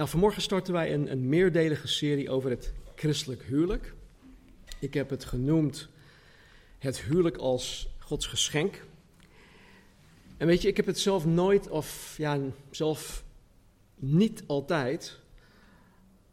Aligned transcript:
Nou, 0.00 0.12
vanmorgen 0.12 0.42
starten 0.42 0.72
wij 0.72 0.94
een, 0.94 1.10
een 1.10 1.28
meerdelige 1.28 1.88
serie 1.88 2.30
over 2.30 2.50
het 2.50 2.72
christelijk 2.94 3.42
huwelijk. 3.42 3.94
Ik 4.78 4.94
heb 4.94 5.10
het 5.10 5.24
genoemd 5.24 5.88
het 6.78 7.00
huwelijk 7.00 7.36
als 7.36 7.88
Gods 7.98 8.26
geschenk. 8.26 8.84
En 10.36 10.46
weet 10.46 10.62
je, 10.62 10.68
ik 10.68 10.76
heb 10.76 10.86
het 10.86 10.98
zelf 10.98 11.26
nooit, 11.26 11.68
of 11.68 12.14
ja, 12.18 12.38
zelf 12.70 13.24
niet 13.94 14.42
altijd, 14.46 15.20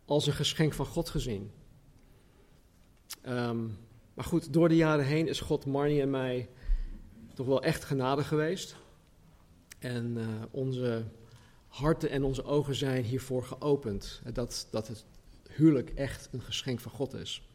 als 0.05 0.27
een 0.27 0.33
geschenk 0.33 0.73
van 0.73 0.85
God 0.85 1.09
gezien. 1.09 1.51
Ehm, 3.21 3.65
maar 4.13 4.25
goed, 4.25 4.53
door 4.53 4.69
de 4.69 4.75
jaren 4.75 5.05
heen 5.05 5.27
is 5.27 5.39
God 5.39 5.65
Marnie 5.65 6.01
en 6.01 6.09
mij 6.09 6.49
toch 7.33 7.45
wel 7.45 7.63
echt 7.63 7.83
genade 7.83 8.23
geweest. 8.23 8.75
En 9.79 10.17
uh, 10.17 10.27
onze 10.51 11.05
harten 11.77 12.09
en 12.09 12.23
onze 12.23 12.43
ogen 12.43 12.75
zijn 12.75 13.03
hiervoor 13.03 13.43
geopend. 13.43 14.21
Dat, 14.33 14.67
dat 14.71 14.87
het 14.87 15.05
huwelijk 15.49 15.89
echt 15.89 16.29
een 16.31 16.41
geschenk 16.41 16.79
van 16.79 16.91
God 16.91 17.13
is. 17.13 17.49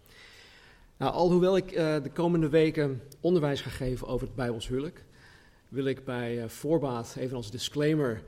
Nou, 0.96 1.12
alhoewel 1.12 1.56
ik 1.56 1.72
uh, 1.72 2.02
de 2.02 2.10
komende 2.12 2.48
weken 2.48 3.02
onderwijs 3.20 3.60
ga 3.60 3.70
geven 3.70 4.06
over 4.06 4.26
het 4.26 4.36
Bijbels 4.36 4.68
huwelijk, 4.68 5.04
wil 5.68 5.84
ik 5.84 6.04
bij 6.04 6.42
uh, 6.42 6.48
voorbaat, 6.48 7.16
even 7.18 7.36
als 7.36 7.50
disclaimer, 7.50 8.22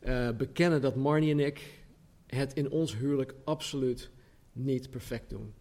uh, 0.00 0.30
bekennen 0.30 0.80
dat 0.80 0.96
Marnie 0.96 1.30
en 1.30 1.38
ik 1.40 1.82
het 2.26 2.54
in 2.54 2.70
ons 2.70 2.96
huwelijk 2.96 3.34
absoluut 3.44 4.10
niet 4.52 4.90
perfect 4.90 5.30
doen. 5.30 5.54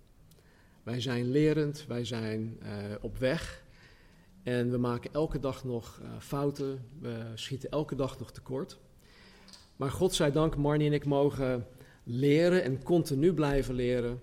Wij 0.83 1.01
zijn 1.01 1.29
lerend, 1.29 1.85
wij 1.87 2.05
zijn 2.05 2.59
op 3.01 3.17
weg 3.17 3.63
en 4.43 4.71
we 4.71 4.77
maken 4.77 5.13
elke 5.13 5.39
dag 5.39 5.63
nog 5.63 6.01
fouten, 6.19 6.85
we 6.99 7.31
schieten 7.35 7.69
elke 7.69 7.95
dag 7.95 8.19
nog 8.19 8.31
tekort. 8.31 8.79
Maar 9.77 9.91
God 9.91 10.13
zij 10.13 10.31
dank, 10.31 10.55
Marnie 10.55 10.87
en 10.87 10.93
ik 10.93 11.05
mogen 11.05 11.67
leren 12.03 12.63
en 12.63 12.83
continu 12.83 13.33
blijven 13.33 13.75
leren 13.75 14.19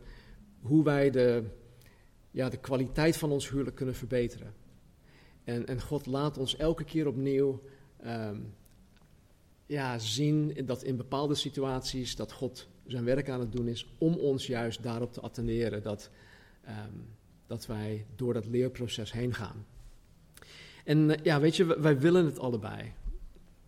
hoe 0.61 0.85
wij 0.85 1.11
de, 1.11 1.45
ja, 2.31 2.49
de 2.49 2.57
kwaliteit 2.57 3.17
van 3.17 3.31
ons 3.31 3.51
huwelijk 3.51 3.77
kunnen 3.77 3.95
verbeteren. 3.95 4.55
En, 5.45 5.67
en 5.67 5.81
God 5.81 6.07
laat 6.07 6.39
ons 6.39 6.57
elke 6.57 6.85
keer 6.85 7.07
opnieuw 7.07 7.63
um, 8.07 8.55
ja, 9.67 9.99
zien 9.99 10.57
dat 10.67 10.83
in 10.83 10.97
bepaalde 10.97 11.35
situaties 11.35 12.17
dat 12.17 12.33
God 12.33 12.69
zijn 12.87 13.05
werk 13.05 13.29
aan 13.29 13.41
het 13.41 13.53
doen 13.53 13.69
is 13.69 13.87
om 13.99 14.15
ons 14.15 14.47
juist 14.47 14.83
daarop 14.83 15.13
te 15.13 15.21
attenderen 15.21 15.83
dat, 15.83 16.11
um, 16.69 17.07
dat 17.47 17.67
wij 17.67 18.07
door 18.17 18.33
dat 18.35 18.47
leerproces 18.47 19.13
heen 19.13 19.35
gaan. 19.35 19.67
En 20.85 20.99
uh, 20.99 21.17
ja, 21.23 21.41
weet 21.41 21.57
je, 21.57 21.81
wij 21.81 21.99
willen 21.99 22.25
het 22.25 22.39
allebei. 22.39 22.93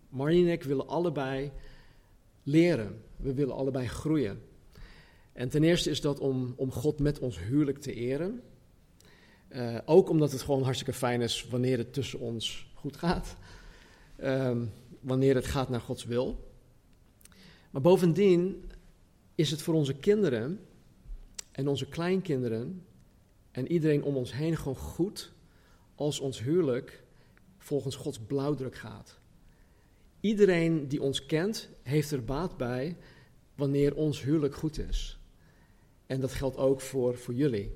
Marnie 0.08 0.46
en 0.46 0.52
ik 0.52 0.62
willen 0.62 0.88
allebei 0.88 1.52
leren. 2.46 3.02
We 3.16 3.34
willen 3.34 3.54
allebei 3.54 3.88
groeien. 3.88 4.42
En 5.32 5.48
ten 5.48 5.64
eerste 5.64 5.90
is 5.90 6.00
dat 6.00 6.18
om, 6.18 6.54
om 6.56 6.72
God 6.72 6.98
met 6.98 7.18
ons 7.18 7.38
huwelijk 7.38 7.78
te 7.78 7.92
eren. 7.92 8.42
Uh, 9.48 9.78
ook 9.84 10.08
omdat 10.08 10.32
het 10.32 10.42
gewoon 10.42 10.62
hartstikke 10.62 10.92
fijn 10.92 11.20
is 11.20 11.46
wanneer 11.48 11.78
het 11.78 11.92
tussen 11.92 12.18
ons 12.18 12.72
goed 12.74 12.96
gaat. 12.96 13.36
Um, 14.22 14.72
wanneer 15.00 15.34
het 15.34 15.46
gaat 15.46 15.68
naar 15.68 15.80
Gods 15.80 16.04
wil. 16.04 16.50
Maar 17.70 17.82
bovendien 17.82 18.70
is 19.34 19.50
het 19.50 19.62
voor 19.62 19.74
onze 19.74 19.94
kinderen 19.94 20.60
en 21.52 21.68
onze 21.68 21.86
kleinkinderen 21.86 22.84
en 23.50 23.72
iedereen 23.72 24.02
om 24.02 24.16
ons 24.16 24.32
heen 24.32 24.56
gewoon 24.56 24.76
goed 24.76 25.32
als 25.94 26.20
ons 26.20 26.42
huwelijk 26.42 27.04
volgens 27.58 27.96
Gods 27.96 28.18
blauwdruk 28.18 28.76
gaat. 28.76 29.18
Iedereen 30.26 30.88
die 30.88 31.02
ons 31.02 31.26
kent, 31.26 31.68
heeft 31.82 32.10
er 32.10 32.24
baat 32.24 32.56
bij 32.56 32.96
wanneer 33.54 33.94
ons 33.94 34.22
huwelijk 34.22 34.54
goed 34.54 34.78
is. 34.78 35.18
En 36.06 36.20
dat 36.20 36.32
geldt 36.32 36.56
ook 36.56 36.80
voor, 36.80 37.16
voor 37.16 37.34
jullie. 37.34 37.70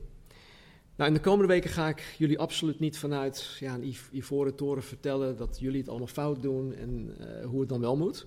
Nou, 0.97 1.11
in 1.11 1.17
de 1.17 1.23
komende 1.23 1.53
weken 1.53 1.71
ga 1.71 1.89
ik 1.89 2.15
jullie 2.19 2.39
absoluut 2.39 2.81
niet 2.81 2.99
vanuit 2.99 3.57
ja, 3.61 3.75
een 3.75 3.95
ivoren 4.13 4.55
toren 4.55 4.83
vertellen 4.83 5.37
dat 5.37 5.59
jullie 5.61 5.81
het 5.81 5.89
allemaal 5.89 6.07
fout 6.07 6.43
doen 6.43 6.75
en 6.75 7.17
uh, 7.21 7.45
hoe 7.47 7.61
het 7.61 7.69
dan 7.69 7.81
wel 7.81 7.97
moet. 7.97 8.27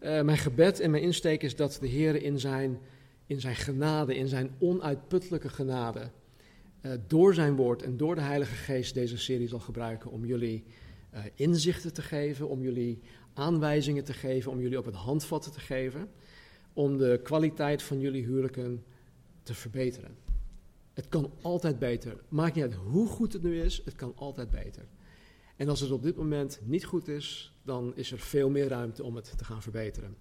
Uh, 0.00 0.22
mijn 0.22 0.38
gebed 0.38 0.80
en 0.80 0.90
mijn 0.90 1.02
insteek 1.02 1.42
is 1.42 1.56
dat 1.56 1.78
de 1.80 1.88
Heer 1.88 2.22
in 2.22 2.40
zijn, 2.40 2.78
in 3.26 3.40
zijn 3.40 3.56
genade, 3.56 4.16
in 4.16 4.28
zijn 4.28 4.50
onuitputtelijke 4.58 5.48
genade, 5.48 6.10
uh, 6.82 6.92
door 7.06 7.34
zijn 7.34 7.56
woord 7.56 7.82
en 7.82 7.96
door 7.96 8.14
de 8.14 8.20
Heilige 8.20 8.54
Geest 8.54 8.94
deze 8.94 9.18
serie 9.18 9.48
zal 9.48 9.60
gebruiken 9.60 10.10
om 10.10 10.24
jullie 10.24 10.64
inzichten 11.34 11.92
te 11.92 12.02
geven, 12.02 12.48
om 12.48 12.62
jullie 12.62 13.00
aanwijzingen 13.36 14.04
te 14.04 14.12
geven, 14.12 14.50
om 14.50 14.60
jullie 14.60 14.78
op 14.78 14.84
het 14.84 14.94
handvatten 14.94 15.52
te 15.52 15.60
geven, 15.60 16.08
om 16.72 16.96
de 16.96 17.20
kwaliteit 17.22 17.82
van 17.82 18.00
jullie 18.00 18.24
huwelijken 18.24 18.84
te 19.42 19.54
verbeteren. 19.54 20.16
Het 20.92 21.08
kan 21.08 21.30
altijd 21.42 21.78
beter. 21.78 22.16
Maakt 22.28 22.54
niet 22.54 22.64
uit 22.64 22.74
hoe 22.74 23.08
goed 23.08 23.32
het 23.32 23.42
nu 23.42 23.60
is, 23.60 23.82
het 23.84 23.94
kan 23.94 24.12
altijd 24.16 24.50
beter. 24.50 24.84
En 25.56 25.68
als 25.68 25.80
het 25.80 25.90
op 25.90 26.02
dit 26.02 26.16
moment 26.16 26.60
niet 26.62 26.84
goed 26.84 27.08
is, 27.08 27.52
dan 27.62 27.92
is 27.94 28.12
er 28.12 28.18
veel 28.18 28.50
meer 28.50 28.68
ruimte 28.68 29.04
om 29.04 29.16
het 29.16 29.38
te 29.38 29.44
gaan 29.44 29.62
verbeteren. 29.62 30.16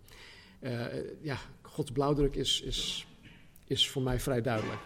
Uh, 0.62 0.86
ja, 1.22 1.38
Gods 1.62 1.92
blauwdruk 1.92 2.36
is, 2.36 2.62
is, 2.62 3.08
is 3.66 3.90
voor 3.90 4.02
mij 4.02 4.20
vrij 4.20 4.42
duidelijk. 4.42 4.82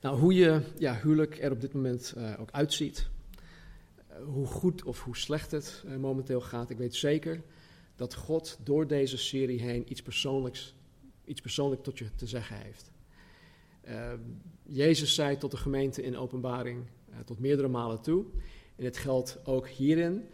Nou, 0.00 0.18
hoe 0.18 0.34
je 0.34 0.60
ja, 0.78 1.00
huwelijk 1.02 1.38
er 1.38 1.52
op 1.52 1.60
dit 1.60 1.72
moment 1.72 2.14
uh, 2.16 2.40
ook 2.40 2.50
uitziet, 2.50 3.08
hoe 4.24 4.46
goed 4.46 4.84
of 4.84 5.02
hoe 5.02 5.16
slecht 5.16 5.50
het 5.50 5.84
uh, 5.86 5.96
momenteel 5.96 6.40
gaat. 6.40 6.70
Ik 6.70 6.78
weet 6.78 6.94
zeker 6.94 7.42
dat 7.96 8.14
God 8.14 8.58
door 8.62 8.86
deze 8.86 9.18
serie 9.18 9.60
heen 9.60 9.90
iets 9.90 10.02
persoonlijks, 10.02 10.74
iets 11.24 11.40
persoonlijk 11.40 11.82
tot 11.82 11.98
je 11.98 12.14
te 12.14 12.26
zeggen 12.26 12.56
heeft. 12.56 12.90
Uh, 13.88 14.12
Jezus 14.62 15.14
zei 15.14 15.38
tot 15.38 15.50
de 15.50 15.56
gemeente 15.56 16.02
in 16.02 16.16
openbaring 16.16 16.84
uh, 17.10 17.16
tot 17.24 17.38
meerdere 17.38 17.68
malen 17.68 18.00
toe. 18.00 18.24
En 18.76 18.84
het 18.84 18.96
geldt 18.96 19.38
ook 19.44 19.68
hierin. 19.68 20.28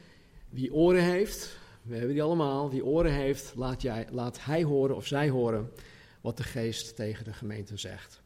Wie 0.49 0.75
oren 0.75 1.03
heeft, 1.03 1.59
we 1.83 1.95
hebben 1.95 2.13
die 2.13 2.23
allemaal, 2.23 2.71
wie 2.71 2.85
oren 2.85 3.13
heeft, 3.13 3.53
laat, 3.57 3.83
jij, 3.83 4.07
laat 4.11 4.45
hij 4.45 4.63
horen 4.63 4.97
of 4.97 5.07
zij 5.07 5.29
horen 5.29 5.71
wat 6.21 6.37
de 6.37 6.43
geest 6.43 6.97
tegen 6.97 7.25
de 7.25 7.33
gemeente 7.33 7.77
zegt. 7.77 8.23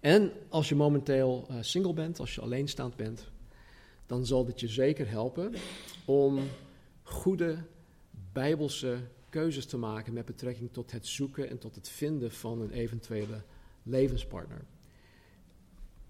En 0.00 0.32
als 0.48 0.68
je 0.68 0.74
momenteel 0.74 1.46
uh, 1.50 1.56
single 1.60 1.92
bent, 1.92 2.20
als 2.20 2.34
je 2.34 2.40
alleenstaand 2.40 2.96
bent, 2.96 3.30
dan 4.06 4.26
zal 4.26 4.44
dit 4.44 4.60
je 4.60 4.68
zeker 4.68 5.08
helpen 5.08 5.54
om 6.04 6.38
goede 7.02 7.64
bijbelse 8.32 8.98
keuzes 9.28 9.66
te 9.66 9.76
maken 9.76 10.12
met 10.12 10.24
betrekking 10.24 10.72
tot 10.72 10.92
het 10.92 11.06
zoeken 11.06 11.48
en 11.48 11.58
tot 11.58 11.74
het 11.74 11.88
vinden 11.88 12.32
van 12.32 12.60
een 12.60 12.70
eventuele 12.70 13.42
levenspartner. 13.82 14.64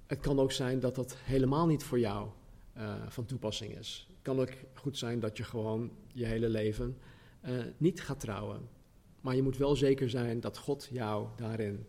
Het 0.07 0.21
kan 0.21 0.39
ook 0.39 0.53
zijn 0.53 0.81
dat 0.81 0.95
dat 0.95 1.17
helemaal 1.19 1.67
niet 1.67 1.83
voor 1.83 1.99
jou 1.99 2.29
uh, 2.77 2.95
van 3.09 3.25
toepassing 3.25 3.79
is. 3.79 4.07
Het 4.09 4.23
kan 4.23 4.41
ook 4.41 4.53
goed 4.75 4.99
zijn 4.99 5.21
dat 5.21 5.37
je 5.37 5.45
gewoon 5.45 5.91
je 6.13 6.25
hele 6.25 6.49
leven 6.49 6.99
uh, 7.45 7.65
niet 7.77 8.01
gaat 8.01 8.21
trouwen. 8.21 8.69
Maar 9.21 9.37
je 9.37 9.43
moet 9.43 9.57
wel 9.57 9.77
zeker 9.77 10.11
zijn 10.11 10.41
dat 10.41 10.59
God 10.59 10.89
jou 10.91 11.29
daarin 11.37 11.87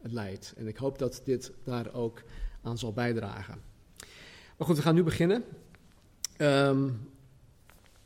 leidt. 0.00 0.54
En 0.56 0.66
ik 0.66 0.76
hoop 0.76 0.98
dat 0.98 1.20
dit 1.24 1.52
daar 1.64 1.94
ook 1.94 2.22
aan 2.62 2.78
zal 2.78 2.92
bijdragen. 2.92 3.67
Maar 4.58 4.66
goed, 4.66 4.76
we 4.76 4.82
gaan 4.82 4.94
nu 4.94 5.02
beginnen. 5.02 5.44
Um, 6.38 7.10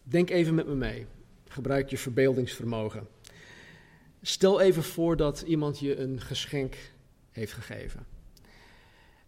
denk 0.02 0.30
even 0.30 0.54
met 0.54 0.66
me 0.66 0.74
mee. 0.74 1.06
Gebruik 1.48 1.90
je 1.90 1.98
verbeeldingsvermogen. 1.98 3.08
Stel 4.22 4.60
even 4.60 4.82
voor 4.82 5.16
dat 5.16 5.40
iemand 5.40 5.78
je 5.78 5.96
een 5.96 6.20
geschenk 6.20 6.76
heeft 7.30 7.52
gegeven. 7.52 8.06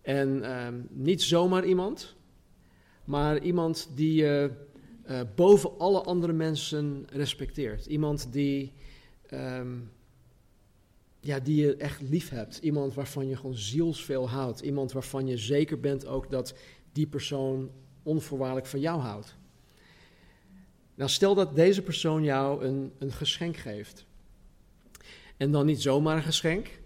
En 0.03 0.56
um, 0.67 0.87
niet 0.91 1.23
zomaar 1.23 1.65
iemand, 1.65 2.15
maar 3.05 3.38
iemand 3.38 3.91
die 3.94 4.15
je 4.15 4.50
uh, 5.11 5.21
boven 5.35 5.79
alle 5.79 6.03
andere 6.03 6.32
mensen 6.32 7.06
respecteert. 7.11 7.87
Iemand 7.87 8.32
die, 8.32 8.73
um, 9.31 9.91
ja, 11.21 11.41
die 11.41 11.65
je 11.65 11.76
echt 11.76 12.00
lief 12.00 12.29
hebt. 12.29 12.59
Iemand 12.59 12.94
waarvan 12.94 13.29
je 13.29 13.37
gewoon 13.37 13.56
zielsveel 13.56 14.29
houdt. 14.29 14.61
Iemand 14.61 14.93
waarvan 14.93 15.26
je 15.26 15.37
zeker 15.37 15.81
bent 15.81 16.06
ook 16.06 16.31
dat 16.31 16.55
die 16.94 17.06
persoon 17.06 17.70
onvoorwaardelijk 18.02 18.67
van 18.67 18.81
jou 18.81 19.00
houdt. 19.00 19.37
Nou, 20.94 21.11
stel 21.11 21.35
dat 21.35 21.55
deze 21.55 21.82
persoon 21.82 22.23
jou 22.23 22.64
een, 22.64 22.93
een 22.99 23.12
geschenk 23.12 23.56
geeft. 23.56 24.05
En 25.37 25.50
dan 25.50 25.67
niet 25.67 25.82
zomaar 25.82 26.17
een 26.17 26.23
geschenk, 26.23 26.81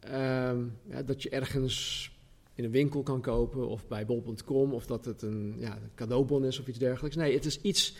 ehm, 0.00 0.64
ja, 0.88 1.02
dat 1.02 1.22
je 1.22 1.30
ergens 1.30 2.10
in 2.54 2.64
een 2.64 2.70
winkel 2.70 3.02
kan 3.02 3.20
kopen 3.20 3.68
of 3.68 3.86
bij 3.86 4.06
bol.com 4.06 4.72
of 4.72 4.86
dat 4.86 5.04
het 5.04 5.22
een, 5.22 5.54
ja, 5.58 5.76
een 5.76 5.90
cadeaubon 5.94 6.44
is 6.44 6.58
of 6.58 6.66
iets 6.66 6.78
dergelijks. 6.78 7.16
Nee, 7.16 7.34
het 7.34 7.44
is 7.44 7.60
iets 7.60 7.96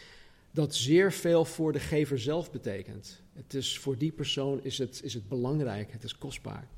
dat 0.50 0.74
zeer 0.74 1.12
veel 1.12 1.44
voor 1.44 1.72
de 1.72 1.80
gever 1.80 2.18
zelf 2.18 2.50
betekent. 2.50 3.22
Het 3.32 3.54
is, 3.54 3.78
voor 3.78 3.98
die 3.98 4.12
persoon 4.12 4.60
is 4.62 4.78
het, 4.78 5.00
is 5.02 5.14
het 5.14 5.28
belangrijk, 5.28 5.92
het 5.92 6.04
is 6.04 6.18
kostbaar. 6.18 6.68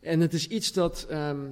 En 0.00 0.20
het 0.20 0.32
is 0.32 0.48
iets 0.48 0.72
dat, 0.72 1.06
ehm, 1.08 1.46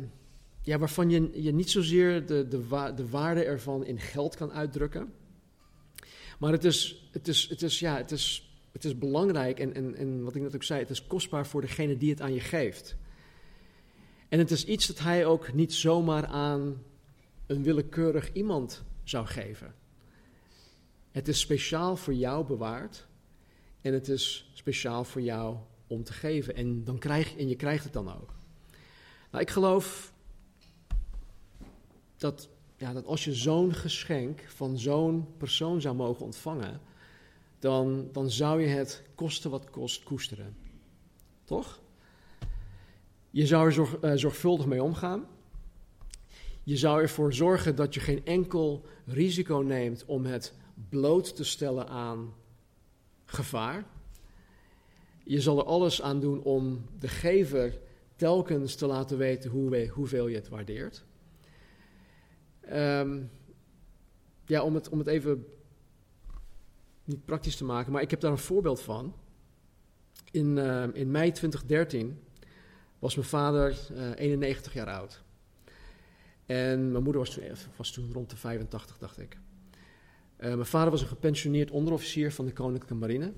ja, 0.65 0.79
waarvan 0.79 1.11
je, 1.11 1.43
je 1.43 1.53
niet 1.53 1.71
zozeer 1.71 2.27
de, 2.27 2.49
de, 2.49 2.93
de 2.95 3.09
waarde 3.09 3.45
ervan 3.45 3.85
in 3.85 4.01
geld 4.01 4.37
kan 4.37 4.53
uitdrukken. 4.53 5.13
Maar 6.39 6.53
het 6.53 6.65
is, 6.65 7.09
het 7.13 7.29
is, 7.29 7.49
het 7.49 7.63
is, 7.63 7.79
ja, 7.79 7.97
het 7.97 8.11
is, 8.11 8.55
het 8.73 8.85
is 8.85 8.99
belangrijk 8.99 9.59
en, 9.59 9.75
en, 9.75 9.95
en 9.95 10.23
wat 10.23 10.35
ik 10.35 10.43
net 10.43 10.55
ook 10.55 10.63
zei, 10.63 10.81
het 10.81 10.91
is 10.91 11.07
kostbaar 11.07 11.47
voor 11.47 11.61
degene 11.61 11.97
die 11.97 12.11
het 12.11 12.21
aan 12.21 12.35
je 12.35 12.41
geeft. 12.41 12.97
En 14.29 14.39
het 14.39 14.51
is 14.51 14.65
iets 14.65 14.87
dat 14.87 14.99
hij 14.99 15.27
ook 15.27 15.53
niet 15.53 15.75
zomaar 15.75 16.27
aan 16.27 16.83
een 17.47 17.63
willekeurig 17.63 18.33
iemand 18.33 18.85
zou 19.03 19.27
geven. 19.27 19.75
Het 21.11 21.29
is 21.29 21.41
speciaal 21.41 21.97
voor 21.97 22.15
jou 22.15 22.47
bewaard 22.47 23.07
en 23.81 23.93
het 23.93 24.09
is 24.09 24.51
speciaal 24.53 25.05
voor 25.05 25.23
jou 25.23 25.57
om 25.87 26.05
te 26.05 26.13
geven. 26.13 26.57
En, 26.57 26.85
dan 26.85 26.99
krijg, 26.99 27.37
en 27.37 27.49
je 27.49 27.57
krijgt 27.57 27.85
het 27.85 27.93
dan 27.93 28.09
ook. 28.09 28.35
Nou, 29.31 29.43
ik 29.43 29.51
geloof 29.51 30.14
dat, 32.25 32.49
ja, 32.77 32.93
dat 32.93 33.07
als 33.07 33.25
je 33.25 33.35
zo'n 33.35 33.75
geschenk 33.75 34.41
van 34.41 34.79
zo'n 34.79 35.27
persoon 35.37 35.81
zou 35.81 35.95
mogen 35.95 36.25
ontvangen, 36.25 36.81
dan, 37.59 38.09
dan 38.13 38.31
zou 38.31 38.61
je 38.61 38.67
het 38.67 39.03
kosten 39.15 39.51
wat 39.51 39.71
kost 39.71 40.03
koesteren. 40.03 40.57
Toch? 41.45 41.81
Je 43.31 43.47
zou 43.47 43.67
er 43.67 43.73
zorg, 43.73 44.03
uh, 44.03 44.13
zorgvuldig 44.15 44.67
mee 44.67 44.83
omgaan. 44.83 45.27
Je 46.63 46.77
zou 46.77 47.01
ervoor 47.01 47.35
zorgen 47.35 47.77
dat 47.77 47.95
je 47.95 48.01
geen 48.01 48.25
enkel 48.25 48.85
risico 49.07 49.57
neemt 49.57 50.05
om 50.05 50.25
het 50.25 50.55
bloot 50.89 51.37
te 51.37 51.45
stellen 51.45 51.89
aan 51.89 52.35
gevaar. 53.25 53.87
Je 55.25 55.41
zal 55.41 55.59
er 55.59 55.65
alles 55.65 56.03
aan 56.03 56.21
doen 56.21 56.43
om 56.43 56.85
de 56.99 57.09
gever 57.09 57.79
telkens 58.17 58.75
te 58.75 58.87
laten 58.87 59.19
weten 59.19 59.51
hoe, 59.51 59.89
hoeveel 59.89 60.27
je 60.27 60.37
het 60.37 60.49
waardeert. 60.49 61.05
Um, 62.73 63.31
ja, 64.47 64.63
om 64.63 64.75
het, 64.75 64.89
om 64.89 64.99
het 64.99 65.07
even 65.07 65.47
niet 67.05 67.25
praktisch 67.25 67.57
te 67.57 67.65
maken, 67.65 67.93
maar 67.93 68.03
ik 68.03 68.11
heb 68.11 68.21
daar 68.21 68.31
een 68.31 68.39
voorbeeld 68.39 68.81
van. 68.81 69.15
In, 70.31 70.57
uh, 70.57 70.85
in 70.93 71.11
mei 71.11 71.33
2013 71.33 72.21
was 72.99 73.15
mijn 73.15 73.29
vader 73.29 73.79
uh, 73.93 74.13
eh, 74.13 74.19
91 74.19 74.73
jaar 74.73 74.91
oud. 74.91 75.23
En 76.47 76.91
mijn 76.91 77.03
moeder 77.03 77.23
was 77.23 77.31
toen, 77.31 77.45
was 77.77 77.93
toen 77.93 78.13
rond 78.13 78.31
de 78.31 78.37
85, 78.37 78.99
dacht 78.99 79.19
ik. 79.19 79.39
Uh, 80.39 80.47
mijn 80.47 80.67
vader 80.67 80.91
was 80.91 81.01
een 81.01 81.09
gepensioneerd 81.09 81.71
onderofficier 81.71 82.33
van 82.33 82.45
de 82.45 82.53
Koninklijke 82.53 82.95
Marine. 82.95 83.33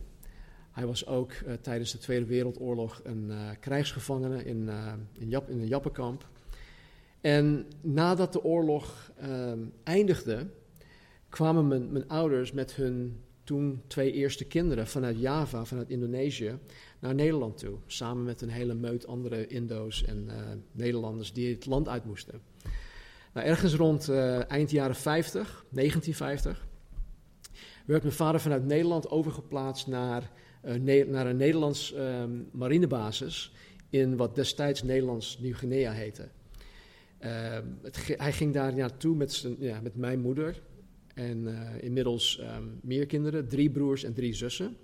Hij 0.71 0.87
was 0.87 1.07
ook 1.07 1.33
tijdens 1.61 1.93
de 1.93 1.99
Tweede 1.99 2.27
Wereldoorlog 2.27 3.01
een 3.05 3.33
krijgsgevangene 3.61 4.45
in, 4.45 4.71
in, 5.13 5.29
Jap, 5.29 5.49
in 5.49 5.61
een 5.61 5.67
Jappenkamp. 5.67 6.29
En 7.27 7.67
nadat 7.81 8.33
de 8.33 8.45
oorlog 8.45 9.13
ehm, 9.17 9.59
eindigde, 9.85 10.47
kwamen 11.29 11.69
mijn, 11.69 11.93
mijn 11.93 12.09
ouders 12.09 12.53
met 12.53 12.75
hun 12.75 13.21
toen 13.45 13.83
twee 13.87 14.13
eerste 14.13 14.45
kinderen 14.45 14.87
vanuit 14.87 15.19
Java, 15.19 15.65
vanuit 15.65 15.89
Indonesië, 15.89 16.59
naar 16.99 17.15
Nederland 17.15 17.59
toe. 17.59 17.79
Samen 17.87 18.25
met 18.25 18.43
een 18.43 18.49
hele 18.49 18.75
meut 18.75 19.07
andere 19.07 19.47
Indo's 19.47 20.05
en 20.05 20.25
uh, 20.29 20.35
Nederlanders 20.73 21.33
die 21.33 21.55
het 21.55 21.67
land 21.67 21.89
uit 21.89 22.05
moesten. 22.05 22.41
Nou, 23.35 23.47
ergens 23.47 23.75
rond 23.75 24.09
uh, 24.09 24.51
eind 24.51 24.71
jaren 24.71 24.97
50, 24.97 25.65
1950, 25.71 26.67
werd 27.87 28.03
mijn 28.03 28.15
vader 28.15 28.41
vanuit 28.41 28.65
Nederland 28.65 29.11
overgeplaatst 29.11 29.87
naar, 29.87 30.31
ne 30.63 31.05
naar 31.05 31.27
een 31.27 31.37
Nederlands 31.37 31.95
um, 31.95 32.49
marinebasis 32.53 33.53
in 33.91 34.17
wat 34.17 34.35
destijds 34.35 34.83
Nederlands 34.83 35.39
Nieuw-Guinea 35.39 35.93
heette. 35.93 36.29
Ehm, 37.19 37.65
hij 38.17 38.33
ging 38.33 38.53
daar 38.53 38.75
naartoe 38.75 39.17
met, 39.17 39.47
ja, 39.59 39.81
met 39.81 39.97
mijn 39.97 40.21
moeder 40.21 40.63
en 41.15 41.39
uh, 41.39 41.83
inmiddels 41.83 42.41
um, 42.41 42.79
meer 42.83 43.07
kinderen, 43.07 43.49
drie 43.49 43.71
broers 43.71 44.05
en 44.05 44.15
drie 44.15 44.35
zussen. 44.35 44.77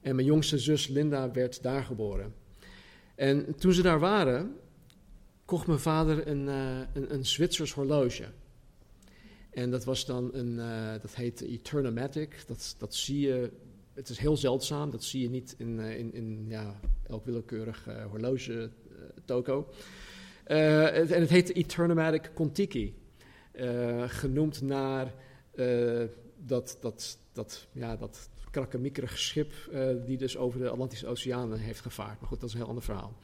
En 0.00 0.14
mijn 0.14 0.26
jongste 0.26 0.58
zus 0.58 0.88
Linda 0.88 1.30
werd 1.30 1.62
daar 1.62 1.84
geboren. 1.84 2.34
En 3.14 3.54
toen 3.54 3.72
ze 3.72 3.82
daar 3.82 3.98
waren, 3.98 4.56
kocht 5.44 5.66
mijn 5.66 5.78
vader 5.78 6.28
een, 6.28 6.46
uh, 6.46 6.78
een, 6.92 7.14
een 7.14 7.26
Zwitsers 7.26 7.72
horloge. 7.72 8.24
En 9.50 9.70
dat 9.70 9.84
was 9.84 10.06
dan 10.06 10.30
een, 10.32 10.52
uh, 10.52 10.92
dat 11.00 11.14
heet 11.14 11.40
Eternamatic. 11.40 12.44
Dat, 12.46 12.74
dat 12.78 12.94
zie 12.94 13.20
je, 13.20 13.50
het 13.92 14.08
is 14.08 14.18
heel 14.18 14.36
zeldzaam, 14.36 14.90
dat 14.90 15.04
zie 15.04 15.22
je 15.22 15.30
niet 15.30 15.54
in, 15.58 15.78
in, 15.78 16.14
in 16.14 16.44
ja, 16.48 16.80
elk 17.08 17.24
willekeurig 17.24 17.88
horloge 18.10 18.70
toko. 19.24 19.68
En 20.44 21.20
het 21.20 21.30
heet 21.30 21.54
Eternamatic 21.54 22.30
Contiki. 22.34 22.94
genoemd 24.06 24.62
naar 24.62 25.14
uh, 25.54 26.02
dat, 26.36 26.78
dat, 26.80 27.18
dat, 27.32 27.66
ja, 27.72 27.96
dat 27.96 28.30
krakkemiekerig 28.50 29.18
schip 29.18 29.52
die 30.06 30.16
dus 30.16 30.36
over 30.36 30.60
de 30.60 30.68
Atlantische 30.68 31.06
Oceaan 31.06 31.54
heeft 31.54 31.80
gevaard. 31.80 32.20
Maar 32.20 32.28
goed, 32.28 32.40
dat 32.40 32.48
is 32.48 32.54
een 32.54 32.60
heel 32.60 32.68
ander 32.68 32.84
verhaal. 32.84 33.16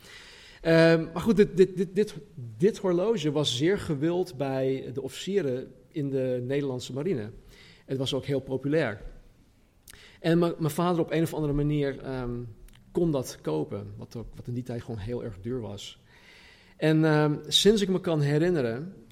Uh, 0.62 1.12
maar 1.12 1.22
goed, 1.22 1.36
dit, 1.36 1.56
dit, 1.56 1.76
dit, 1.76 1.94
dit, 1.94 2.14
dit 2.56 2.78
horloge 2.78 3.30
was 3.30 3.56
zeer 3.56 3.78
gewild 3.78 4.36
bij 4.36 4.90
de 4.94 5.02
officieren 5.02 5.72
in 5.88 6.10
de 6.10 6.42
Nederlandse 6.46 6.92
marine. 6.92 7.30
Het 7.84 7.98
was 7.98 8.14
ook 8.14 8.24
heel 8.24 8.40
populair. 8.40 9.02
En 10.20 10.38
mijn 10.38 10.70
vader 10.70 11.00
op 11.00 11.10
een 11.10 11.22
of 11.22 11.34
andere 11.34 11.52
manier 11.52 12.20
um, 12.20 12.48
kon 12.92 13.10
dat 13.10 13.38
kopen, 13.40 13.92
wat, 13.96 14.16
ook, 14.16 14.26
wat 14.34 14.46
in 14.46 14.54
die 14.54 14.62
tijd 14.62 14.82
gewoon 14.82 14.98
heel 14.98 15.24
erg 15.24 15.40
duur 15.40 15.60
was. 15.60 16.00
En 16.78 17.04
um, 17.04 17.40
sinds 17.46 17.82
ik 17.82 17.88
me 17.88 18.00
kan 18.00 18.20
herinneren, 18.20 19.06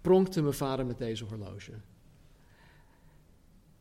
pronkte 0.00 0.42
mijn 0.42 0.54
vader 0.54 0.86
met 0.86 0.98
deze 0.98 1.24
horloge. 1.24 1.72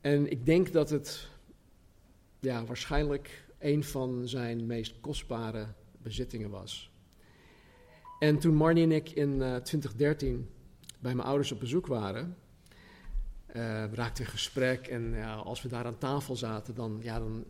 En 0.02 0.32
ik 0.32 0.46
denk 0.46 0.72
dat 0.72 0.90
het 0.90 1.30
ja, 2.40 2.66
waarschijnlijk 2.66 3.46
een 3.60 3.84
van 3.84 4.28
zijn 4.28 4.66
meest 4.66 5.00
kostbare 5.00 5.68
bezittingen 6.02 6.50
was. 6.50 6.92
En 8.20 8.40
toen 8.40 8.56
Marnie 8.56 8.84
en 8.84 8.92
ik 8.92 9.10
in 9.10 9.30
uh, 9.30 9.56
eh, 9.56 9.62
2013 9.62 10.50
bij 11.00 11.16
mijn 11.16 11.28
ouders 11.28 11.52
op 11.52 11.60
bezoek 11.60 11.88
waren, 11.88 12.38
we 13.48 13.90
raakten 13.94 14.24
in 14.24 14.30
gesprek. 14.30 14.88
En 14.88 15.24
als 15.24 15.62
we 15.62 15.68
daar 15.68 15.86
aan 15.86 15.98
tafel 15.98 16.36
zaten, 16.36 16.76
dan, 16.76 17.00
ja, 17.02 17.20
dan 17.20 17.46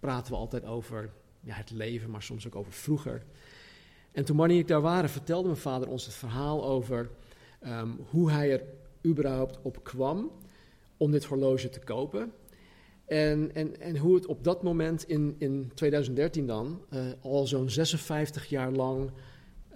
praten 0.00 0.32
we 0.32 0.38
altijd 0.38 0.64
over 0.64 1.10
ja, 1.40 1.54
het 1.54 1.70
leven, 1.70 2.10
maar 2.10 2.22
soms 2.22 2.46
ook 2.46 2.54
over 2.54 2.72
vroeger. 2.72 3.22
En 4.16 4.24
toen 4.24 4.36
Marnie 4.36 4.56
en 4.56 4.62
ik 4.62 4.68
daar 4.68 4.80
waren, 4.80 5.10
vertelde 5.10 5.48
mijn 5.48 5.60
vader 5.60 5.88
ons 5.88 6.04
het 6.04 6.14
verhaal 6.14 6.64
over 6.64 7.10
um, 7.66 7.98
hoe 8.10 8.30
hij 8.30 8.52
er 8.52 8.62
überhaupt 9.06 9.58
op 9.62 9.84
kwam 9.84 10.30
om 10.96 11.10
dit 11.10 11.24
horloge 11.24 11.68
te 11.68 11.80
kopen. 11.80 12.32
En, 13.04 13.54
en, 13.54 13.80
en 13.80 13.96
hoe 13.96 14.14
het 14.14 14.26
op 14.26 14.44
dat 14.44 14.62
moment 14.62 15.08
in, 15.08 15.34
in 15.38 15.70
2013 15.74 16.46
dan 16.46 16.80
uh, 16.90 17.00
al 17.20 17.46
zo'n 17.46 17.70
56 17.70 18.46
jaar 18.46 18.72
lang 18.72 19.10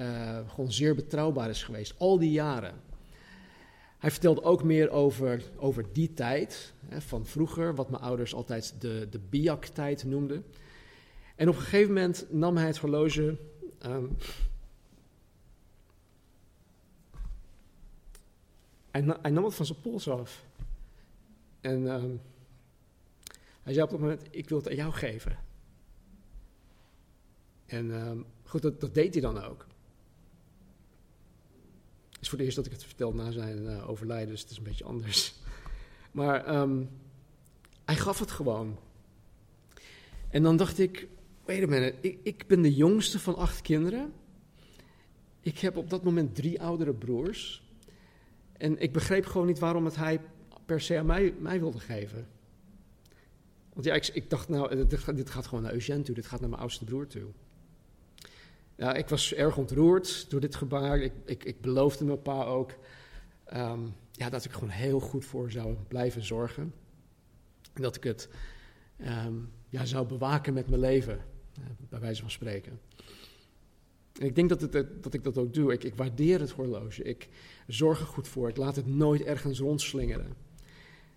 uh, 0.01 0.39
gewoon 0.49 0.73
zeer 0.73 0.95
betrouwbaar 0.95 1.51
is 1.51 1.63
geweest. 1.63 1.95
Al 1.99 2.19
die 2.19 2.33
jaren. 2.33 2.75
Hij 3.99 4.11
vertelde 4.11 4.43
ook 4.43 4.65
meer 4.65 4.91
over, 4.91 5.43
over 5.57 5.85
die 5.93 6.15
tijd 6.15 6.75
hè, 6.87 7.01
van 7.01 7.27
vroeger, 7.27 7.75
wat 7.75 7.91
mijn 7.91 8.03
ouders 8.03 8.35
altijd 8.35 8.75
de, 8.79 9.07
de 9.11 9.21
biak-tijd 9.31 10.05
noemden. 10.05 10.45
En 11.37 11.49
op 11.49 11.55
een 11.55 11.61
gegeven 11.61 11.93
moment 11.95 12.27
nam 12.31 12.57
hij 12.57 12.67
het 12.67 12.79
horloge. 12.79 13.37
Um, 13.87 14.17
hij, 18.91 19.31
nam 19.31 19.45
het 19.45 19.55
van 19.55 19.67
zijn 19.67 19.81
pols 19.81 20.09
af. 20.09 20.45
En 21.61 21.87
um, 21.87 22.21
hij 23.63 23.73
zei 23.73 23.85
op 23.85 23.91
dat 23.91 24.01
moment, 24.01 24.27
ik 24.31 24.49
wil 24.49 24.59
het 24.59 24.69
aan 24.69 24.75
jou 24.75 24.93
geven. 24.93 25.39
En 27.67 27.91
um, 27.91 28.27
goed, 28.45 28.63
dat, 28.63 28.81
dat, 28.81 28.95
deed 28.95 29.13
hij 29.13 29.23
dan 29.23 29.43
ook. 29.43 29.67
Het 32.11 32.21
is 32.21 32.29
voor 32.29 32.39
het 32.39 32.47
eerst 32.47 32.57
dat 32.57 32.67
ik 32.67 32.73
het 32.73 32.85
vertel 32.85 33.15
na 33.15 33.31
zijn 33.31 33.63
uh, 33.63 33.89
overlijden, 33.89 34.29
dus 34.29 34.41
het 34.41 34.51
is 34.51 34.57
een 34.57 34.63
beetje 34.63 34.85
anders. 34.85 35.35
Maar 36.11 36.45
hij 37.85 37.97
gaf 37.97 38.19
het 38.19 38.31
gewoon. 38.31 38.79
En 40.29 40.43
dan 40.43 40.57
dacht 40.57 40.79
ik, 40.79 41.09
wait 41.59 41.95
ik, 42.01 42.19
ik 42.23 42.47
ben 42.47 42.63
de 42.63 42.75
jongste 42.75 43.19
van 43.19 43.37
acht 43.37 43.61
kinderen. 43.61 44.13
Ik 45.41 45.59
heb 45.59 45.77
op 45.77 45.91
dat 45.91 46.05
moment 46.05 46.35
drie 46.35 46.63
oudere 46.63 46.95
broers. 46.95 47.63
En 48.53 48.79
ik 48.79 48.93
begreep 48.93 49.27
gewoon 49.27 49.47
niet 49.47 49.59
waarom 49.59 49.85
het 49.85 49.97
hij 49.97 50.21
per 50.67 50.81
se 50.81 50.99
aan 50.99 51.07
mij, 51.07 51.35
mij 51.39 51.61
wilde 51.61 51.79
geven. 51.79 52.29
Want 53.73 53.87
ja, 53.87 53.95
ik, 53.95 54.07
ik 54.07 54.31
dacht 54.31 54.49
nou, 54.49 54.87
dit, 54.87 55.17
dit, 55.17 55.31
gaat 55.31 55.47
gewoon 55.47 55.63
naar 55.63 55.73
Eugène 55.73 56.03
toe, 56.03 56.15
dit 56.15 56.27
gaat 56.27 56.41
naar 56.41 56.49
mijn 56.49 56.61
oudste 56.61 56.85
broer 56.85 57.07
toe. 57.07 57.31
Ja, 58.77 58.95
ik 58.95 59.09
was 59.09 59.35
erg 59.35 59.57
ontroerd 59.57 60.31
door 60.31 60.41
dit 60.41 60.55
gebaar. 60.55 60.99
Ik, 60.99 61.45
ik, 61.45 61.61
beloofde 61.61 62.05
mijn 62.05 62.23
pa 62.23 62.45
ook 62.45 62.75
ehm, 63.45 63.81
ja, 64.13 64.31
dat 64.31 64.45
ik 64.45 64.53
gewoon 64.53 64.69
heel 64.69 65.01
goed 65.01 65.25
voor 65.25 65.51
zou 65.51 65.77
blijven 65.89 66.25
zorgen. 66.25 66.75
En 67.73 67.83
dat 67.83 67.97
ik 67.97 68.05
het 68.05 68.29
ehm, 68.97 69.35
ja, 69.69 69.85
zou 69.85 70.07
bewaken 70.07 70.55
met 70.55 70.69
mijn 70.69 70.81
leven, 70.81 71.21
bij 71.89 72.01
wijze 72.01 72.21
van 72.21 72.31
spreken. 72.31 72.81
En 74.21 74.27
ik 74.27 74.35
denk 74.35 74.49
dat, 74.49 74.61
het, 74.61 75.03
dat 75.03 75.15
ik 75.15 75.25
dat 75.25 75.39
ook 75.39 75.55
doe. 75.55 75.73
Ik, 75.73 75.85
ik 75.85 75.95
waardeer 75.95 76.41
het 76.41 76.51
horloge. 76.51 77.03
Ik 77.03 77.29
zorg 77.67 78.01
er 78.01 78.07
goed 78.07 78.29
voor. 78.29 78.49
Ik 78.49 78.57
laat 78.57 78.77
het 78.77 78.87
nooit 78.87 79.23
ergens 79.23 79.59
rondslingeren. 79.59 80.37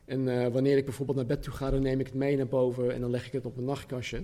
En 0.06 0.28
uh, 0.28 0.48
wanneer 0.48 0.78
ik 0.78 0.86
bijvoorbeeld 0.86 1.18
naar 1.18 1.28
bed 1.28 1.44
toe 1.44 1.54
ga, 1.54 1.70
dan 1.70 1.82
neem 1.82 2.00
ik 2.00 2.06
het 2.06 2.16
mee 2.16 2.38
naar 2.38 2.48
boven 2.48 2.94
en 2.94 3.02
dan 3.02 3.10
leg 3.10 3.26
ik 3.26 3.32
het 3.32 3.46
op 3.46 3.58
een 3.58 3.64
nachtkastje. 3.64 4.24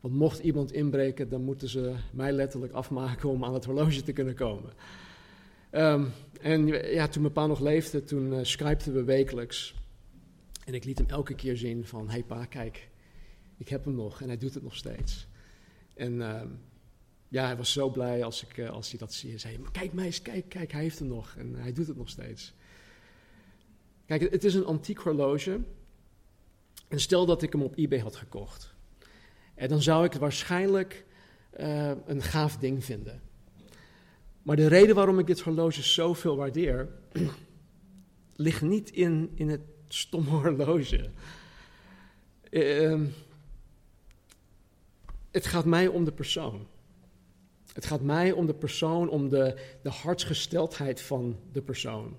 Want 0.00 0.14
mocht 0.14 0.38
iemand 0.38 0.72
inbreken, 0.72 1.28
dan 1.28 1.42
moeten 1.42 1.68
ze 1.68 1.94
mij 2.12 2.32
letterlijk 2.32 2.72
afmaken 2.72 3.28
om 3.28 3.44
aan 3.44 3.54
het 3.54 3.64
horloge 3.64 4.02
te 4.02 4.12
kunnen 4.12 4.34
komen. 4.34 4.72
Um, 5.72 6.12
en 6.40 6.66
ja, 6.66 7.08
toen 7.08 7.22
mijn 7.22 7.34
pa 7.34 7.46
nog 7.46 7.60
leefde, 7.60 8.04
toen 8.04 8.32
uh, 8.32 8.38
skypten 8.42 8.94
we 8.94 9.04
wekelijks. 9.04 9.74
En 10.64 10.74
ik 10.74 10.84
liet 10.84 10.98
hem 10.98 11.08
elke 11.08 11.34
keer 11.34 11.56
zien 11.56 11.86
van, 11.86 12.10
hey 12.10 12.22
pa, 12.22 12.44
kijk, 12.44 12.88
ik 13.56 13.68
heb 13.68 13.84
hem 13.84 13.94
nog. 13.94 14.20
En 14.20 14.28
hij 14.28 14.38
doet 14.38 14.54
het 14.54 14.62
nog 14.62 14.76
steeds. 14.76 15.26
En 15.96 16.12
uh, 16.12 16.42
ja, 17.28 17.44
hij 17.44 17.56
was 17.56 17.72
zo 17.72 17.90
blij 17.90 18.24
als, 18.24 18.42
ik, 18.44 18.56
uh, 18.56 18.70
als 18.70 18.90
hij 18.90 18.98
dat 18.98 19.12
zie. 19.12 19.38
Zei, 19.38 19.58
kijk 19.72 19.92
meis, 19.92 20.22
kijk, 20.22 20.48
kijk, 20.48 20.72
hij 20.72 20.82
heeft 20.82 20.98
hem 20.98 21.08
nog. 21.08 21.34
En 21.38 21.54
hij 21.54 21.72
doet 21.72 21.86
het 21.86 21.96
nog 21.96 22.08
steeds. 22.08 22.54
Kijk, 24.06 24.30
het 24.30 24.44
is 24.44 24.54
een 24.54 24.64
antiek 24.64 24.98
horloge. 24.98 25.60
En 26.88 27.00
stel 27.00 27.26
dat 27.26 27.42
ik 27.42 27.52
hem 27.52 27.62
op 27.62 27.76
eBay 27.76 27.98
had 27.98 28.16
gekocht. 28.16 28.74
En 29.54 29.68
dan 29.68 29.82
zou 29.82 30.04
ik 30.04 30.12
het 30.12 30.20
waarschijnlijk 30.20 31.04
uh, 31.60 31.90
een 32.06 32.22
gaaf 32.22 32.56
ding 32.56 32.84
vinden. 32.84 33.22
Maar 34.42 34.56
de 34.56 34.66
reden 34.66 34.94
waarom 34.94 35.18
ik 35.18 35.26
dit 35.26 35.40
horloge 35.40 35.82
zoveel 35.82 36.36
waardeer, 36.36 36.88
ligt 38.34 38.62
niet 38.62 38.90
in, 38.90 39.32
in 39.34 39.48
het 39.48 39.60
stomme 39.88 40.30
horloge. 40.30 41.10
Uh, 42.50 43.00
het 45.36 45.46
gaat 45.46 45.64
mij 45.64 45.88
om 45.88 46.04
de 46.04 46.12
persoon. 46.12 46.66
Het 47.72 47.86
gaat 47.86 48.00
mij 48.00 48.32
om 48.32 48.46
de 48.46 48.54
persoon, 48.54 49.08
om 49.08 49.28
de, 49.28 49.58
de 49.82 49.90
hartsgesteldheid 49.90 51.00
van 51.00 51.38
de 51.52 51.62
persoon. 51.62 52.16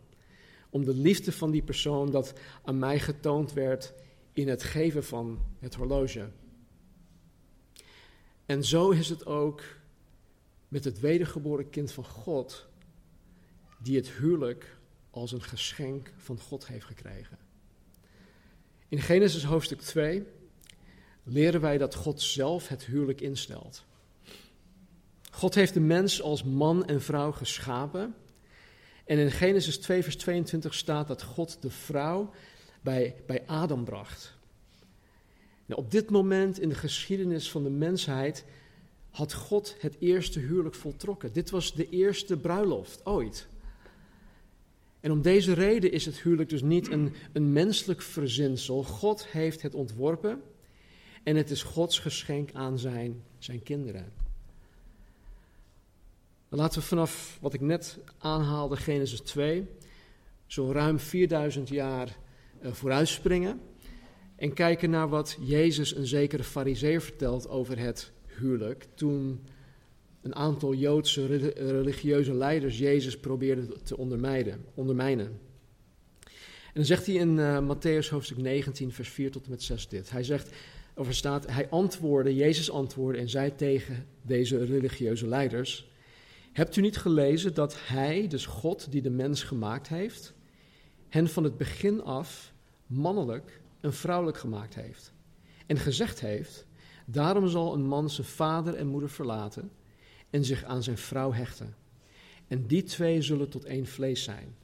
Om 0.69 0.85
de 0.85 0.93
liefde 0.93 1.31
van 1.31 1.51
die 1.51 1.61
persoon 1.61 2.11
dat 2.11 2.33
aan 2.63 2.79
mij 2.79 2.99
getoond 2.99 3.53
werd 3.53 3.93
in 4.33 4.47
het 4.47 4.63
geven 4.63 5.03
van 5.03 5.39
het 5.59 5.75
horloge. 5.75 6.29
En 8.45 8.63
zo 8.63 8.89
is 8.89 9.09
het 9.09 9.25
ook 9.25 9.63
met 10.67 10.83
het 10.83 10.99
wedergeboren 10.99 11.69
kind 11.69 11.91
van 11.91 12.05
God, 12.05 12.67
die 13.77 13.95
het 13.95 14.09
huwelijk 14.09 14.77
als 15.09 15.31
een 15.31 15.43
geschenk 15.43 16.13
van 16.17 16.39
God 16.39 16.67
heeft 16.67 16.85
gekregen. 16.85 17.37
In 18.87 18.99
Genesis 19.01 19.43
hoofdstuk 19.43 19.81
2 19.81 20.25
leren 21.27 21.61
wij 21.61 21.77
dat 21.77 21.95
God 21.95 22.21
zelf 22.21 22.67
het 22.67 22.85
huwelijk 22.85 23.21
instelt. 23.21 23.85
God 25.31 25.55
heeft 25.55 25.73
de 25.73 25.79
mens 25.79 26.21
als 26.21 26.43
man 26.43 26.85
en 26.85 27.01
vrouw 27.01 27.31
geschapen. 27.31 28.15
En 29.05 29.17
in 29.17 29.31
Genesis 29.31 29.77
2, 29.77 30.03
vers 30.03 30.15
22 30.17 30.73
staat 30.73 31.07
dat 31.07 31.23
God 31.23 31.57
de 31.61 31.69
vrouw 31.69 32.33
bij, 32.81 33.15
bij 33.25 33.43
Adam 33.45 33.83
bracht. 33.83 34.35
Nou, 35.65 35.81
op 35.81 35.91
dit 35.91 36.09
moment 36.09 36.59
in 36.59 36.69
de 36.69 36.75
geschiedenis 36.75 37.51
van 37.51 37.63
de 37.63 37.69
mensheid 37.69 38.45
had 39.09 39.33
God 39.33 39.75
het 39.79 39.95
eerste 39.99 40.39
huwelijk 40.39 40.75
voltrokken. 40.75 41.33
Dit 41.33 41.49
was 41.49 41.73
de 41.73 41.89
eerste 41.89 42.37
bruiloft 42.37 43.05
ooit. 43.05 43.47
En 44.99 45.11
om 45.11 45.21
deze 45.21 45.53
reden 45.53 45.91
is 45.91 46.05
het 46.05 46.19
huwelijk 46.19 46.49
dus 46.49 46.61
niet 46.61 46.91
een, 46.91 47.13
een 47.33 47.53
menselijk 47.53 48.01
verzinsel. 48.01 48.83
God 48.83 49.27
heeft 49.27 49.61
het 49.61 49.75
ontworpen 49.75 50.41
en 51.27 51.35
het 51.35 51.49
is 51.49 51.63
Gods 51.63 51.99
geschenk 51.99 52.49
aan 52.53 52.79
zijn, 52.79 53.23
zijn 53.37 53.63
kinderen. 53.63 54.11
Laten 56.49 56.79
we 56.79 56.85
vanaf 56.85 57.37
wat 57.41 57.53
ik 57.53 57.61
net 57.61 57.99
aanhaalde, 58.17 58.75
Genesis 58.75 59.19
2, 59.19 59.67
zo 60.45 60.71
ruim 60.71 60.99
4000 60.99 61.69
jaar 61.69 62.17
uh, 62.61 62.71
vooruitspringen. 62.71 63.59
En 64.35 64.53
kijken 64.53 64.89
naar 64.89 65.09
wat 65.09 65.37
Jezus 65.39 65.95
een 65.95 66.07
zekere 66.07 66.43
fariseer 66.43 67.01
vertelt 67.01 67.49
over 67.49 67.79
het 67.79 68.11
huwelijk. 68.25 68.85
Toen 68.93 69.45
een 70.21 70.35
aantal 70.35 70.73
Joodse 70.73 71.25
religieuze 71.55 72.33
leiders 72.33 72.77
Jezus 72.77 73.19
probeerden 73.19 73.83
te 73.83 73.97
ondermijnen. 74.75 75.39
En 76.67 76.73
dan 76.73 76.85
zegt 76.85 77.05
hij 77.05 77.15
in 77.15 77.37
uh, 77.37 77.59
Matthäus 77.59 78.09
hoofdstuk 78.09 78.37
19, 78.37 78.91
vers 78.91 79.09
4 79.09 79.31
tot 79.31 79.43
en 79.43 79.49
met 79.49 79.63
6 79.63 79.87
dit. 79.87 80.09
Hij 80.11 80.23
zegt, 80.23 80.51
hij 81.45 81.69
antwoordde, 81.69 82.35
Jezus 82.35 82.71
antwoordde 82.71 83.21
en 83.21 83.29
zei 83.29 83.55
tegen 83.55 84.05
deze 84.21 84.65
religieuze 84.65 85.27
leiders... 85.27 85.89
Hebt 86.57 86.75
u 86.75 86.81
niet 86.81 86.97
gelezen 86.97 87.53
dat 87.53 87.75
Hij, 87.87 88.27
dus 88.27 88.45
God 88.45 88.91
die 88.91 89.01
de 89.01 89.09
mens 89.09 89.43
gemaakt 89.43 89.87
heeft, 89.87 90.33
hen 91.09 91.29
van 91.29 91.43
het 91.43 91.57
begin 91.57 92.03
af 92.03 92.53
mannelijk 92.85 93.61
en 93.79 93.93
vrouwelijk 93.93 94.37
gemaakt 94.37 94.75
heeft? 94.75 95.13
En 95.65 95.77
gezegd 95.77 96.19
heeft: 96.19 96.65
Daarom 97.05 97.47
zal 97.47 97.73
een 97.73 97.87
man 97.87 98.09
zijn 98.09 98.27
vader 98.27 98.73
en 98.73 98.87
moeder 98.87 99.09
verlaten 99.09 99.71
en 100.29 100.45
zich 100.45 100.63
aan 100.63 100.83
zijn 100.83 100.97
vrouw 100.97 101.33
hechten. 101.33 101.75
En 102.47 102.67
die 102.67 102.83
twee 102.83 103.21
zullen 103.21 103.49
tot 103.49 103.65
één 103.65 103.85
vlees 103.85 104.23
zijn, 104.23 104.55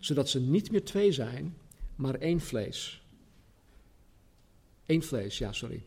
zodat 0.00 0.28
ze 0.28 0.40
niet 0.40 0.70
meer 0.70 0.84
twee 0.84 1.12
zijn, 1.12 1.56
maar 1.96 2.14
één 2.14 2.40
vlees. 2.40 2.99
Eén 4.90 5.02
vlees, 5.02 5.38
ja, 5.38 5.52
sorry. 5.52 5.84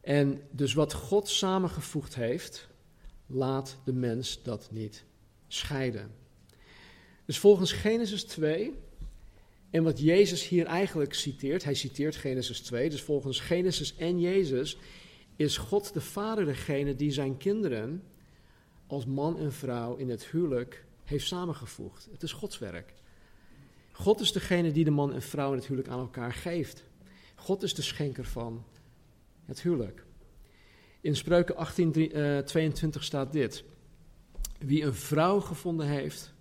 En 0.00 0.42
dus 0.50 0.74
wat 0.74 0.92
God 0.92 1.28
samengevoegd 1.28 2.14
heeft, 2.14 2.68
laat 3.26 3.78
de 3.84 3.92
mens 3.92 4.42
dat 4.42 4.68
niet 4.70 5.04
scheiden. 5.48 6.10
Dus 7.24 7.38
volgens 7.38 7.72
Genesis 7.72 8.24
2, 8.24 8.74
en 9.70 9.82
wat 9.82 10.00
Jezus 10.00 10.48
hier 10.48 10.66
eigenlijk 10.66 11.14
citeert, 11.14 11.64
hij 11.64 11.74
citeert 11.74 12.16
Genesis 12.16 12.60
2, 12.60 12.90
dus 12.90 13.02
volgens 13.02 13.40
Genesis 13.40 13.96
en 13.96 14.20
Jezus 14.20 14.78
is 15.36 15.56
God 15.56 15.92
de 15.92 16.00
Vader 16.00 16.44
degene 16.44 16.94
die 16.96 17.10
zijn 17.10 17.36
kinderen 17.36 18.02
als 18.86 19.06
man 19.06 19.38
en 19.38 19.52
vrouw 19.52 19.96
in 19.96 20.10
het 20.10 20.26
huwelijk 20.26 20.84
heeft 21.04 21.26
samengevoegd. 21.26 22.08
Het 22.12 22.22
is 22.22 22.32
Gods 22.32 22.58
werk. 22.58 22.94
God 23.92 24.20
is 24.20 24.32
degene 24.32 24.72
die 24.72 24.84
de 24.84 24.90
man 24.90 25.12
en 25.12 25.22
vrouw 25.22 25.50
in 25.50 25.58
het 25.58 25.66
huwelijk 25.66 25.92
aan 25.92 26.00
elkaar 26.00 26.32
geeft. 26.32 26.84
God 27.46 27.62
is 27.62 27.74
de 27.74 27.82
schenker 27.82 28.24
van 28.24 28.64
het 29.44 29.62
huwelijk. 29.62 30.04
In 31.00 31.16
Spreuken 31.16 31.54
18:22 31.54 31.62
uh, 32.14 33.02
staat 33.02 33.32
dit: 33.32 33.64
Wie 34.58 34.82
een 34.82 34.94
vrouw 34.94 35.40
gevonden 35.40 35.86
heeft, 35.86 36.34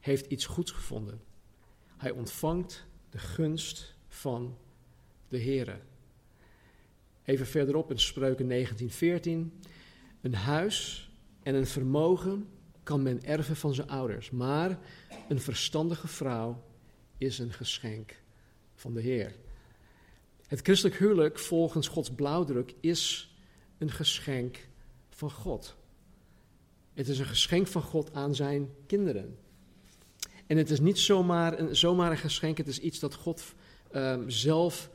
heeft 0.00 0.26
iets 0.26 0.46
goeds 0.46 0.70
gevonden. 0.70 1.20
Hij 1.96 2.10
ontvangt 2.10 2.86
de 3.10 3.18
gunst 3.18 3.94
van 4.08 4.58
de 5.28 5.38
Heere. 5.38 5.80
Even 7.24 7.46
verderop 7.46 7.90
in 7.90 7.98
Spreuken 7.98 8.66
19:14: 8.66 9.64
Een 10.20 10.34
huis 10.34 11.10
en 11.42 11.54
een 11.54 11.66
vermogen 11.66 12.48
kan 12.82 13.02
men 13.02 13.24
erven 13.24 13.56
van 13.56 13.74
zijn 13.74 13.88
ouders, 13.88 14.30
maar 14.30 14.78
een 15.28 15.40
verstandige 15.40 16.08
vrouw 16.08 16.64
is 17.18 17.38
een 17.38 17.52
geschenk 17.52 18.22
van 18.74 18.94
de 18.94 19.00
Heer. 19.00 19.34
Het 20.52 20.60
christelijk 20.60 20.96
huwelijk 20.98 21.38
volgens 21.38 21.88
Gods 21.88 22.10
blauwdruk 22.10 22.74
is 22.80 23.34
een 23.78 23.90
geschenk 23.90 24.68
van 25.10 25.30
God. 25.30 25.76
Het 26.94 27.08
is 27.08 27.18
een 27.18 27.26
geschenk 27.26 27.66
van 27.66 27.82
God 27.82 28.14
aan 28.14 28.34
zijn 28.34 28.70
kinderen. 28.86 29.38
En 30.46 30.56
het 30.56 30.70
is 30.70 30.80
niet 30.80 30.98
zomaar 30.98 31.58
een, 31.58 31.76
zomaar 31.76 32.10
een 32.10 32.16
geschenk, 32.16 32.58
het 32.58 32.66
is 32.66 32.78
iets 32.78 32.98
dat 32.98 33.14
God 33.14 33.54
uh, 33.92 34.18
zelf 34.26 34.90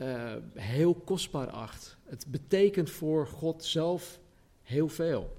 uh, 0.00 0.34
heel 0.54 0.94
kostbaar 0.94 1.50
acht. 1.50 1.96
Het 2.04 2.26
betekent 2.28 2.90
voor 2.90 3.26
God 3.26 3.64
zelf 3.64 4.20
heel 4.62 4.88
veel. 4.88 5.36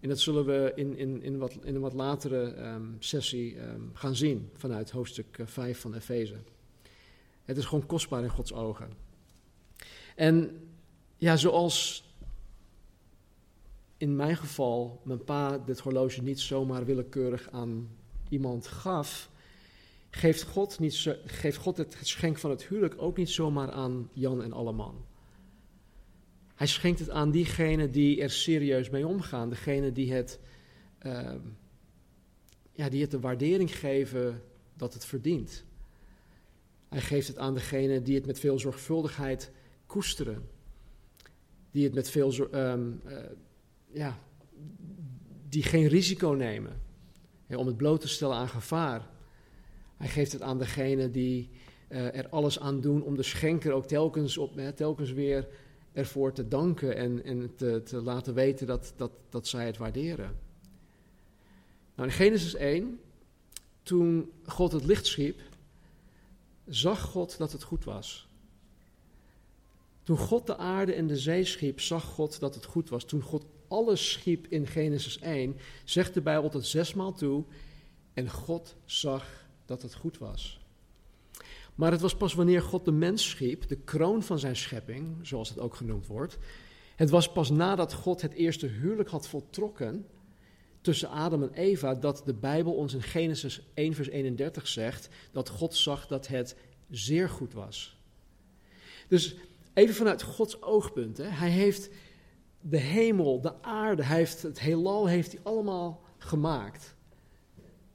En 0.00 0.08
dat 0.08 0.20
zullen 0.20 0.44
we 0.44 0.72
in, 0.74 0.96
in, 0.96 1.22
in, 1.22 1.38
wat, 1.38 1.58
in 1.62 1.74
een 1.74 1.80
wat 1.80 1.94
latere 1.94 2.68
um, 2.72 2.96
sessie 2.98 3.56
gaan 3.92 4.16
zien 4.16 4.50
vanuit 4.52 4.90
hoofdstuk 4.90 5.38
5 5.44 5.76
eh, 5.76 5.82
van 5.82 5.94
Efeze. 5.94 6.36
Het 7.46 7.56
is 7.56 7.64
gewoon 7.64 7.86
kostbaar 7.86 8.22
in 8.22 8.28
Gods 8.28 8.52
ogen. 8.52 8.90
En 10.14 10.60
ja, 11.16 11.36
zoals 11.36 12.04
in 13.96 14.16
mijn 14.16 14.36
geval 14.36 15.00
mijn 15.04 15.24
pa 15.24 15.58
dit 15.58 15.80
horloge 15.80 16.22
niet 16.22 16.40
zomaar 16.40 16.84
willekeurig 16.84 17.50
aan 17.50 17.88
iemand 18.28 18.66
gaf, 18.66 19.30
geeft 20.10 20.42
God, 20.42 20.78
niet 20.78 21.16
geeft 21.24 21.56
God 21.56 21.76
het 21.76 21.94
geschenk 21.94 22.38
van 22.38 22.50
het 22.50 22.64
huwelijk 22.64 22.94
ook 22.98 23.16
niet 23.16 23.30
zomaar 23.30 23.70
aan 23.70 24.10
Jan 24.12 24.42
en 24.42 24.52
Alleman. 24.52 25.04
Hij 26.54 26.66
schenkt 26.66 26.98
het 26.98 27.10
aan 27.10 27.30
diegenen 27.30 27.90
die 27.90 28.22
er 28.22 28.30
serieus 28.30 28.90
mee 28.90 29.06
omgaan, 29.06 29.48
degenen 29.48 29.94
die 29.94 30.12
het, 30.12 30.40
ehm, 30.98 31.40
ja, 32.72 32.88
die 32.88 33.00
het 33.00 33.10
de 33.10 33.20
waardering 33.20 33.76
geven 33.76 34.42
dat 34.76 34.94
het 34.94 35.04
verdient. 35.04 35.64
Hij 36.88 37.00
geeft 37.00 37.28
het 37.28 37.38
aan 37.38 37.54
degenen 37.54 38.04
die 38.04 38.14
het 38.14 38.26
met 38.26 38.38
veel 38.38 38.58
zorgvuldigheid 38.58 39.50
koesteren, 39.86 40.48
die 41.70 41.84
het 41.84 41.94
met 41.94 42.10
veel, 42.10 42.50
ehm, 42.50 42.90
eh, 43.04 43.16
ja, 43.92 44.18
die 45.48 45.62
geen 45.62 45.86
risico 45.86 46.28
nemen 46.28 46.84
om 47.48 47.66
het 47.66 47.76
bloot 47.76 48.00
te 48.00 48.08
stellen 48.08 48.36
aan 48.36 48.48
gevaar. 48.48 49.08
Hij 49.96 50.08
geeft 50.08 50.32
het 50.32 50.42
aan 50.42 50.58
degenen 50.58 51.12
die 51.12 51.50
uh, 51.88 52.16
er 52.16 52.28
alles 52.28 52.60
aan 52.60 52.80
doen 52.80 53.02
om 53.02 53.16
de 53.16 53.22
schenker 53.22 53.72
ook 53.72 53.86
telkens, 53.86 54.38
op, 54.38 54.60
telkens 54.74 55.12
weer 55.12 55.48
ervoor 55.92 56.32
te 56.32 56.48
danken 56.48 56.96
en, 56.96 57.24
en 57.24 57.54
te, 57.56 57.82
te 57.84 58.02
laten 58.02 58.34
weten 58.34 58.66
dat, 58.66 58.92
dat, 58.96 59.10
dat 59.28 59.46
zij 59.46 59.66
het 59.66 59.76
waarderen. 59.76 60.38
Nou, 61.94 62.08
in 62.08 62.14
Genesis 62.14 62.54
1, 62.54 63.00
toen 63.82 64.30
God 64.44 64.72
het 64.72 64.84
licht 64.84 65.06
schiep, 65.06 65.40
zag 66.66 67.00
God 67.00 67.38
dat 67.38 67.52
het 67.52 67.62
goed 67.62 67.84
was. 67.84 68.28
Toen 70.02 70.18
God 70.18 70.46
de 70.46 70.56
aarde 70.56 70.92
en 70.92 71.06
de 71.06 71.16
zee 71.16 71.44
schiep, 71.44 71.80
zag 71.80 72.04
God 72.04 72.40
dat 72.40 72.54
het 72.54 72.64
goed 72.64 72.88
was. 72.88 73.04
Toen 73.04 73.22
God 73.22 73.46
alles 73.68 74.12
schiep 74.12 74.46
in 74.46 74.66
Genesis 74.66 75.18
1, 75.18 75.56
zegt 75.84 76.14
de 76.14 76.20
Bijbel 76.20 76.50
tot 76.50 76.66
zesmaal 76.66 77.12
toe, 77.12 77.44
en 78.14 78.30
God 78.30 78.76
zag 78.84 79.48
dat 79.64 79.82
het 79.82 79.94
goed 79.94 80.18
was. 80.18 80.60
Maar 81.74 81.90
het 81.90 82.00
was 82.00 82.16
pas 82.16 82.34
wanneer 82.34 82.62
God 82.62 82.84
de 82.84 82.92
mens 82.92 83.28
schiep, 83.28 83.68
de 83.68 83.76
kroon 83.76 84.22
van 84.22 84.38
zijn 84.38 84.56
schepping, 84.56 85.18
zoals 85.22 85.48
het 85.48 85.58
ook 85.58 85.74
genoemd 85.74 86.06
wordt. 86.06 86.38
Het 86.96 87.10
was 87.10 87.32
pas 87.32 87.50
nadat 87.50 87.92
God 87.92 88.22
het 88.22 88.32
eerste 88.32 88.66
huwelijk 88.66 89.08
had 89.08 89.28
voltrokken 89.28 90.06
tussen 90.86 91.08
Adam 91.08 91.42
en 91.42 91.52
Eva, 91.52 91.94
dat 91.94 92.22
de 92.24 92.34
Bijbel 92.34 92.74
ons 92.74 92.94
in 92.94 93.02
Genesis 93.02 93.60
1, 93.74 93.94
vers 93.94 94.08
31 94.08 94.68
zegt 94.68 95.08
dat 95.32 95.48
God 95.48 95.74
zag 95.74 96.06
dat 96.06 96.26
het 96.26 96.56
zeer 96.90 97.28
goed 97.28 97.52
was. 97.52 97.96
Dus 99.08 99.36
even 99.74 99.94
vanuit 99.94 100.22
Gods 100.22 100.62
oogpunt, 100.62 101.16
hè, 101.16 101.24
hij 101.24 101.50
heeft 101.50 101.90
de 102.60 102.78
hemel, 102.78 103.40
de 103.40 103.62
aarde, 103.62 104.02
hij 104.02 104.16
heeft 104.16 104.42
het 104.42 104.60
heelal 104.60 105.06
heeft 105.06 105.32
hij 105.32 105.40
allemaal 105.42 106.02
gemaakt 106.18 106.94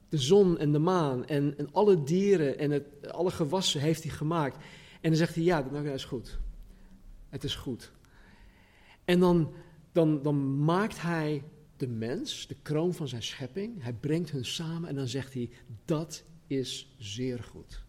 de 0.08 0.18
zon 0.18 0.58
en 0.58 0.72
de 0.72 0.78
maan 0.78 1.26
en, 1.26 1.54
en 1.58 1.68
alle 1.72 2.02
dieren 2.02 2.58
en 2.58 2.70
het, 2.70 3.12
alle 3.12 3.30
gewassen 3.30 3.80
heeft 3.80 4.02
hij 4.02 4.12
gemaakt. 4.12 4.56
En 5.00 5.08
dan 5.08 5.18
zegt 5.18 5.34
hij, 5.34 5.44
ja, 5.44 5.68
nou, 5.70 5.84
dat 5.84 5.94
is 5.94 6.04
goed. 6.04 6.38
Het 7.28 7.44
is 7.44 7.54
goed. 7.54 7.92
En 9.04 9.20
dan, 9.20 9.52
dan, 9.92 10.22
dan 10.22 10.64
maakt 10.64 11.00
hij 11.00 11.42
de 11.82 11.88
mens, 11.88 12.46
de 12.46 12.56
kroon 12.62 12.94
van 12.94 13.08
zijn 13.08 13.22
schepping, 13.22 13.82
hij 13.82 13.92
brengt 13.92 14.30
hun 14.30 14.44
samen 14.44 14.88
en 14.88 14.94
dan 14.94 15.08
zegt 15.08 15.34
hij, 15.34 15.50
dat 15.84 16.24
is 16.46 16.94
zeer 16.98 17.42
goed. 17.42 17.84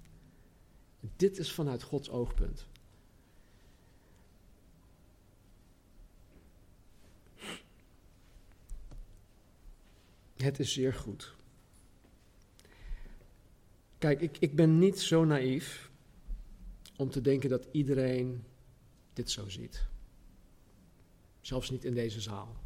Dit 1.15 1.37
is 1.37 1.51
vanuit 1.51 1.83
Gods 1.83 2.09
oogpunt. 2.09 2.67
Het 10.35 10.59
is 10.59 10.73
zeer 10.73 10.93
goed. 10.93 11.35
Kijk, 13.97 14.21
ik, 14.21 14.37
ik 14.39 14.55
ben 14.55 14.79
niet 14.79 14.99
zo 14.99 15.25
naïef 15.25 15.91
om 16.95 17.09
te 17.09 17.21
denken 17.21 17.49
dat 17.49 17.67
iedereen 17.71 18.43
dit 19.13 19.31
zo 19.31 19.49
ziet. 19.49 19.85
Zelfs 21.41 21.69
niet 21.69 21.85
in 21.85 21.93
deze 21.93 22.21
zaal. 22.21 22.62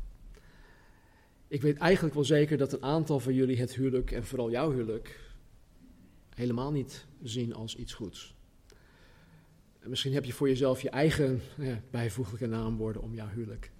Ik 1.47 1.61
weet 1.61 1.77
eigenlijk 1.77 2.15
wel 2.15 2.23
zeker 2.23 2.57
dat 2.57 2.73
een 2.73 2.83
aantal 2.83 3.19
van 3.19 3.33
jullie 3.33 3.59
het 3.59 3.75
huwelijk, 3.75 4.11
en 4.11 4.25
vooral 4.25 4.51
jouw 4.51 4.71
huwelijk, 4.71 5.19
helemaal 6.35 6.71
niet 6.71 7.05
zien 7.23 7.53
als 7.53 7.75
iets 7.75 7.93
goeds. 7.93 8.35
En 9.79 9.89
misschien 9.89 10.13
heb 10.13 10.25
je 10.25 10.33
voor 10.33 10.47
jezelf 10.47 10.81
je 10.81 10.89
eigen 10.89 11.41
bijvoeglijke 11.91 12.47
naamwoorden 12.47 13.01
om 13.01 13.13
jouw 13.13 13.27
huwelijk 13.27 13.71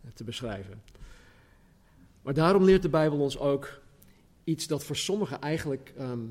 eh, 0.00 0.10
te 0.10 0.24
beschrijven. 0.24 0.82
Maar 2.22 2.34
daarom 2.34 2.64
leert 2.64 2.82
de 2.82 2.88
Bijbel 2.88 3.18
ons 3.18 3.38
ook 3.38 3.80
iets 4.44 4.66
dat 4.66 4.84
voor 4.84 4.96
sommigen 4.96 5.40
eigenlijk 5.40 5.92
ehm, 5.96 6.26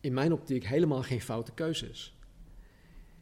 in 0.00 0.12
mijn 0.12 0.32
optiek 0.32 0.66
helemaal 0.66 1.02
geen 1.02 1.20
foute 1.20 1.52
keuze 1.52 1.88
is. 1.88 2.15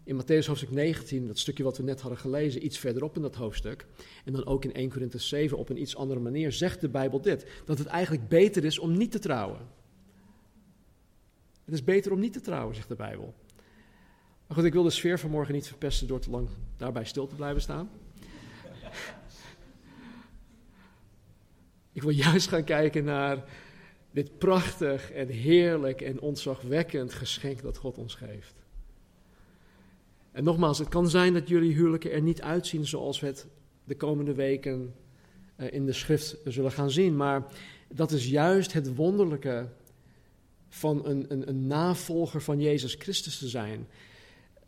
In 0.05 0.23
Matthäus 0.23 0.47
hoofdstuk 0.47 0.71
19, 0.71 1.27
dat 1.27 1.39
stukje 1.39 1.63
wat 1.63 1.77
we 1.77 1.83
net 1.83 2.01
hadden 2.01 2.19
gelezen, 2.19 2.65
iets 2.65 2.79
verderop 2.79 3.17
in 3.17 3.23
dat 3.23 3.35
hoofdstuk, 3.35 3.87
en 4.25 4.33
dan 4.33 4.47
ook 4.47 4.65
in 4.65 4.75
1 4.75 4.91
Korinthe 4.91 5.19
7 5.19 5.59
op 5.59 5.69
een 5.69 5.81
iets 5.81 5.97
andere 5.97 6.21
manier, 6.21 6.53
zegt 6.53 6.81
de 6.81 6.89
Bijbel 6.89 7.21
dit: 7.21 7.47
dat 7.65 7.79
het 7.79 7.87
eigenlijk 7.87 8.29
beter 8.29 8.65
is 8.65 8.79
om 8.79 8.97
niet 8.97 9.11
te 9.11 9.19
trouwen. 9.19 9.61
Het 11.65 11.75
is 11.75 11.85
beter 11.85 12.13
om 12.13 12.21
niet 12.21 12.33
te 12.33 12.41
trouwen, 12.41 12.75
zegt 12.75 12.89
de 12.89 12.95
Bijbel. 12.95 13.35
Maar 14.47 14.57
goed, 14.57 14.67
ik 14.67 14.73
wil 14.73 14.83
de 14.83 14.91
sfeer 14.91 15.19
van 15.19 15.31
morgen 15.31 15.55
niet 15.55 15.67
verpesten 15.67 16.07
door 16.07 16.21
te 16.21 16.31
lang 16.31 16.49
daarbij 16.77 17.05
stil 17.05 17.27
te 17.27 17.35
blijven 17.35 17.63
staan. 17.63 17.91
ik 21.93 22.03
wil 22.03 22.11
juist 22.11 22.49
gaan 22.49 22.65
kijken 22.65 23.05
naar 23.05 23.45
dit 24.11 24.39
prachtig 24.39 25.11
en 25.11 25.29
heerlijk 25.29 26.01
en 26.01 26.21
ontzagwekkend 26.21 27.13
geschenk 27.13 27.63
dat 27.63 27.77
God 27.77 27.99
ons 27.99 28.15
geeft. 28.15 28.55
En 30.35 30.45
nogmaals, 30.45 30.79
het 30.79 30.89
kan 30.89 31.09
zijn 31.09 31.33
dat 31.33 31.49
jullie 31.49 31.75
huwelijken 31.75 32.13
er 32.13 32.23
niet 32.23 32.43
uitzien 32.43 32.87
zoals 32.87 33.21
we 33.21 33.27
het 33.27 33.47
de 33.85 33.97
komende 33.97 34.35
weken 34.35 34.95
eh, 35.57 35.73
in 35.73 35.87
de 35.87 35.93
schrift 35.93 36.37
zullen 36.45 36.73
gaan 36.73 36.91
zien. 36.91 37.17
Maar 37.17 37.47
dat 37.89 38.11
is 38.11 38.27
juist 38.27 38.73
het 38.73 38.95
wonderlijke 38.95 39.69
van 40.69 41.07
een, 41.07 41.27
een, 41.29 41.49
een 41.49 41.67
navolger 41.67 42.43
van 42.43 42.61
Jezus 42.61 42.95
Christus 42.95 43.39
te 43.39 43.49
zijn. 43.49 43.89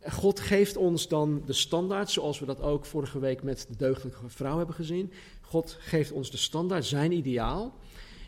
God 0.09 0.39
geeft 0.39 0.77
ons 0.77 1.07
dan 1.07 1.41
de 1.45 1.53
standaard, 1.53 2.09
zoals 2.09 2.39
we 2.39 2.45
dat 2.45 2.61
ook 2.61 2.85
vorige 2.85 3.19
week 3.19 3.43
met 3.43 3.65
de 3.69 3.75
deugdelijke 3.75 4.29
vrouw 4.29 4.57
hebben 4.57 4.75
gezien. 4.75 5.11
God 5.41 5.77
geeft 5.79 6.11
ons 6.11 6.31
de 6.31 6.37
standaard, 6.37 6.85
zijn 6.85 7.11
ideaal. 7.11 7.75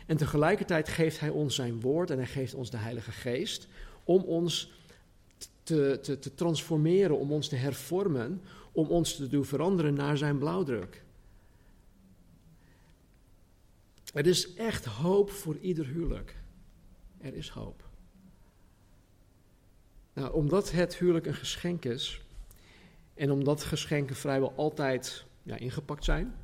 En 0.06 0.16
tegelijkertijd 0.16 0.88
geeft 0.88 1.20
Hij 1.20 1.30
ons 1.30 1.54
zijn 1.54 1.80
woord 1.80 2.10
en 2.10 2.16
Hij 2.16 2.26
geeft 2.26 2.54
ons 2.54 2.70
de 2.70 2.76
Heilige 2.76 3.12
Geest 3.12 3.68
om 4.04 4.22
ons 4.22 4.72
te, 5.62 5.98
te, 6.02 6.18
te 6.18 6.34
transformeren, 6.34 7.18
om 7.18 7.32
ons 7.32 7.48
te 7.48 7.56
hervormen, 7.56 8.42
om 8.72 8.88
ons 8.88 9.16
te 9.16 9.28
doen 9.28 9.44
veranderen 9.44 9.94
naar 9.94 10.16
zijn 10.16 10.38
blauwdruk. 10.38 11.02
Er 14.12 14.26
is 14.26 14.54
echt 14.54 14.84
hoop 14.84 15.30
voor 15.30 15.56
ieder 15.56 15.86
huwelijk. 15.86 16.36
Er 17.18 17.34
is 17.34 17.48
hoop. 17.48 17.88
Nou, 20.12 20.32
omdat 20.32 20.70
het 20.70 20.96
huwelijk 20.96 21.26
een 21.26 21.34
geschenk 21.34 21.84
is 21.84 22.20
en 23.14 23.30
omdat 23.30 23.62
geschenken 23.62 24.16
vrijwel 24.16 24.52
altijd 24.56 25.24
ja, 25.42 25.56
ingepakt 25.56 26.04
zijn, 26.04 26.34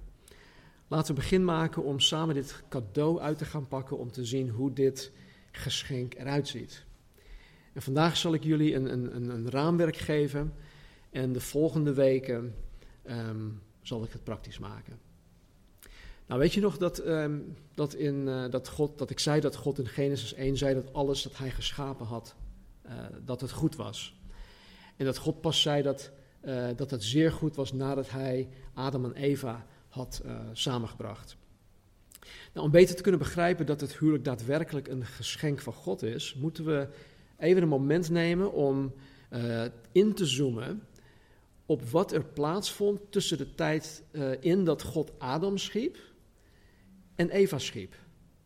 Laten 0.89 1.15
we 1.15 1.21
begin 1.21 1.45
maken 1.45 1.85
om 1.85 2.01
samen 2.01 2.35
dit 2.35 2.63
cadeau 2.69 3.21
uit 3.21 3.39
te 3.39 3.45
gaan 3.45 3.69
pakken 3.69 3.99
om 3.99 4.13
te 4.13 4.25
zien 4.25 4.49
hoe 4.49 4.73
dit 4.73 5.13
geschenk 5.51 6.15
eruit 6.15 6.49
ziet. 6.49 6.85
Vandaag 7.79 8.17
zal 8.17 8.35
ik 8.35 8.45
jullie 8.45 8.75
een, 8.75 8.93
een, 8.93 9.31
een 9.31 9.51
raamwerk 9.51 9.97
geven 9.97 10.53
en 11.11 11.33
de 11.33 11.41
volgende 11.41 11.95
weken 11.95 12.55
ehm, 13.03 13.49
zal 13.83 14.05
ik 14.05 14.13
het 14.13 14.25
praktisch 14.25 14.59
maken. 14.59 14.99
Nou, 16.27 16.41
weet 16.41 16.53
je 16.53 16.61
nog 16.61 16.77
dat, 16.77 16.99
ehm, 16.99 17.39
dat, 17.75 17.95
in, 17.95 18.15
uh, 18.15 18.51
dat, 18.51 18.69
God, 18.69 18.99
dat 18.99 19.11
ik 19.11 19.19
zei 19.19 19.41
dat 19.41 19.57
God 19.57 19.79
in 19.79 19.87
Genesis 19.87 20.35
1 20.35 20.57
zei 20.57 20.75
dat 20.75 20.93
alles 20.93 21.23
dat 21.23 21.39
hij 21.39 21.51
geschapen 21.51 22.07
had, 22.07 22.35
uh, 22.87 22.93
dat 23.25 23.41
het 23.41 23.51
goed 23.51 23.77
was. 23.77 24.21
En 24.97 25.05
dat 25.05 25.17
God 25.17 25.41
pas 25.41 25.63
zei 25.63 25.83
dat, 25.83 26.11
uh, 26.45 26.69
dat 26.77 26.91
het 26.91 27.05
zeer 27.05 27.33
goed 27.33 27.57
was 27.57 27.73
nadat 27.73 28.11
hij 28.11 28.49
Adam 28.75 29.05
en 29.05 29.15
Eva 29.15 29.67
had 29.89 30.23
samengebracht. 30.53 31.37
Nou, 32.53 32.67
om 32.67 32.73
beter 32.73 32.97
te 32.97 33.03
kunnen 33.03 33.21
begrijpen 33.21 33.67
dat 33.67 33.81
het 33.81 33.99
huwelijk 33.99 34.25
daadwerkelijk 34.25 34.89
een 34.89 35.05
geschenk 35.07 35.61
van 35.61 35.73
God 35.73 36.03
is, 36.03 36.35
moeten 36.35 36.65
we 36.65 36.89
even 37.39 37.63
een 37.63 37.69
moment 37.69 38.11
nemen 38.11 38.53
om 38.53 38.95
uh, 39.33 39.65
in 39.93 40.15
te 40.15 40.27
zoomen 40.27 40.83
op 41.67 41.83
wat 41.83 42.13
er 42.13 42.25
plaatsvond 42.25 43.01
tussen 43.11 43.39
de 43.39 43.55
tijd 43.55 44.03
uh, 44.13 44.31
in 44.41 44.65
dat 44.65 44.83
God 44.83 45.13
Adam 45.19 45.59
schiep 45.59 45.99
en 47.15 47.31
Eva 47.31 47.59
schiep. 47.59 47.95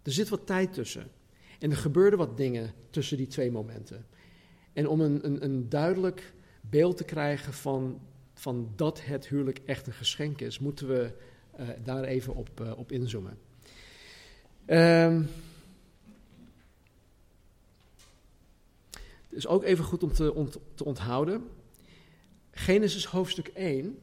Er 0.03 0.13
zit 0.13 0.29
wat 0.29 0.47
tijd 0.47 0.73
tussen. 0.73 1.11
En 1.59 1.71
er 1.71 1.77
gebeurden 1.77 2.19
wat 2.19 2.37
dingen 2.37 2.73
tussen 2.91 3.17
die 3.17 3.27
twee 3.27 3.51
momenten. 3.51 4.07
En 4.73 4.89
om 4.89 5.01
een, 5.01 5.27
een, 5.27 5.45
een 5.45 5.69
duidelijk 5.69 6.33
beeld 6.61 6.97
te 6.97 7.05
krijgen 7.05 7.53
van, 7.53 8.01
van 8.35 8.73
dat 8.77 9.05
het 9.05 9.29
huwelijk 9.29 9.61
echt 9.67 9.87
een 9.87 9.93
geschenk 9.93 10.41
is, 10.41 10.59
moeten 10.59 10.89
we 10.89 11.13
uh, 11.61 11.69
daar 11.85 12.05
even 12.05 12.35
op, 12.35 12.75
op 12.77 12.93
inzoomen. 12.93 13.39
Um, 14.67 15.29
het 19.31 19.39
is 19.39 19.47
ook 19.47 19.63
even 19.63 19.85
goed 19.85 20.03
om 20.03 20.13
te, 20.13 20.35
ont, 20.35 20.59
te 20.75 20.85
onthouden. 20.85 21.49
Genesis 22.51 23.05
hoofdstuk 23.05 23.49
1 23.49 23.99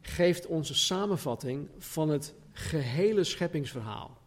geeft 0.00 0.46
onze 0.46 0.74
samenvatting 0.74 1.68
van 1.78 2.08
het 2.08 2.34
gehele 2.52 3.24
scheppingsverhaal. 3.24 4.20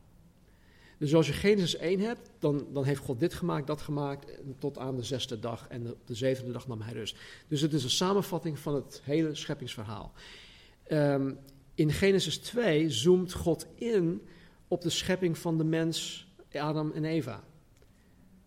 Dus 0.97 1.15
als 1.15 1.27
je 1.27 1.33
Genesis 1.33 1.75
1 1.75 1.99
hebt, 1.99 2.29
dan, 2.39 2.67
dan 2.73 2.83
heeft 2.83 2.99
God 2.99 3.19
dit 3.19 3.33
gemaakt, 3.33 3.67
dat 3.67 3.81
gemaakt, 3.81 4.39
tot 4.59 4.77
aan 4.77 4.95
de 4.95 5.03
zesde 5.03 5.39
dag. 5.39 5.67
En 5.67 5.83
de, 5.83 5.95
de 6.05 6.15
zevende 6.15 6.51
dag 6.51 6.67
nam 6.67 6.81
hij 6.81 6.93
rust. 6.93 7.17
Dus 7.47 7.61
het 7.61 7.73
is 7.73 7.83
een 7.83 7.89
samenvatting 7.89 8.59
van 8.59 8.75
het 8.75 9.01
hele 9.03 9.35
scheppingsverhaal. 9.35 10.11
Ehm, 10.83 11.33
in 11.73 11.91
Genesis 11.91 12.37
2 12.37 12.89
zoomt 12.89 13.33
God 13.33 13.67
in 13.75 14.21
op 14.67 14.81
de 14.81 14.89
schepping 14.89 15.37
van 15.37 15.57
de 15.57 15.63
mens, 15.63 16.27
Adam 16.51 16.91
en 16.91 17.05
Eva. 17.05 17.43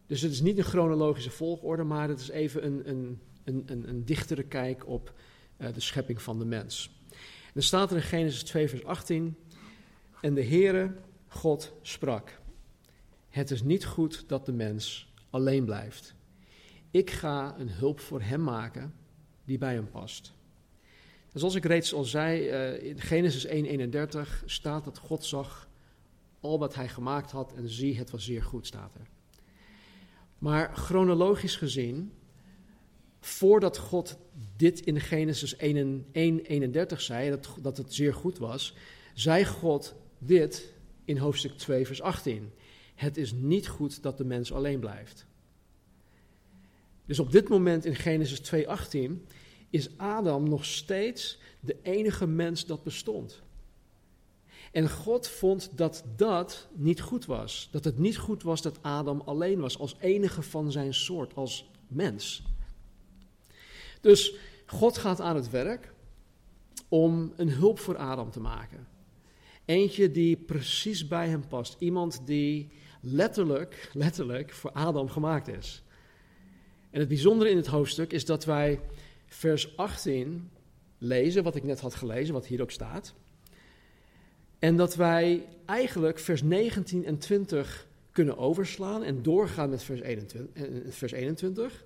Dus 0.08 0.20
het 0.20 0.32
is 0.32 0.40
niet 0.40 0.58
een 0.58 0.64
chronologische 0.64 1.30
volgorde, 1.30 1.84
maar 1.84 2.08
het 2.08 2.20
is 2.20 2.28
even 2.28 2.66
een, 2.66 2.88
een, 2.88 3.20
een, 3.44 3.88
een, 3.88 4.04
dichtere 4.04 4.42
kijk 4.42 4.86
op 4.86 5.12
uh, 5.58 5.72
de 5.72 5.80
schepping 5.80 6.22
van 6.22 6.38
de 6.38 6.44
mens. 6.44 6.90
En 7.10 7.52
dan 7.52 7.62
staat 7.62 7.90
er 7.90 7.96
in 7.96 8.02
Genesis 8.02 8.42
2, 8.42 8.68
vers 8.68 8.84
18: 8.84 9.36
En 10.20 10.34
de 10.34 10.44
Heere 10.44 10.94
God 11.26 11.72
sprak: 11.82 12.40
Het 13.28 13.50
is 13.50 13.62
niet 13.62 13.84
goed 13.84 14.24
dat 14.26 14.46
de 14.46 14.52
mens 14.52 15.12
alleen 15.30 15.64
blijft. 15.64 16.14
Ik 16.90 17.10
ga 17.10 17.54
een 17.58 17.70
hulp 17.70 18.00
voor 18.00 18.22
hem 18.22 18.42
maken 18.42 18.94
die 19.44 19.58
bij 19.58 19.74
hem 19.74 19.90
past. 19.90 20.32
Zoals 21.32 21.54
ik 21.54 21.64
reeds 21.64 21.94
al 21.94 22.04
zei, 22.04 22.50
uh, 22.50 22.82
in 22.82 23.00
Genesis 23.00 23.46
1:31 23.46 24.44
staat 24.44 24.84
dat 24.84 24.98
God 24.98 25.24
zag 25.24 25.68
al 26.40 26.58
wat 26.58 26.74
hij 26.74 26.88
gemaakt 26.88 27.30
had 27.30 27.52
en 27.52 27.68
zie, 27.68 27.98
het 27.98 28.10
was 28.10 28.24
zeer 28.24 28.42
goed, 28.42 28.66
staat 28.66 28.94
er. 28.94 29.17
Maar 30.38 30.76
chronologisch 30.76 31.56
gezien, 31.56 32.12
voordat 33.20 33.78
God 33.78 34.18
dit 34.56 34.80
in 34.80 35.00
Genesis 35.00 35.56
1:31 35.56 36.96
zei, 36.96 37.30
dat, 37.30 37.56
dat 37.60 37.76
het 37.76 37.94
zeer 37.94 38.14
goed 38.14 38.38
was, 38.38 38.76
zei 39.14 39.44
God 39.44 39.94
dit 40.18 40.72
in 41.04 41.16
hoofdstuk 41.16 41.52
2, 41.52 41.86
vers 41.86 42.02
18. 42.02 42.52
Het 42.94 43.16
is 43.16 43.32
niet 43.32 43.68
goed 43.68 44.02
dat 44.02 44.18
de 44.18 44.24
mens 44.24 44.52
alleen 44.52 44.80
blijft. 44.80 45.26
Dus 47.06 47.18
op 47.18 47.32
dit 47.32 47.48
moment 47.48 47.84
in 47.84 47.94
Genesis 47.94 48.40
2:18 48.40 48.98
is 49.70 49.96
Adam 49.96 50.48
nog 50.48 50.64
steeds 50.64 51.38
de 51.60 51.76
enige 51.82 52.26
mens 52.26 52.66
dat 52.66 52.82
bestond. 52.82 53.42
En 54.72 54.90
God 54.90 55.28
vond 55.28 55.70
dat 55.74 56.04
dat 56.16 56.68
niet 56.74 57.00
goed 57.00 57.26
was. 57.26 57.68
Dat 57.72 57.84
het 57.84 57.98
niet 57.98 58.16
goed 58.16 58.42
was 58.42 58.62
dat 58.62 58.82
Adam 58.82 59.22
alleen 59.24 59.60
was, 59.60 59.78
als 59.78 59.96
enige 60.00 60.42
van 60.42 60.72
zijn 60.72 60.94
soort, 60.94 61.34
als 61.34 61.70
mens. 61.86 62.42
Dus 64.00 64.34
God 64.66 64.98
gaat 64.98 65.20
aan 65.20 65.36
het 65.36 65.50
werk 65.50 65.92
om 66.88 67.32
een 67.36 67.50
hulp 67.50 67.78
voor 67.78 67.96
Adam 67.96 68.30
te 68.30 68.40
maken. 68.40 68.86
Eentje 69.64 70.10
die 70.10 70.36
precies 70.36 71.08
bij 71.08 71.28
hem 71.28 71.46
past. 71.48 71.76
Iemand 71.78 72.20
die 72.24 72.68
letterlijk, 73.00 73.90
letterlijk 73.92 74.52
voor 74.52 74.72
Adam 74.72 75.08
gemaakt 75.08 75.48
is. 75.48 75.82
En 76.90 77.00
het 77.00 77.08
bijzondere 77.08 77.50
in 77.50 77.56
het 77.56 77.66
hoofdstuk 77.66 78.12
is 78.12 78.24
dat 78.24 78.44
wij 78.44 78.80
vers 79.26 79.76
18 79.76 80.50
lezen, 80.98 81.42
wat 81.42 81.56
ik 81.56 81.62
net 81.62 81.80
had 81.80 81.94
gelezen, 81.94 82.34
wat 82.34 82.46
hier 82.46 82.62
ook 82.62 82.70
staat. 82.70 83.14
En 84.58 84.76
dat 84.76 84.94
wij 84.94 85.46
eigenlijk 85.64 86.18
vers 86.18 86.42
19 86.42 87.04
en 87.04 87.18
20 87.18 87.86
kunnen 88.12 88.38
overslaan 88.38 89.02
en 89.02 89.22
doorgaan 89.22 89.70
met 89.70 89.82
vers 89.82 90.00
21, 90.00 90.62
eh, 90.62 90.92
vers 90.92 91.12
21 91.12 91.84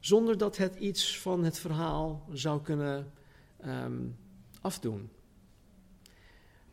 zonder 0.00 0.38
dat 0.38 0.56
het 0.56 0.76
iets 0.76 1.18
van 1.18 1.44
het 1.44 1.58
verhaal 1.58 2.26
zou 2.32 2.62
kunnen 2.62 3.12
um, 3.66 4.16
afdoen. 4.60 5.10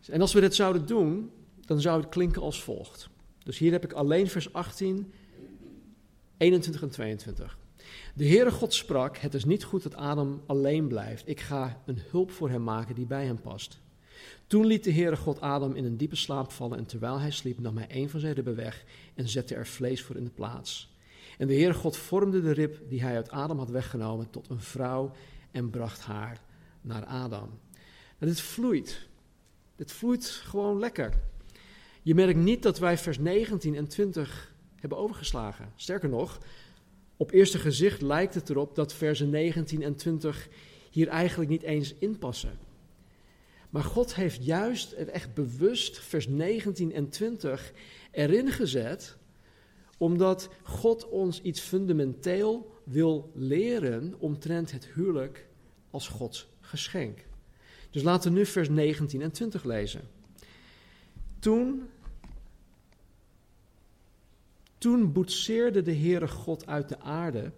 En 0.10 0.22
als 0.22 0.34
we 0.34 0.40
dit 0.40 0.56
zouden 0.56 0.86
doen, 0.86 1.32
dan 1.62 1.82
zou 1.82 2.02
het 2.02 2.10
klinken 2.10 2.42
als 2.42 2.64
volgt. 2.64 3.10
Dus 3.44 3.58
hier 3.58 3.72
heb 3.72 3.84
ik 3.84 3.94
alleen 3.94 4.28
vers 4.28 4.54
18, 4.54 5.14
21 6.38 6.82
en 6.82 6.90
22. 6.90 7.58
De 8.16 8.28
Heere 8.28 8.52
God 8.52 8.74
sprak: 8.74 9.18
Het 9.18 9.34
is 9.34 9.46
niet 9.46 9.64
goed 9.64 9.84
dat 9.84 9.96
Adam 9.96 10.44
alleen 10.46 10.88
blijft. 10.88 11.28
Ik 11.28 11.40
ga 11.40 11.82
een 11.86 12.00
hulp 12.10 12.32
voor 12.32 12.50
hem 12.50 12.64
maken 12.64 12.96
die 12.96 13.06
bij 13.06 13.26
hem 13.26 13.42
past. 13.42 13.80
Toen 14.48 14.66
liet 14.66 14.84
de 14.84 14.92
Heere 14.92 15.16
God 15.16 15.42
Adam 15.42 15.76
in 15.76 15.86
een 15.86 15.98
diepe 15.98 16.16
slaap 16.16 16.52
vallen 16.52 16.78
en 16.78 16.86
terwijl 16.86 17.20
hij 17.20 17.32
sliep 17.32 17.60
nam 17.60 17.78
hij 17.78 17.88
een 17.90 18.10
van 18.10 18.20
zijn 18.20 18.34
ribben 18.34 18.56
weg 18.56 18.86
en 19.14 19.30
zette 19.30 19.56
er 19.56 19.68
vlees 19.68 20.02
voor 20.02 20.16
in 20.16 20.24
de 20.24 20.30
plaats. 20.30 20.94
En 21.38 21.48
de 21.48 21.54
Heere 21.54 21.74
God 21.74 21.98
vormde 21.98 22.42
de 22.42 22.52
rib 22.52 22.90
die 22.90 23.02
hij 23.02 23.16
uit 23.16 23.30
Adam 23.30 23.58
had 23.58 23.70
weggenomen 23.70 24.30
tot 24.30 24.50
een 24.50 24.62
vrouw 24.62 25.12
en 25.52 25.70
bracht 25.70 26.02
haar 26.02 26.42
naar 26.82 27.06
Adam. 27.06 27.50
En 28.18 28.28
dit 28.28 28.42
vloeit. 28.42 29.08
Dit 29.76 29.92
vloeit 29.92 30.26
gewoon 30.26 30.80
lekker. 30.80 31.14
Je 32.02 32.16
merkt 32.16 32.40
niet 32.40 32.64
dat 32.64 32.80
wij 32.80 32.98
vers 32.98 33.20
19 33.20 33.76
en 33.76 33.88
20 33.88 34.54
hebben 34.76 34.98
overgeslagen. 34.98 35.72
Sterker 35.76 36.10
nog, 36.10 36.40
op 37.18 37.32
eerste 37.32 37.60
gezicht 37.60 38.02
lijkt 38.02 38.34
het 38.34 38.50
erop 38.50 38.76
dat 38.76 38.94
versen 38.94 39.30
19 39.30 39.84
en 39.84 39.96
20 39.96 40.48
hier 40.92 41.08
eigenlijk 41.08 41.50
niet 41.50 41.64
eens 41.64 41.94
inpassen. 41.94 42.65
Maar 43.76 43.84
God 43.84 44.16
heeft 44.16 44.46
juist 44.46 44.92
echt 44.92 45.34
bewust 45.34 46.00
vers 46.00 46.28
19 46.28 46.94
en 46.94 47.10
20 47.10 47.74
erin 48.12 48.52
gezet, 48.52 49.18
omdat 49.98 50.50
God 50.64 51.10
ons 51.10 51.42
iets 51.42 51.60
fundamenteel 51.60 52.82
wil 52.84 53.32
leren 53.34 54.14
omtrent 54.18 54.72
het 54.72 54.86
huwelijk 54.86 55.48
als 55.90 56.08
Gods 56.08 56.48
geschenk. 56.60 57.26
Dus 57.90 58.04
laten 58.04 58.32
we 58.32 58.38
nu 58.38 58.46
vers 58.46 58.70
19 58.70 59.22
en 59.22 59.32
20 59.32 59.64
lezen. 59.64 60.02
Toen, 61.40 61.90
toen 64.78 65.12
boetseerde 65.12 65.82
de 65.82 65.96
Heere 65.96 66.28
God 66.28 66.68
uit 66.68 66.90
de 66.90 67.00
aarde 67.00 67.52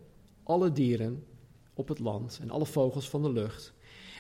alle 0.44 0.72
dieren 0.72 1.26
op 1.74 1.88
het 1.88 2.00
land 2.00 2.40
en 2.42 2.50
alle 2.50 2.66
vogels 2.66 3.10
van 3.10 3.22
de 3.22 3.32
lucht 3.32 3.74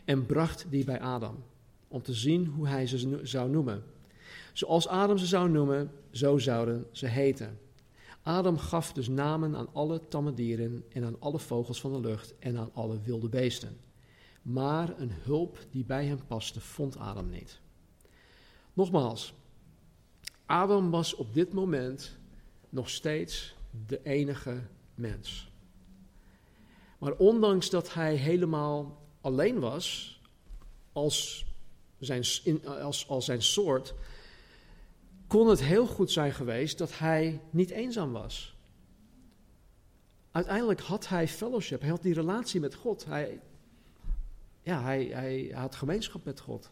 en 0.05 0.25
bracht 0.25 0.65
die 0.69 0.85
bij 0.85 0.99
Adam 0.99 1.43
om 1.87 2.01
te 2.01 2.13
zien 2.13 2.45
hoe 2.45 2.67
hij 2.67 2.87
ze 2.87 3.19
zou 3.23 3.49
noemen. 3.49 3.83
Zoals 4.53 4.87
Adam 4.87 5.17
ze 5.17 5.25
zou 5.25 5.49
noemen, 5.49 5.91
zo 6.11 6.37
zouden 6.37 6.85
ze 6.91 7.05
heten. 7.05 7.59
Adam 8.21 8.57
gaf 8.57 8.93
dus 8.93 9.07
namen 9.07 9.55
aan 9.55 9.73
alle 9.73 10.07
tamme 10.07 10.33
dieren 10.33 10.83
en 10.89 11.03
aan 11.03 11.19
alle 11.19 11.39
vogels 11.39 11.81
van 11.81 11.93
de 11.93 11.99
lucht 11.99 12.35
en 12.39 12.57
aan 12.57 12.69
alle 12.73 13.01
wilde 13.01 13.29
beesten. 13.29 13.77
Maar 14.41 14.99
een 14.99 15.11
hulp 15.11 15.59
die 15.71 15.85
bij 15.85 16.05
hem 16.05 16.19
paste, 16.27 16.61
vond 16.61 16.97
Adam 16.97 17.29
niet. 17.29 17.59
Nogmaals, 18.73 19.33
Adam 20.45 20.89
was 20.89 21.15
op 21.15 21.33
dit 21.33 21.53
moment 21.53 22.17
nog 22.69 22.89
steeds 22.89 23.55
de 23.87 23.99
enige 24.03 24.61
mens. 24.95 25.51
Maar 26.97 27.13
ondanks 27.13 27.69
dat 27.69 27.93
hij 27.93 28.15
helemaal 28.15 29.01
alleen 29.21 29.59
was, 29.59 30.19
als 30.91 31.46
zijn, 31.99 32.23
in, 32.43 32.67
als, 32.67 33.07
als 33.07 33.25
zijn 33.25 33.41
soort, 33.41 33.93
kon 35.27 35.47
het 35.47 35.63
heel 35.63 35.87
goed 35.87 36.11
zijn 36.11 36.33
geweest 36.33 36.77
dat 36.77 36.97
hij 36.97 37.41
niet 37.49 37.69
eenzaam 37.69 38.11
was. 38.11 38.55
Uiteindelijk 40.31 40.79
had 40.79 41.07
hij 41.07 41.27
fellowship, 41.27 41.81
hij 41.81 41.89
had 41.89 42.01
die 42.01 42.13
relatie 42.13 42.59
met 42.59 42.75
God. 42.75 43.05
Hij, 43.05 43.39
ja, 44.61 44.81
hij, 44.81 45.05
hij 45.05 45.51
had 45.53 45.75
gemeenschap 45.75 46.25
met 46.25 46.39
God. 46.39 46.69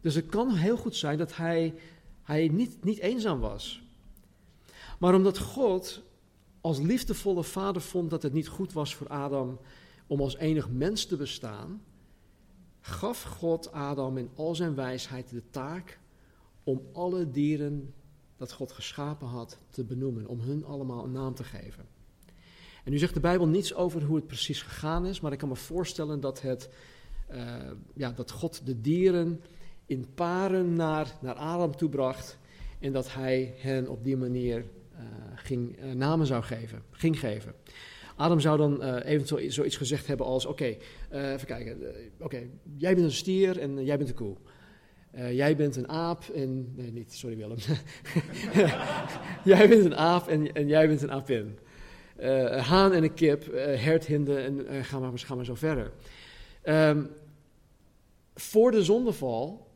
Dus 0.00 0.14
het 0.14 0.26
kan 0.26 0.54
heel 0.54 0.76
goed 0.76 0.96
zijn 0.96 1.18
dat 1.18 1.36
hij, 1.36 1.74
hij 2.22 2.48
niet, 2.48 2.84
niet 2.84 2.98
eenzaam 2.98 3.40
was. 3.40 3.82
Maar 4.98 5.14
omdat 5.14 5.38
God 5.38 6.02
als 6.60 6.78
liefdevolle 6.78 7.44
vader 7.44 7.82
vond 7.82 8.10
dat 8.10 8.22
het 8.22 8.32
niet 8.32 8.48
goed 8.48 8.72
was 8.72 8.94
voor 8.94 9.08
Adam 9.08 9.58
om 10.06 10.20
als 10.20 10.36
enig 10.36 10.70
mens 10.70 11.06
te 11.06 11.16
bestaan, 11.16 11.82
gaf 12.80 13.22
God 13.22 13.72
Adam 13.72 14.18
in 14.18 14.30
al 14.34 14.54
zijn 14.54 14.74
wijsheid 14.74 15.30
de 15.30 15.42
taak 15.50 15.98
om 16.64 16.82
alle 16.92 17.30
dieren 17.30 17.94
dat 18.36 18.52
God 18.52 18.72
geschapen 18.72 19.26
had 19.26 19.58
te 19.70 19.84
benoemen, 19.84 20.26
om 20.26 20.40
hun 20.40 20.64
allemaal 20.64 21.04
een 21.04 21.12
naam 21.12 21.34
te 21.34 21.44
geven. 21.44 21.84
En 22.84 22.92
nu 22.92 22.98
zegt 22.98 23.14
de 23.14 23.20
Bijbel 23.20 23.46
niets 23.46 23.74
over 23.74 24.02
hoe 24.02 24.16
het 24.16 24.26
precies 24.26 24.62
gegaan 24.62 25.06
is, 25.06 25.20
maar 25.20 25.32
ik 25.32 25.38
kan 25.38 25.48
me 25.48 25.56
voorstellen 25.56 26.20
dat, 26.20 26.42
het, 26.42 26.70
uh, 27.30 27.54
ja, 27.94 28.10
dat 28.10 28.30
God 28.30 28.66
de 28.66 28.80
dieren 28.80 29.40
in 29.86 30.06
paren 30.14 30.74
naar, 30.74 31.16
naar 31.20 31.34
Adam 31.34 31.76
toebracht 31.76 32.38
en 32.78 32.92
dat 32.92 33.12
hij 33.14 33.54
hen 33.56 33.88
op 33.88 34.04
die 34.04 34.16
manier 34.16 34.58
uh, 34.58 35.00
ging, 35.34 35.78
uh, 35.78 35.92
namen 35.92 36.26
zou 36.26 36.42
geven, 36.42 36.82
ging 36.90 37.18
geven. 37.18 37.54
Adam 38.20 38.40
zou 38.40 38.56
dan 38.58 38.84
uh, 38.84 38.96
eventueel 39.04 39.50
zoiets 39.52 39.76
gezegd 39.76 40.06
hebben 40.06 40.26
als: 40.26 40.46
Oké, 40.46 40.76
uh, 41.12 41.32
even 41.32 41.46
kijken. 41.46 41.82
Uh, 41.82 41.88
Oké, 42.18 42.48
jij 42.76 42.94
bent 42.94 43.06
een 43.06 43.12
stier 43.12 43.58
en 43.58 43.84
jij 43.84 43.96
bent 43.96 44.08
een 44.08 44.14
koe. 44.14 44.36
jij 45.30 45.56
bent 45.56 45.76
een 45.76 45.88
aap 45.88 46.24
en. 46.34 46.74
Nee, 46.76 46.92
niet, 46.92 47.14
sorry 47.14 47.36
Willem. 47.36 47.58
jij 49.52 49.68
bent 49.68 49.84
een 49.84 49.96
aap 49.96 50.28
en, 50.28 50.52
en 50.52 50.68
jij 50.68 50.88
bent 50.88 51.02
een 51.02 51.12
aapin. 51.12 51.58
een 52.16 52.58
haan 52.58 52.92
en 52.92 53.02
een 53.02 53.14
kip, 53.14 53.44
herthinden 53.54 54.44
en 54.44 54.84
ga, 54.84 54.98
maar, 54.98 55.12
maar 55.36 55.44
zo 55.44 55.54
verder. 55.54 55.92
Um, 56.64 57.10
voor 58.34 58.70
de 58.70 58.84
zondeval 58.84 59.68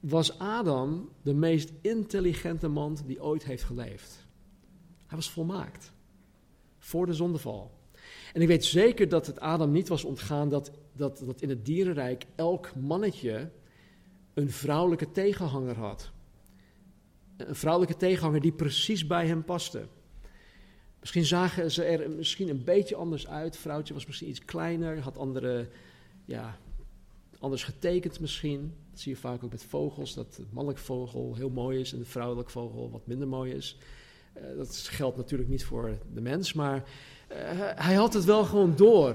was 0.00 0.38
Adam 0.38 1.08
de 1.22 1.34
meest 1.34 1.72
intelligente 1.80 2.68
man 2.68 2.98
die 3.06 3.22
ooit 3.22 3.44
heeft 3.44 3.64
geleefd. 3.64 4.26
Hij 5.06 5.16
was 5.16 5.30
volmaakt. 5.30 5.92
Voor 6.90 7.06
de 7.06 7.14
zondeval. 7.14 7.70
En 8.32 8.42
ik 8.42 8.48
weet 8.48 8.64
zeker 8.64 9.08
dat 9.08 9.26
het 9.26 9.40
Adam 9.40 9.70
niet 9.70 9.88
was 9.88 10.04
ontgaan 10.04 10.48
dat, 10.48 10.70
dat, 10.92 11.22
dat 11.26 11.40
in 11.40 11.48
het 11.48 11.64
dierenrijk 11.64 12.26
elk 12.34 12.76
mannetje 12.76 13.50
een 14.34 14.50
vrouwelijke 14.50 15.10
tegenhanger 15.10 15.76
had. 15.76 16.10
Een 17.36 17.54
vrouwelijke 17.54 17.96
tegenhanger 17.96 18.40
die 18.40 18.52
precies 18.52 19.06
bij 19.06 19.26
hem 19.26 19.44
paste. 19.44 19.86
Misschien 21.00 21.24
zagen 21.24 21.70
ze 21.70 21.84
er 21.84 22.10
misschien 22.10 22.48
een 22.48 22.64
beetje 22.64 22.96
anders 22.96 23.28
uit. 23.28 23.52
Het 23.52 23.62
vrouwtje 23.62 23.94
was 23.94 24.06
misschien 24.06 24.28
iets 24.28 24.44
kleiner, 24.44 25.00
had 25.00 25.18
andere 25.18 25.68
ja, 26.24 26.58
anders 27.38 27.64
getekend 27.64 28.20
misschien. 28.20 28.74
Dat 28.90 29.00
zie 29.00 29.12
je 29.12 29.18
vaak 29.18 29.44
ook 29.44 29.50
met 29.50 29.64
vogels, 29.64 30.14
dat 30.14 30.34
de 30.34 30.44
mannelijke 30.50 30.84
vogel 30.84 31.34
heel 31.34 31.50
mooi 31.50 31.80
is 31.80 31.92
en 31.92 31.98
de 31.98 32.04
vrouwelijke 32.04 32.50
vogel 32.50 32.90
wat 32.90 33.06
minder 33.06 33.28
mooi 33.28 33.52
is. 33.52 33.78
Uh, 34.36 34.56
dat 34.56 34.76
geldt 34.76 35.16
natuurlijk 35.16 35.48
niet 35.48 35.64
voor 35.64 35.98
de 36.14 36.20
mens, 36.20 36.52
maar 36.52 36.76
uh, 36.76 37.36
hij 37.74 37.94
had 37.94 38.14
het 38.14 38.24
wel 38.24 38.44
gewoon 38.44 38.76
door. 38.76 39.14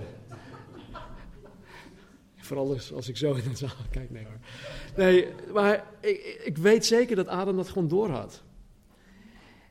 Vooral 2.35 2.77
als 2.93 3.09
ik 3.09 3.17
zo 3.17 3.33
in 3.33 3.49
de 3.49 3.55
zaal 3.55 3.69
kijk, 3.91 4.09
nee 4.11 4.23
hoor. 4.23 4.39
Nee, 4.95 5.27
maar 5.53 5.83
ik, 5.99 6.41
ik 6.43 6.57
weet 6.57 6.85
zeker 6.85 7.15
dat 7.15 7.27
Adam 7.27 7.55
dat 7.55 7.69
gewoon 7.69 7.87
door 7.87 8.09
had. 8.09 8.43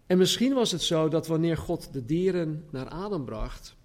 En 0.07 0.19
misschien 0.19 0.55
was 0.55 0.73
het 0.73 0.83
zo 0.83 1.09
dat 1.09 1.27
wanneer 1.27 1.57
God 1.57 1.93
de 1.93 2.05
dieren 2.05 2.65
naar 2.71 2.89
Adam 2.89 3.25
bracht, 3.25 3.77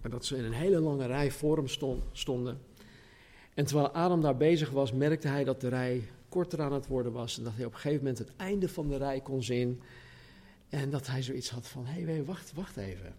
en 0.00 0.10
dat 0.10 0.24
ze 0.24 0.36
in 0.36 0.44
een 0.44 0.52
hele 0.52 0.80
lange 0.80 1.06
rij 1.06 1.30
voor 1.30 1.56
hem 1.56 1.68
stond, 1.68 2.02
stonden, 2.12 2.60
en 3.54 3.66
terwijl 3.66 3.90
Adam 3.90 4.20
daar 4.20 4.36
bezig 4.36 4.70
was, 4.70 4.92
merkte 4.92 5.28
hij 5.28 5.44
dat 5.44 5.60
de 5.60 5.68
rij 5.68 6.02
korter 6.28 6.60
aan 6.60 6.72
het 6.72 6.86
worden 6.86 7.12
was. 7.12 7.38
En 7.38 7.44
dat 7.44 7.52
hij 7.56 7.64
op 7.64 7.72
een 7.72 7.78
gegeven 7.78 7.98
moment 7.98 8.18
het 8.18 8.36
einde 8.36 8.68
van 8.68 8.88
de 8.88 8.96
rij 8.96 9.20
kon 9.20 9.42
zien. 9.42 9.80
En 10.72 10.90
dat 10.90 11.06
hij 11.06 11.22
zoiets 11.22 11.50
had 11.50 11.68
van: 11.68 11.86
hé, 11.86 12.02
hey, 12.02 12.24
wacht, 12.24 12.52
wacht 12.52 12.76
even. 12.76 13.14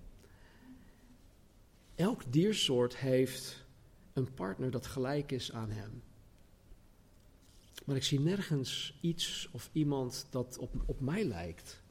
Elk 1.95 2.31
diersoort 2.31 2.97
heeft 2.97 3.65
een 4.13 4.33
partner 4.33 4.71
dat 4.71 4.85
gelijk 4.85 5.31
is 5.31 5.51
aan 5.51 5.69
hem. 5.69 6.03
Maar 7.85 7.95
ik 7.95 8.03
zie 8.03 8.19
nergens 8.19 8.97
iets 9.01 9.49
of 9.51 9.69
iemand 9.71 10.27
dat 10.29 10.57
op, 10.57 10.73
op 10.85 10.99
mij 10.99 11.23
lijkt. 11.23 11.81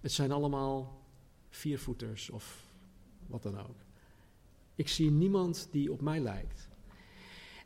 Het 0.00 0.12
zijn 0.12 0.32
allemaal 0.32 1.02
viervoeters 1.50 2.30
of 2.30 2.64
wat 3.26 3.42
dan 3.42 3.58
ook. 3.58 3.76
Ik 4.74 4.88
zie 4.88 5.10
niemand 5.10 5.68
die 5.70 5.92
op 5.92 6.00
mij 6.00 6.20
lijkt. 6.20 6.68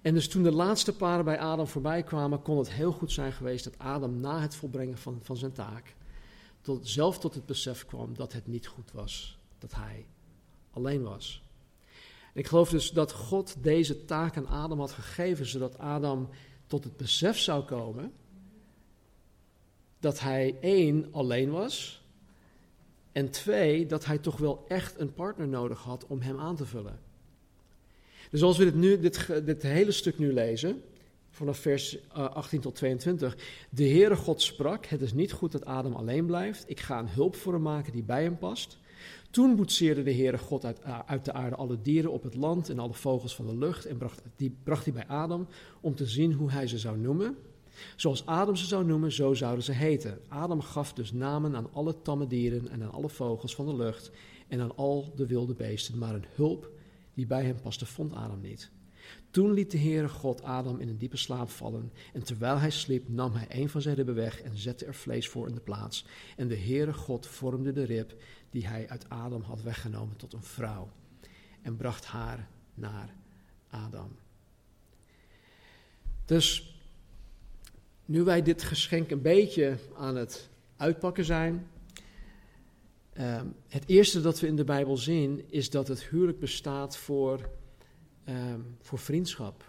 En 0.03 0.15
dus 0.15 0.29
toen 0.29 0.43
de 0.43 0.53
laatste 0.53 0.97
paren 0.97 1.25
bij 1.25 1.39
Adam 1.39 1.67
voorbij 1.67 2.03
kwamen, 2.03 2.43
kon 2.43 2.59
het 2.59 2.73
heel 2.73 2.93
goed 2.93 3.13
zijn 3.13 3.33
geweest 3.33 3.65
dat 3.65 3.79
Adam 3.79 4.21
na 4.21 4.41
het 4.41 4.55
volbrengen 4.55 4.99
van, 4.99 5.19
van 5.23 5.37
zijn 5.37 5.53
taak 5.53 5.97
tot, 6.69 6.89
zelf 6.89 7.19
tot 7.19 7.35
het 7.35 7.47
besef 7.47 7.87
kwam 7.87 8.15
dat 8.15 8.33
het 8.33 8.47
niet 8.47 8.67
goed 8.67 8.93
was 8.93 9.39
dat 9.59 9.75
hij 9.75 10.07
alleen 10.71 11.03
was. 11.03 11.43
Ik 12.35 12.47
geloof 12.47 12.71
dus 12.71 12.91
dat 12.91 13.13
God 13.13 13.63
deze 13.63 14.05
taak 14.05 14.37
aan 14.37 14.47
Adam 14.47 14.79
had 14.79 14.93
gegeven, 14.93 15.47
zodat 15.47 15.79
Adam 15.79 16.29
tot 16.67 16.85
het 16.85 16.97
besef 16.97 17.39
zou 17.39 17.65
komen 17.65 18.13
dat 19.99 20.21
hij 20.21 20.57
één 20.61 21.09
alleen 21.13 21.51
was 21.51 22.03
en 23.13 23.31
twee 23.31 23.87
dat 23.87 24.05
hij 24.05 24.19
toch 24.19 24.37
wel 24.37 24.65
echt 24.69 24.99
een 24.99 25.15
partner 25.15 25.49
nodig 25.49 25.83
had 25.83 26.07
om 26.07 26.21
hem 26.21 26.39
aan 26.39 26.57
te 26.57 26.67
vullen. 26.67 27.01
Dus 28.31 28.43
als 28.43 28.59
we 28.59 28.65
dit, 28.65 28.75
nu, 28.75 29.01
dit, 29.01 29.45
dit 29.45 29.63
hele 29.63 29.93
stuk 29.93 30.19
nu 30.19 30.33
lezen, 30.33 30.83
vanaf 31.39 31.59
vers 31.59 31.99
18 32.13 32.59
eh, 32.59 32.65
tot 32.65 32.75
22. 32.75 33.37
De 33.71 33.89
Heere 33.89 34.17
God 34.17 34.43
sprak, 34.43 34.87
het 34.87 35.01
is 35.01 35.13
niet 35.13 35.33
goed 35.33 35.53
dat 35.53 35.65
Adam 35.65 35.93
alleen 35.93 36.27
blijft. 36.27 36.65
Ik 36.67 36.81
ga 36.81 36.99
een 36.99 37.09
hulp 37.09 37.37
voor 37.37 37.53
hem 37.53 37.63
maken 37.63 37.93
die 37.93 38.03
bij 38.03 38.23
hem 38.23 38.39
past. 38.39 38.79
Toen 39.31 39.57
boetseerde 39.57 40.03
de 40.03 40.15
Heere 40.15 40.39
God 40.39 40.65
uit, 40.65 40.81
eh, 40.81 40.99
uit, 41.07 41.25
de 41.25 41.33
aarde 41.33 41.57
alle 41.57 41.83
dieren 41.83 42.13
op 42.13 42.23
het 42.23 42.35
land 42.35 42.69
en 42.69 42.79
alle 42.79 42.95
vogels 42.95 43.35
van 43.35 43.47
de 43.47 43.57
lucht 43.57 43.85
en 43.85 43.97
bracht 43.97 44.23
die, 44.37 44.57
bracht 44.63 44.85
die 44.85 44.93
bij 44.93 45.07
Adam 45.07 45.47
om 45.81 45.95
te 45.95 46.07
zien 46.07 46.33
hoe 46.33 46.51
hij 46.51 46.67
ze 46.67 46.79
zou 46.79 46.99
noemen. 46.99 47.37
Zoals 47.97 48.27
Adam 48.27 48.57
ze 48.57 48.67
zou 48.67 48.85
noemen, 48.85 49.13
zo 49.13 49.35
zouden 49.35 49.65
ze 49.65 49.73
heten. 49.73 50.19
Adam 50.29 50.61
gaf 50.61 50.93
dus 50.93 51.13
namen 51.13 51.57
aan 51.57 51.73
alle 51.73 52.03
tamme 52.03 52.27
dieren 52.27 52.69
en 52.69 52.83
aan 52.83 52.93
alle 52.93 53.09
vogels 53.09 53.55
van 53.55 53.67
de 53.67 53.77
lucht 53.77 54.11
en 54.49 54.61
aan 54.61 54.77
al 54.77 55.13
de 55.17 55.27
wilde 55.27 55.55
beesten, 55.55 55.99
maar 55.99 56.15
een 56.15 56.27
hulp 56.35 56.71
die 57.15 57.27
bij 57.27 57.45
hem 57.45 57.61
paste, 57.61 57.87
vond 57.87 58.15
Adam 58.15 58.41
niet. 58.41 58.71
Toen 59.31 59.53
liet 59.53 59.71
de 59.71 59.79
Heere 59.79 60.09
God 60.09 60.43
Adam 60.43 60.81
in 60.81 60.89
een 60.89 60.99
diepe 60.99 61.17
slaap 61.17 61.51
vallen. 61.51 61.93
En 62.13 62.23
terwijl 62.23 62.59
hij 62.59 62.71
sliep, 62.71 63.09
nam 63.09 63.33
hij 63.33 63.47
een 63.49 63.69
van 63.69 63.83
zijn 63.83 63.95
ribben 63.95 64.15
weg 64.15 64.43
en 64.43 64.57
zette 64.57 64.85
er 64.85 64.95
vlees 64.95 65.29
voor 65.29 65.49
in 65.49 65.55
de 65.55 65.61
plaats. 65.61 66.05
En 66.37 66.49
de 66.49 66.57
Heere 66.59 66.93
God 66.93 67.27
vormde 67.27 67.73
de 67.73 67.85
rib 67.85 68.15
die 68.51 68.67
hij 68.67 68.89
uit 68.89 69.09
Adam 69.09 69.43
had 69.43 69.63
weggenomen 69.63 70.17
tot 70.17 70.33
een 70.33 70.43
vrouw. 70.43 70.91
En 71.63 71.77
bracht 71.77 72.05
haar 72.05 72.49
naar 72.75 73.15
Adam. 73.71 74.17
Dus 76.25 76.77
nu 78.05 78.23
wij 78.23 78.43
dit 78.43 78.63
geschenk 78.63 79.11
een 79.11 79.23
beetje 79.23 79.77
aan 79.97 80.17
het 80.17 80.49
uitpakken 80.77 81.25
zijn, 81.25 81.67
Ehm, 83.19 83.47
het 83.69 83.85
eerste 83.87 84.21
dat 84.21 84.41
we 84.41 84.47
in 84.47 84.57
de 84.57 84.65
Bijbel 84.65 84.97
zien 84.97 85.45
is 85.51 85.71
dat 85.71 85.89
het 85.89 86.05
huwelijk 86.05 86.39
bestaat 86.39 86.97
voor, 86.97 87.51
um, 88.29 88.77
voor 88.81 88.99
vriendschap. 88.99 89.65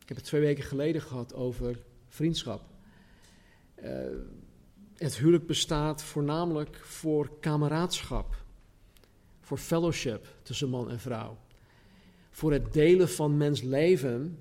Ik 0.00 0.08
heb 0.08 0.16
het 0.16 0.26
twee 0.26 0.40
weken 0.40 0.64
geleden 0.64 1.02
gehad 1.02 1.34
over 1.34 1.78
vriendschap. 2.08 2.62
Uh, 3.84 3.90
het 4.94 5.16
huwelijk 5.16 5.46
bestaat 5.46 6.02
voornamelijk 6.02 6.76
voor 6.76 7.38
kameraadschap, 7.40 8.44
voor 9.40 9.58
fellowship 9.58 10.26
tussen 10.42 10.68
man 10.68 10.90
en 10.90 11.00
vrouw. 11.00 11.38
Voor 12.30 12.52
het 12.52 12.72
delen 12.72 13.08
van 13.08 13.36
mens 13.36 13.62
leven 13.62 14.38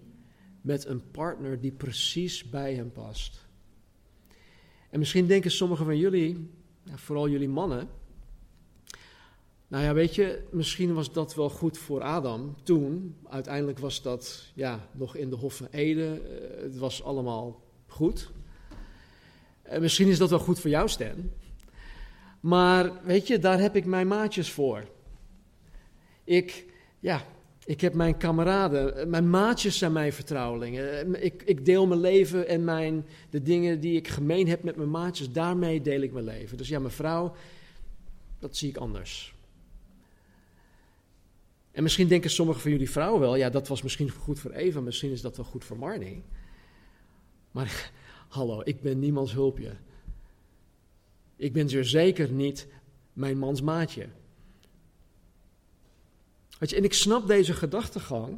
met 0.61 0.85
een 0.85 1.11
partner 1.11 1.59
die 1.59 1.71
precies 1.71 2.49
bij 2.49 2.75
hem 2.75 2.91
past. 2.91 3.47
En 4.89 4.99
misschien 4.99 5.27
denken 5.27 5.51
sommigen 5.51 5.85
van 5.85 5.97
jullie, 5.97 6.49
vooral 6.95 7.29
jullie 7.29 7.49
mannen, 7.49 7.89
nou 9.73 9.85
ja, 9.85 9.93
weet 9.93 10.15
je, 10.15 10.43
misschien 10.49 10.93
was 10.93 11.11
dat 11.11 11.35
wel 11.35 11.49
goed 11.49 11.77
voor 11.77 12.01
Adam 12.01 12.55
toen. 12.63 13.15
Uiteindelijk 13.29 13.79
was 13.79 14.01
dat 14.01 14.51
ja, 14.53 14.87
nog 14.91 15.15
in 15.15 15.29
de 15.29 15.35
Hof 15.35 15.55
van 15.55 15.67
Ede. 15.71 16.21
Eh, 16.21 16.63
het 16.63 16.77
was 16.77 17.03
allemaal 17.03 17.61
goed. 17.87 18.31
En 19.61 19.81
misschien 19.81 20.07
is 20.07 20.17
dat 20.17 20.29
wel 20.29 20.39
goed 20.39 20.59
voor 20.59 20.69
jou, 20.69 20.89
Stan. 20.89 21.31
Maar 22.39 22.91
weet 23.03 23.27
je, 23.27 23.39
daar 23.39 23.59
heb 23.59 23.75
ik 23.75 23.85
mijn 23.85 24.07
maatjes 24.07 24.51
voor. 24.51 24.83
Ik, 26.23 26.65
ja, 26.99 27.25
ik 27.65 27.81
heb 27.81 27.93
mijn 27.93 28.17
kameraden, 28.17 29.09
mijn 29.09 29.29
maatjes 29.29 29.77
zijn 29.77 29.91
mijn 29.91 30.13
vertrouwelingen. 30.13 31.23
Ik, 31.23 31.43
ik 31.45 31.65
deel 31.65 31.87
mijn 31.87 31.99
leven 31.99 32.47
en 32.47 32.63
mijn, 32.63 33.05
de 33.29 33.41
dingen 33.41 33.79
die 33.79 33.95
ik 33.95 34.07
gemeen 34.07 34.47
heb 34.47 34.63
met 34.63 34.75
mijn 34.75 34.91
maatjes, 34.91 35.31
daarmee 35.31 35.81
deel 35.81 36.01
ik 36.01 36.13
mijn 36.13 36.25
leven. 36.25 36.57
Dus 36.57 36.67
ja, 36.67 36.79
mijn 36.79 36.93
vrouw, 36.93 37.35
dat 38.39 38.57
zie 38.57 38.69
ik 38.69 38.77
anders. 38.77 39.32
En 41.73 41.83
misschien 41.83 42.07
denken 42.07 42.29
sommige 42.29 42.59
van 42.59 42.71
jullie 42.71 42.89
vrouwen 42.89 43.19
wel, 43.19 43.35
ja, 43.35 43.49
dat 43.49 43.67
was 43.67 43.81
misschien 43.81 44.09
goed 44.09 44.39
voor 44.39 44.51
Eva, 44.51 44.79
misschien 44.79 45.11
is 45.11 45.21
dat 45.21 45.35
wel 45.35 45.45
goed 45.45 45.63
voor 45.63 45.77
Marnie. 45.77 46.23
Maar 47.51 47.91
hallo, 48.27 48.61
ik 48.63 48.81
ben 48.81 48.99
niemands 48.99 49.33
hulpje. 49.33 49.75
Ik 51.35 51.53
ben 51.53 51.69
zeer 51.69 51.85
zeker 51.85 52.31
niet 52.31 52.67
mijn 53.13 53.37
mans 53.37 53.61
maatje. 53.61 54.09
Weet 56.59 56.69
je, 56.69 56.75
en 56.75 56.83
ik 56.83 56.93
snap 56.93 57.27
deze 57.27 57.53
gedachtegang, 57.53 58.37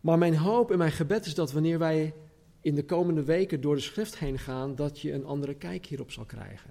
maar 0.00 0.18
mijn 0.18 0.36
hoop 0.36 0.70
en 0.70 0.78
mijn 0.78 0.92
gebed 0.92 1.26
is 1.26 1.34
dat 1.34 1.52
wanneer 1.52 1.78
wij 1.78 2.14
in 2.60 2.74
de 2.74 2.84
komende 2.84 3.24
weken 3.24 3.60
door 3.60 3.74
de 3.74 3.80
schrift 3.80 4.18
heen 4.18 4.38
gaan, 4.38 4.74
dat 4.74 5.00
je 5.00 5.12
een 5.12 5.24
andere 5.24 5.54
kijk 5.54 5.86
hierop 5.86 6.10
zal 6.10 6.24
krijgen. 6.24 6.70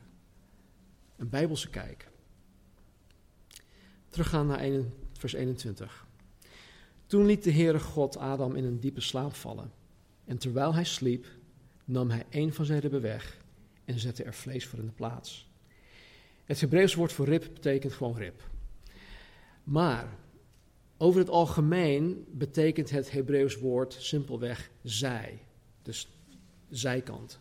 Een 1.15 1.29
bijbelse 1.29 1.69
kijk. 1.69 2.09
Teruggaan 4.09 4.47
naar 4.47 4.59
1 4.59 4.93
vers 5.29 5.33
21. 5.33 6.05
Toen 7.05 7.25
liet 7.25 7.43
de 7.43 7.51
Heere 7.51 7.79
God 7.79 8.17
Adam 8.17 8.55
in 8.55 8.63
een 8.63 8.79
diepe 8.79 9.01
slaap 9.01 9.33
vallen. 9.33 9.71
En 10.25 10.37
terwijl 10.37 10.73
hij 10.73 10.83
sliep, 10.83 11.25
nam 11.85 12.09
hij 12.09 12.25
een 12.29 12.53
van 12.53 12.65
zijn 12.65 12.79
ribben 12.79 13.01
weg 13.01 13.37
en 13.85 13.99
zette 13.99 14.23
er 14.23 14.33
vlees 14.33 14.65
voor 14.65 14.79
in 14.79 14.85
de 14.85 14.91
plaats. 14.91 15.49
Het 16.45 16.61
Hebreeuws 16.61 16.95
woord 16.95 17.13
voor 17.13 17.25
rib 17.25 17.47
betekent 17.53 17.93
gewoon 17.93 18.17
rib. 18.17 18.41
Maar 19.63 20.17
over 20.97 21.19
het 21.19 21.29
algemeen 21.29 22.25
betekent 22.31 22.89
het 22.89 23.11
Hebreeuws 23.11 23.59
woord 23.59 23.95
simpelweg 23.99 24.69
zij. 24.81 25.39
Dus 25.81 26.07
zijkant. 26.69 27.39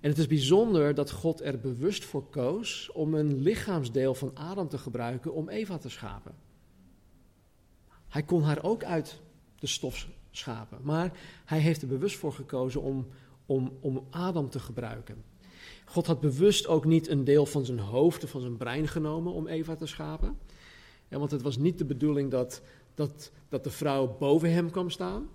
En 0.00 0.08
het 0.08 0.18
is 0.18 0.26
bijzonder 0.26 0.94
dat 0.94 1.10
God 1.10 1.40
er 1.40 1.58
bewust 1.58 2.04
voor 2.04 2.28
koos 2.28 2.90
om 2.92 3.14
een 3.14 3.38
lichaamsdeel 3.42 4.14
van 4.14 4.30
Adam 4.34 4.68
te 4.68 4.78
gebruiken 4.78 5.34
om 5.34 5.48
Eva 5.48 5.78
te 5.78 5.88
schapen. 5.88 6.48
Hij 8.10 8.22
kon 8.22 8.42
haar 8.42 8.62
ook 8.62 8.84
uit 8.84 9.20
de 9.58 9.66
stof 9.66 10.08
schapen, 10.30 10.78
maar 10.82 11.12
hij 11.44 11.58
heeft 11.58 11.82
er 11.82 11.88
bewust 11.88 12.16
voor 12.16 12.32
gekozen 12.32 12.82
om, 12.82 13.06
om, 13.46 13.72
om 13.80 14.06
Adam 14.10 14.50
te 14.50 14.60
gebruiken. 14.60 15.24
God 15.84 16.06
had 16.06 16.20
bewust 16.20 16.66
ook 16.66 16.84
niet 16.84 17.08
een 17.08 17.24
deel 17.24 17.46
van 17.46 17.64
zijn 17.64 17.78
hoofd 17.78 18.24
of 18.24 18.30
van 18.30 18.40
zijn 18.40 18.56
brein 18.56 18.88
genomen 18.88 19.32
om 19.32 19.46
Eva 19.46 19.76
te 19.76 19.86
schapen. 19.86 20.38
Want 21.08 21.30
het 21.30 21.42
was 21.42 21.56
niet 21.56 21.78
de 21.78 21.84
bedoeling 21.84 22.30
dat, 22.30 22.62
dat, 22.94 23.32
dat 23.48 23.64
de 23.64 23.70
vrouw 23.70 24.16
boven 24.18 24.52
hem 24.52 24.70
kwam 24.70 24.90
staan. 24.90 25.28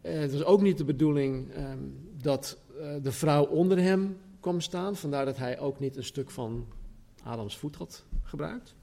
Eh, 0.00 0.18
het 0.18 0.32
was 0.32 0.44
ook 0.44 0.62
niet 0.62 0.78
de 0.78 0.84
bedoeling 0.84 1.52
ehm, 1.52 1.78
dat 2.22 2.58
eh, 2.80 2.94
de 3.02 3.12
vrouw 3.12 3.44
onder 3.44 3.78
hem 3.78 4.18
kwam 4.40 4.60
staan. 4.60 4.96
Vandaar 4.96 5.24
dat 5.24 5.36
hij 5.36 5.58
ook 5.58 5.80
niet 5.80 5.96
een 5.96 6.04
stuk 6.04 6.30
van 6.30 6.66
Adams 7.22 7.56
voet 7.56 7.76
had 7.76 8.04
gebruikt. 8.22 8.74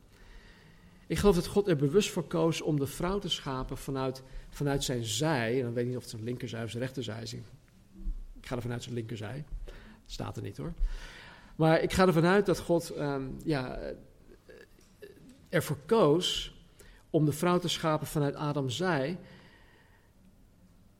Ik 1.11 1.17
geloof 1.17 1.35
dat 1.35 1.47
God 1.47 1.67
er 1.67 1.75
bewust 1.75 2.09
voor 2.09 2.27
koos 2.27 2.61
om 2.61 2.79
de 2.79 2.87
vrouw 2.87 3.19
te 3.19 3.29
schapen 3.29 3.77
vanuit, 3.77 4.23
vanuit 4.49 4.83
zijn 4.83 5.05
zij. 5.05 5.57
En 5.57 5.63
dan 5.63 5.73
weet 5.73 5.83
ik 5.83 5.87
niet 5.87 5.97
of 5.97 6.01
het 6.01 6.11
zijn 6.11 6.23
linkerzij 6.23 6.63
of 6.63 6.69
zijn 6.69 6.83
rechterzij 6.83 7.21
is. 7.21 7.33
Ik 7.33 7.43
ga 8.41 8.55
er 8.55 8.61
vanuit 8.61 8.83
zijn 8.83 8.95
linkerzij. 8.95 9.45
Staat 10.05 10.37
er 10.37 10.43
niet 10.43 10.57
hoor. 10.57 10.73
Maar 11.55 11.81
ik 11.81 11.93
ga 11.93 12.07
ervan 12.07 12.25
uit 12.25 12.45
dat 12.45 12.59
God 12.59 12.97
um, 12.97 13.37
ja, 13.43 13.79
ervoor 15.49 15.77
koos 15.85 16.55
om 17.09 17.25
de 17.25 17.31
vrouw 17.31 17.59
te 17.59 17.67
schapen 17.67 18.07
vanuit 18.07 18.35
Adams 18.35 18.77
zij 18.77 19.17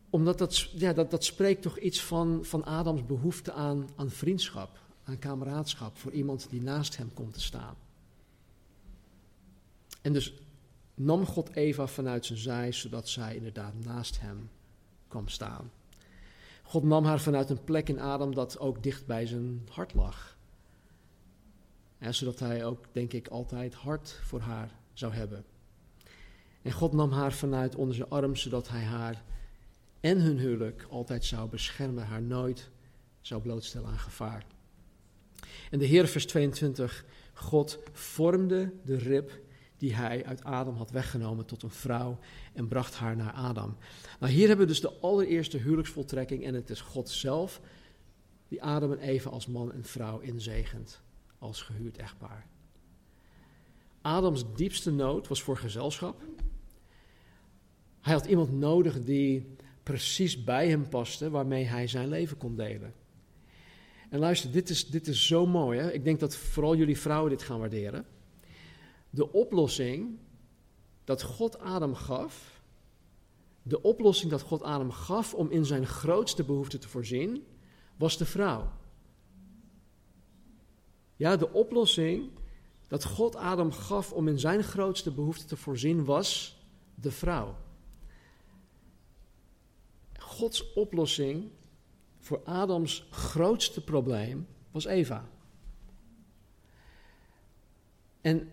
omdat 0.10 0.38
dat, 0.38 0.60
ja, 0.60 0.94
dat, 0.94 1.12
dat 1.12 1.24
spreekt 1.24 1.62
toch 1.62 1.78
iets 1.78 2.04
van, 2.04 2.40
van 2.46 2.66
Adams 2.66 3.06
behoefte 3.06 3.52
aan, 3.52 3.90
aan 3.96 4.10
vriendschap, 4.10 4.80
aan 5.04 5.20
kameraadschap 5.20 5.98
voor 5.98 6.12
iemand 6.12 6.48
die 6.50 6.62
naast 6.62 6.98
hem 6.98 7.14
komt 7.14 7.34
te 7.34 7.42
staan. 7.42 7.76
En 10.02 10.14
dus 10.14 10.34
nam 10.94 11.26
God 11.26 11.56
Eva 11.56 11.88
vanuit 11.88 12.26
zijn 12.26 12.40
zij, 12.40 12.72
zodat 12.72 13.10
zij 13.10 13.36
inderdaad 13.36 13.74
naast 13.84 14.20
hem 14.22 14.50
kwam 15.08 15.28
staan. 15.28 15.72
God 16.64 16.84
nam 16.84 17.06
haar 17.06 17.20
vanuit 17.20 17.50
een 17.50 17.64
plek 17.64 17.90
in 17.90 18.00
Adam 18.00 18.36
dat 18.36 18.60
ook 18.60 18.84
dicht 18.84 19.06
bij 19.06 19.26
zijn 19.26 19.68
hart 19.70 19.94
lag. 19.94 20.38
zodat 22.10 22.40
hij 22.40 22.66
ook, 22.66 22.86
denk 22.92 23.14
ik, 23.14 23.28
altijd 23.28 23.74
hart 23.74 24.20
voor 24.24 24.40
haar 24.40 24.76
zou 24.94 25.14
hebben. 25.14 25.46
En 26.62 26.72
God 26.72 26.94
nam 26.94 27.12
haar 27.12 27.34
vanuit 27.34 27.76
onder 27.76 27.96
zijn 27.96 28.10
arm, 28.10 28.36
zodat 28.36 28.70
hij 28.70 28.84
haar 28.84 29.24
en 30.00 30.22
hun 30.22 30.38
huwelijk 30.38 30.86
altijd 30.90 31.26
zou 31.26 31.50
beschermen, 31.50 32.06
haar 32.06 32.22
nooit 32.22 32.70
zou 33.22 33.42
blootstellen 33.42 33.90
aan 33.90 34.00
gevaar. 34.00 34.46
En 35.72 35.80
de 35.80 35.86
Heer, 35.86 36.08
vers 36.08 36.26
22, 36.26 37.06
God 37.34 37.80
vormde 37.92 38.74
de 38.84 38.98
rib 38.98 39.32
die 39.82 39.96
hij 39.96 40.26
uit 40.26 40.44
Adam 40.44 40.76
had 40.76 40.92
weggenomen 40.92 41.46
tot 41.46 41.64
een 41.64 41.70
vrouw 41.70 42.20
en 42.54 42.68
bracht 42.68 42.96
haar 42.96 43.16
naar 43.16 43.32
Adam. 43.32 43.78
Nou, 44.20 44.34
hier 44.34 44.48
hebben 44.48 44.66
we 44.66 44.72
dus 44.72 44.82
de 44.82 45.00
allereerste 45.00 45.58
huwelijksvoltrekking 45.58 46.44
en 46.44 46.54
het 46.54 46.70
is 46.70 46.82
God 46.82 47.10
zelf 47.10 47.62
die 48.48 48.64
Adam 48.64 48.92
en 48.92 49.00
Eva 49.00 49.30
als 49.30 49.48
man 49.48 49.74
en 49.74 49.84
vrouw 49.84 50.20
inzegent 50.20 51.02
als 51.38 51.62
gehuurd 51.62 51.98
echtpaar. 51.98 52.46
Adams 54.02 54.44
diepste 54.56 54.92
nood 54.92 55.28
was 55.28 55.42
voor 55.42 55.58
gezelschap. 55.58 56.22
Hij 58.02 58.14
had 58.14 58.26
iemand 58.26 58.52
nodig 58.52 59.04
die 59.04 59.56
precies 59.84 60.44
bij 60.44 60.70
hem 60.70 60.90
paste, 60.90 61.30
waarmee 61.30 61.64
hij 61.64 61.88
zijn 61.88 62.08
leven 62.08 62.38
kon 62.38 62.56
delen. 62.56 62.94
En 64.10 64.20
luister, 64.20 64.52
dit 64.52 64.70
is, 64.70 64.88
dit 64.88 65.08
is 65.08 65.28
zo 65.28 65.46
mooi. 65.46 65.80
Hè? 65.80 65.92
Ik 65.92 66.04
denk 66.04 66.20
dat 66.20 66.36
vooral 66.36 66.76
jullie 66.76 66.98
vrouwen 66.98 67.30
dit 67.30 67.42
gaan 67.42 67.60
waarderen. 67.60 68.06
De 69.12 69.32
oplossing 69.32 70.20
dat 71.04 71.22
God 71.22 71.60
Adam 71.60 71.96
gaf, 71.96 72.62
de 73.64 73.82
oplossing 73.82 74.32
dat 74.32 74.42
God 74.42 74.64
Adam 74.64 74.92
gaf 74.92 75.34
om 75.34 75.50
in 75.50 75.66
zijn 75.66 75.88
grootste 75.88 76.44
behoefte 76.44 76.78
te 76.78 76.90
voorzien, 76.90 77.46
was 77.98 78.18
de 78.18 78.26
vrouw. 78.26 78.72
Ja, 81.16 81.36
de 81.38 81.52
oplossing 81.52 82.30
dat 82.88 83.04
God 83.06 83.36
Adam 83.36 83.72
gaf 83.72 84.14
om 84.14 84.28
in 84.28 84.40
zijn 84.40 84.64
grootste 84.64 85.12
behoefte 85.12 85.46
te 85.46 85.58
voorzien 85.58 86.06
was 86.06 86.60
de 86.96 87.12
vrouw. 87.12 87.56
Gods 90.20 90.74
oplossing 90.74 91.50
voor 92.20 92.42
Adams 92.44 93.08
grootste 93.10 93.84
probleem 93.84 94.48
was 94.72 94.86
Eva. 94.86 95.30
En 98.22 98.52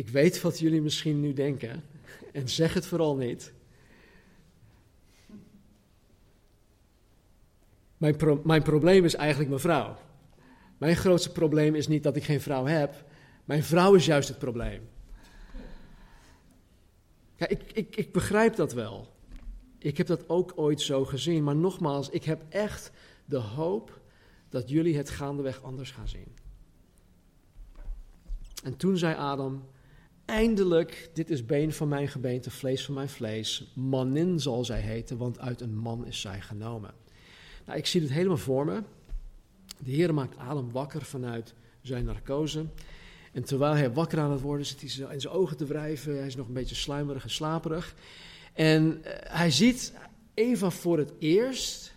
ik 0.00 0.08
weet 0.08 0.40
wat 0.40 0.58
jullie 0.58 0.82
misschien 0.82 1.20
nu 1.20 1.32
denken, 1.32 1.84
en 2.32 2.48
zeg 2.48 2.74
het 2.74 2.86
vooral 2.86 3.16
niet. 3.16 3.52
Mijn, 7.96 8.16
mijn 8.44 8.62
probleem 8.62 9.04
is 9.04 9.14
eigenlijk 9.14 9.48
mijn 9.48 9.60
vrouw. 9.60 9.98
Mijn 10.78 10.96
grootste 10.96 11.32
probleem 11.32 11.74
is 11.74 11.88
niet 11.88 12.02
dat 12.02 12.16
ik 12.16 12.24
geen 12.24 12.40
vrouw 12.40 12.64
heb. 12.64 13.04
Mijn 13.44 13.62
vrouw 13.62 13.94
is 13.94 14.06
juist 14.06 14.28
het 14.28 14.38
probleem. 14.38 14.88
Ja, 17.36 17.48
ik, 17.48 17.62
ik, 17.72 17.96
ik 17.96 18.12
begrijp 18.12 18.56
dat 18.56 18.72
wel. 18.72 19.12
Ik 19.78 19.96
heb 19.96 20.06
dat 20.06 20.28
ook 20.28 20.52
ooit 20.56 20.80
zo 20.80 21.04
gezien. 21.04 21.44
Maar 21.44 21.56
nogmaals, 21.56 22.10
ik 22.10 22.24
heb 22.24 22.42
echt 22.48 22.90
de 23.24 23.38
hoop 23.38 24.00
dat 24.48 24.68
jullie 24.68 24.96
het 24.96 25.10
gaandeweg 25.10 25.62
anders 25.62 25.90
gaan 25.90 26.08
zien. 26.08 26.36
En 28.62 28.76
toen 28.76 28.98
zei 28.98 29.14
Adam: 29.14 29.64
Eindelijk, 30.30 31.10
dit 31.12 31.30
is 31.30 31.46
been 31.46 31.72
van 31.72 31.88
mijn 31.88 32.08
gebeente, 32.08 32.50
vlees 32.50 32.84
van 32.84 32.94
mijn 32.94 33.08
vlees. 33.08 33.72
Manin 33.74 34.40
zal 34.40 34.64
zij 34.64 34.80
heten, 34.80 35.16
want 35.16 35.38
uit 35.38 35.60
een 35.60 35.76
man 35.76 36.06
is 36.06 36.20
zij 36.20 36.40
genomen. 36.40 36.94
Nou, 37.66 37.78
ik 37.78 37.86
zie 37.86 38.00
het 38.00 38.10
helemaal 38.10 38.36
voor 38.36 38.64
me. 38.64 38.82
De 39.78 39.90
Heer 39.90 40.14
maakt 40.14 40.36
Adam 40.36 40.70
wakker 40.72 41.02
vanuit 41.02 41.54
zijn 41.82 42.04
narcose. 42.04 42.66
En 43.32 43.44
terwijl 43.44 43.74
hij 43.74 43.92
wakker 43.92 44.18
aan 44.18 44.30
het 44.30 44.40
worden 44.40 44.66
zit 44.66 44.80
hij 44.80 45.12
in 45.12 45.20
zijn 45.20 45.34
ogen 45.34 45.56
te 45.56 45.66
wrijven. 45.66 46.16
Hij 46.16 46.26
is 46.26 46.36
nog 46.36 46.46
een 46.46 46.52
beetje 46.52 46.74
sluimerig 46.74 47.22
en 47.22 47.30
slaperig. 47.30 47.94
En 48.52 49.04
eh, 49.04 49.32
hij 49.36 49.50
ziet 49.50 49.92
Eva 50.34 50.70
voor 50.70 50.98
het 50.98 51.12
eerst. 51.18 51.94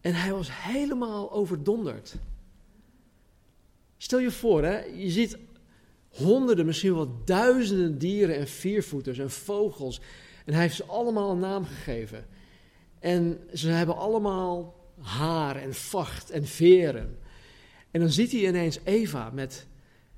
En 0.00 0.14
hij 0.14 0.32
was 0.32 0.48
helemaal 0.50 1.32
overdonderd. 1.32 2.14
Stel 3.96 4.18
je 4.18 4.30
voor, 4.30 4.62
hè, 4.62 4.78
je 4.84 5.10
ziet 5.10 5.38
honderden, 6.12 6.66
misschien 6.66 6.94
wel 6.94 7.24
duizenden 7.24 7.98
dieren 7.98 8.36
en 8.36 8.48
viervoeters 8.48 9.18
en 9.18 9.30
vogels. 9.30 10.00
En 10.44 10.52
hij 10.52 10.62
heeft 10.62 10.76
ze 10.76 10.84
allemaal 10.84 11.30
een 11.30 11.38
naam 11.38 11.64
gegeven. 11.64 12.26
En 12.98 13.40
ze 13.52 13.68
hebben 13.68 13.96
allemaal 13.96 14.80
haar 15.00 15.56
en 15.56 15.74
vacht 15.74 16.30
en 16.30 16.46
veren. 16.46 17.18
En 17.90 18.00
dan 18.00 18.10
ziet 18.10 18.32
hij 18.32 18.46
ineens 18.46 18.78
Eva 18.84 19.30
met, 19.30 19.66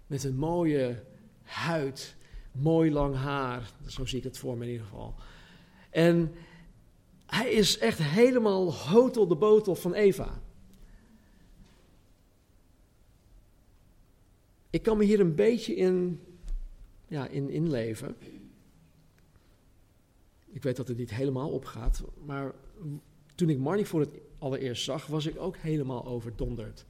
met 0.07 0.25
een 0.25 0.37
mooie 0.37 1.03
huid 1.43 2.17
mooi 2.53 2.93
lang 2.93 3.17
haar. 3.17 3.71
Zo 3.87 4.05
zie 4.05 4.19
ik 4.19 4.25
het 4.25 4.39
voor 4.39 4.57
me 4.57 4.65
in 4.65 4.71
ieder 4.71 4.87
geval. 4.87 5.15
En 5.91 6.35
hij 7.27 7.51
is 7.51 7.79
echt 7.79 7.99
helemaal 7.99 8.75
hotel 8.75 9.27
de 9.27 9.37
botel 9.37 9.75
van 9.75 9.95
Eva. 9.95 10.43
Ik 14.75 14.83
kan 14.83 14.97
me 14.97 15.05
hier 15.05 15.21
een 15.21 15.35
beetje 15.35 15.75
in, 15.75 16.21
ja, 17.07 17.27
in 17.27 17.51
inleven. 17.51 18.17
Ik 20.47 20.63
weet 20.63 20.77
dat 20.77 20.89
het 20.89 20.97
niet 20.97 21.15
helemaal 21.15 21.51
opgaat, 21.51 22.03
maar 22.25 22.55
toen 23.35 23.49
ik 23.49 23.59
Marnie 23.59 23.87
voor 23.87 24.01
het 24.01 24.19
allereerst 24.39 24.85
zag, 24.85 25.07
was 25.07 25.27
ik 25.27 25.39
ook 25.39 25.57
helemaal 25.57 26.07
overdonderd 26.07 26.87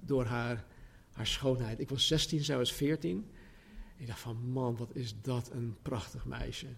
door 0.00 0.24
haar, 0.24 0.66
haar 1.12 1.26
schoonheid. 1.26 1.80
Ik 1.80 1.88
was 1.88 2.06
16, 2.06 2.44
zij 2.44 2.56
was 2.56 2.72
14. 2.72 3.30
Ik 3.96 4.06
dacht 4.06 4.20
van, 4.20 4.36
man, 4.36 4.76
wat 4.76 4.94
is 4.94 5.14
dat 5.22 5.50
een 5.52 5.76
prachtig 5.82 6.24
meisje. 6.24 6.68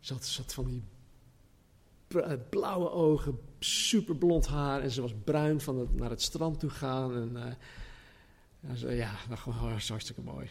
Ze 0.00 0.12
had, 0.12 0.52
van 0.54 0.64
die 0.64 0.82
eh, 2.08 2.32
blauwe 2.48 2.90
ogen, 2.90 3.38
super 3.58 4.16
blond 4.16 4.46
haar. 4.46 4.80
En 4.80 4.90
ze 4.90 5.00
was 5.00 5.14
bruin 5.24 5.60
van 5.60 5.78
het, 5.78 5.96
naar 5.96 6.10
het 6.10 6.22
strand 6.22 6.60
toe 6.60 6.70
gaan. 6.70 7.14
En, 7.14 7.30
uh, 7.32 7.52
ja, 8.88 9.12
dat 9.28 9.38
was 9.44 9.88
hartstikke 9.88 10.20
mooi. 10.20 10.48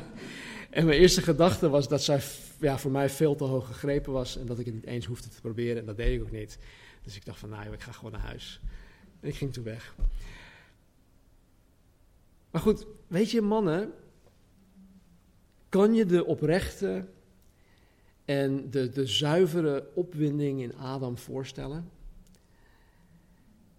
en 0.70 0.86
mijn 0.86 0.98
eerste 0.98 1.22
gedachte 1.22 1.68
was 1.68 1.88
dat 1.88 2.02
zij 2.02 2.20
ja, 2.60 2.78
voor 2.78 2.90
mij 2.90 3.10
veel 3.10 3.34
te 3.34 3.44
hoog 3.44 3.66
gegrepen 3.66 4.12
was. 4.12 4.36
En 4.36 4.46
dat 4.46 4.58
ik 4.58 4.66
het 4.66 4.74
niet 4.74 4.86
eens 4.86 5.06
hoefde 5.06 5.28
te 5.28 5.40
proberen. 5.40 5.78
En 5.78 5.86
dat 5.86 5.96
deed 5.96 6.20
ik 6.20 6.22
ook 6.22 6.30
niet. 6.30 6.58
Dus 7.02 7.16
ik 7.16 7.24
dacht 7.24 7.38
van, 7.38 7.48
nou, 7.48 7.72
ik 7.72 7.80
ga 7.80 7.92
gewoon 7.92 8.12
naar 8.12 8.20
huis. 8.20 8.60
En 9.20 9.28
ik 9.28 9.34
ging 9.34 9.52
toen 9.52 9.64
weg. 9.64 9.94
Maar 12.50 12.60
goed, 12.60 12.86
weet 13.06 13.30
je, 13.30 13.40
mannen, 13.40 13.92
kan 15.68 15.94
je 15.94 16.06
de 16.06 16.24
oprechte 16.24 17.08
en 18.24 18.70
de, 18.70 18.88
de 18.88 19.06
zuivere 19.06 19.90
opwinding 19.94 20.62
in 20.62 20.76
Adam 20.76 21.18
voorstellen? 21.18 21.90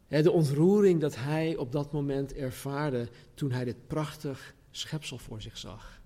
De 0.10 0.32
ontroering 0.32 1.02
dat 1.02 1.16
hij 1.16 1.56
op 1.56 1.72
dat 1.72 1.92
moment 1.92 2.34
ervaarde 2.34 3.10
toen 3.34 3.52
hij 3.52 3.64
dit 3.64 3.88
prachtig 3.88 4.54
schepsel 4.72 5.18
voor 5.18 5.42
zich 5.42 5.58
zag. 5.58 6.02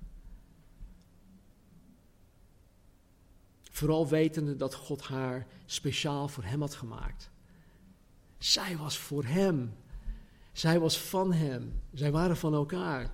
Vooral 3.62 4.08
wetende 4.08 4.56
dat 4.56 4.74
God 4.74 5.02
haar 5.02 5.48
speciaal 5.66 6.28
voor 6.28 6.44
hem 6.44 6.62
had 6.62 6.76
gemaakt. 6.76 7.32
Zij 8.38 8.78
was 8.78 8.98
voor 8.98 9.24
hem. 9.24 9.74
Zij 10.52 10.80
was 10.80 11.00
van 11.00 11.34
hem. 11.34 11.82
Zij 11.94 12.12
waren 12.12 12.38
van 12.38 12.54
elkaar. 12.54 13.14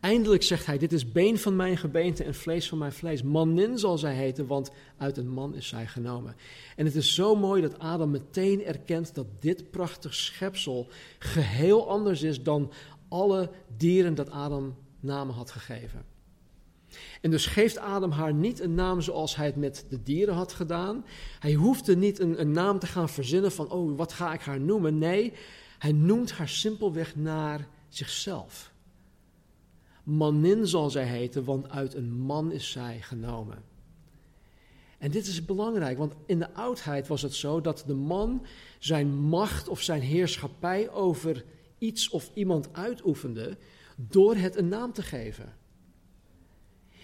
Eindelijk 0.00 0.42
zegt 0.42 0.66
hij: 0.66 0.78
Dit 0.78 0.92
is 0.92 1.12
been 1.12 1.38
van 1.38 1.56
mijn 1.56 1.76
gebeente 1.76 2.24
en 2.24 2.34
vlees 2.34 2.68
van 2.68 2.78
mijn 2.78 2.92
vlees. 2.92 3.22
Manin 3.22 3.78
zal 3.78 3.98
zij 3.98 4.14
heten, 4.14 4.46
want 4.46 4.70
uit 4.96 5.16
een 5.16 5.28
man 5.28 5.54
is 5.54 5.68
zij 5.68 5.86
genomen. 5.86 6.36
En 6.76 6.84
het 6.84 6.94
is 6.94 7.14
zo 7.14 7.36
mooi 7.36 7.62
dat 7.62 7.78
Adam 7.78 8.10
meteen 8.10 8.64
erkent 8.64 9.14
dat 9.14 9.26
dit 9.38 9.70
prachtig 9.70 10.14
schepsel 10.14 10.88
geheel 11.18 11.88
anders 11.88 12.22
is 12.22 12.42
dan 12.42 12.72
alle 13.08 13.50
dieren 13.76 14.14
dat 14.14 14.30
Adam 14.30 14.76
namen 15.00 15.34
had 15.34 15.50
gegeven. 15.50 16.04
En 17.20 17.30
dus 17.30 17.46
geeft 17.46 17.78
Adam 17.78 18.10
haar 18.10 18.34
niet 18.34 18.60
een 18.60 18.74
naam 18.74 19.00
zoals 19.00 19.36
hij 19.36 19.46
het 19.46 19.56
met 19.56 19.86
de 19.88 20.02
dieren 20.02 20.34
had 20.34 20.52
gedaan. 20.52 21.04
Hij 21.38 21.52
hoefde 21.52 21.96
niet 21.96 22.18
een, 22.18 22.40
een 22.40 22.50
naam 22.50 22.78
te 22.78 22.86
gaan 22.86 23.08
verzinnen 23.08 23.52
van, 23.52 23.70
oh, 23.70 23.96
wat 23.96 24.12
ga 24.12 24.32
ik 24.32 24.40
haar 24.40 24.60
noemen? 24.60 24.98
Nee, 24.98 25.32
hij 25.78 25.92
noemt 25.92 26.32
haar 26.32 26.48
simpelweg 26.48 27.16
naar 27.16 27.68
zichzelf. 27.88 28.72
Manin 30.08 30.66
zal 30.66 30.90
zij 30.90 31.04
heten, 31.04 31.44
want 31.44 31.68
uit 31.68 31.94
een 31.94 32.12
man 32.12 32.52
is 32.52 32.70
zij 32.70 33.00
genomen. 33.00 33.62
En 34.98 35.10
dit 35.10 35.26
is 35.26 35.44
belangrijk, 35.44 35.98
want 35.98 36.14
in 36.26 36.38
de 36.38 36.54
oudheid 36.54 37.06
was 37.06 37.22
het 37.22 37.34
zo 37.34 37.60
dat 37.60 37.84
de 37.86 37.94
man 37.94 38.46
zijn 38.78 39.14
macht 39.14 39.68
of 39.68 39.80
zijn 39.80 40.00
heerschappij 40.00 40.90
over 40.90 41.44
iets 41.78 42.08
of 42.08 42.30
iemand 42.34 42.68
uitoefende 42.72 43.56
door 43.96 44.34
het 44.34 44.56
een 44.56 44.68
naam 44.68 44.92
te 44.92 45.02
geven. 45.02 45.56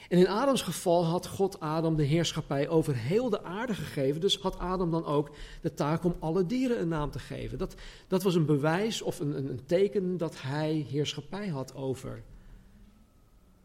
En 0.09 0.19
in 0.19 0.29
Adams 0.29 0.63
geval 0.63 1.05
had 1.05 1.27
God 1.27 1.61
Adam 1.61 1.97
de 1.97 2.05
heerschappij 2.05 2.69
over 2.69 2.97
heel 2.97 3.31
de 3.31 3.43
aarde 3.43 3.75
gegeven. 3.75 4.21
Dus 4.21 4.39
had 4.39 4.59
Adam 4.59 4.91
dan 4.91 5.05
ook 5.05 5.31
de 5.63 5.75
taak 5.75 6.05
om 6.05 6.17
alle 6.19 6.47
dieren 6.47 6.81
een 6.81 6.89
naam 6.89 7.11
te 7.11 7.19
geven. 7.19 7.59
Dat, 7.59 7.75
dat 8.09 8.23
was 8.23 8.35
een 8.35 8.47
bewijs 8.47 9.03
of 9.03 9.21
een, 9.21 9.37
een, 9.37 9.51
een 9.51 9.67
teken 9.67 10.17
dat 10.17 10.43
hij 10.43 10.87
heerschappij 10.89 11.49
had 11.49 11.75
over 11.75 12.23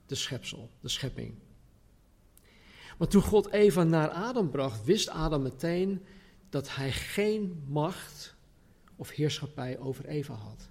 de 0.10 0.16
schepsel, 0.16 0.70
de 0.80 0.90
schepping. 0.90 1.34
Maar 2.98 3.08
toen 3.08 3.22
God 3.22 3.50
Eva 3.50 3.84
naar 3.84 4.10
Adam 4.10 4.50
bracht, 4.50 4.84
wist 4.84 5.10
Adam 5.10 5.42
meteen 5.42 6.06
dat 6.50 6.76
hij 6.76 6.92
geen 6.92 7.64
macht 7.68 8.36
of 8.96 9.10
heerschappij 9.10 9.80
over 9.80 10.06
Eva 10.06 10.34
had. 10.34 10.70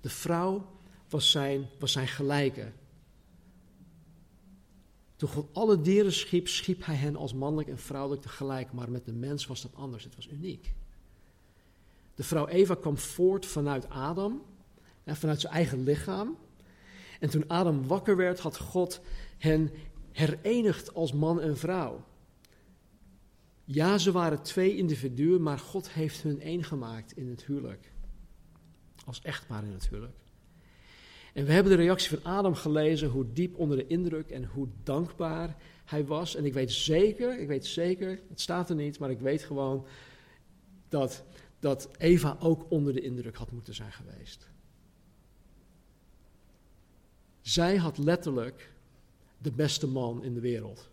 De 0.00 0.08
vrouw 0.08 0.70
was 1.08 1.30
zijn, 1.30 1.68
was 1.78 1.92
zijn 1.92 2.08
gelijke. 2.08 2.72
Toen 5.16 5.28
God 5.28 5.48
alle 5.52 5.80
dieren 5.80 6.12
schiep, 6.12 6.48
schiep 6.48 6.84
hij 6.84 6.94
hen 6.94 7.16
als 7.16 7.34
mannelijk 7.34 7.68
en 7.68 7.78
vrouwelijk 7.78 8.22
tegelijk. 8.22 8.72
Maar 8.72 8.90
met 8.90 9.04
de 9.04 9.12
mens 9.12 9.46
was 9.46 9.62
dat 9.62 9.74
anders. 9.74 10.04
Het 10.04 10.14
was 10.14 10.28
uniek. 10.28 10.74
De 12.14 12.24
vrouw 12.24 12.46
Eva 12.46 12.74
kwam 12.74 12.98
voort 12.98 13.46
vanuit 13.46 13.88
Adam, 13.88 14.42
vanuit 15.06 15.40
zijn 15.40 15.52
eigen 15.52 15.82
lichaam. 15.82 16.36
En 17.22 17.30
toen 17.30 17.48
Adam 17.48 17.86
wakker 17.86 18.16
werd, 18.16 18.38
had 18.38 18.58
God 18.58 19.00
hen 19.38 19.70
herenigd 20.12 20.94
als 20.94 21.12
man 21.12 21.40
en 21.40 21.56
vrouw. 21.56 22.04
Ja, 23.64 23.98
ze 23.98 24.12
waren 24.12 24.42
twee 24.42 24.76
individuen, 24.76 25.42
maar 25.42 25.58
God 25.58 25.90
heeft 25.90 26.22
hun 26.22 26.40
één 26.40 26.64
gemaakt 26.64 27.16
in 27.16 27.28
het 27.28 27.44
huwelijk. 27.44 27.92
Als 29.04 29.20
echtpaar 29.20 29.64
in 29.64 29.72
het 29.72 29.88
huwelijk. 29.88 30.16
En 31.32 31.44
we 31.44 31.52
hebben 31.52 31.76
de 31.76 31.82
reactie 31.82 32.18
van 32.18 32.32
Adam 32.32 32.54
gelezen, 32.54 33.08
hoe 33.08 33.32
diep 33.32 33.58
onder 33.58 33.76
de 33.76 33.86
indruk 33.86 34.30
en 34.30 34.44
hoe 34.44 34.68
dankbaar 34.82 35.56
hij 35.84 36.04
was. 36.04 36.36
En 36.36 36.44
ik 36.44 36.52
weet 36.52 36.72
zeker, 36.72 37.40
ik 37.40 37.48
weet 37.48 37.66
zeker, 37.66 38.20
het 38.28 38.40
staat 38.40 38.70
er 38.70 38.76
niet, 38.76 38.98
maar 38.98 39.10
ik 39.10 39.20
weet 39.20 39.42
gewoon 39.42 39.86
dat, 40.88 41.24
dat 41.58 41.88
Eva 41.98 42.36
ook 42.40 42.70
onder 42.70 42.92
de 42.92 43.00
indruk 43.00 43.36
had 43.36 43.52
moeten 43.52 43.74
zijn 43.74 43.92
geweest. 43.92 44.51
Zij 47.42 47.76
had 47.76 47.98
letterlijk 47.98 48.72
de 49.38 49.52
beste 49.52 49.86
man 49.86 50.24
in 50.24 50.34
de 50.34 50.40
wereld. 50.40 50.88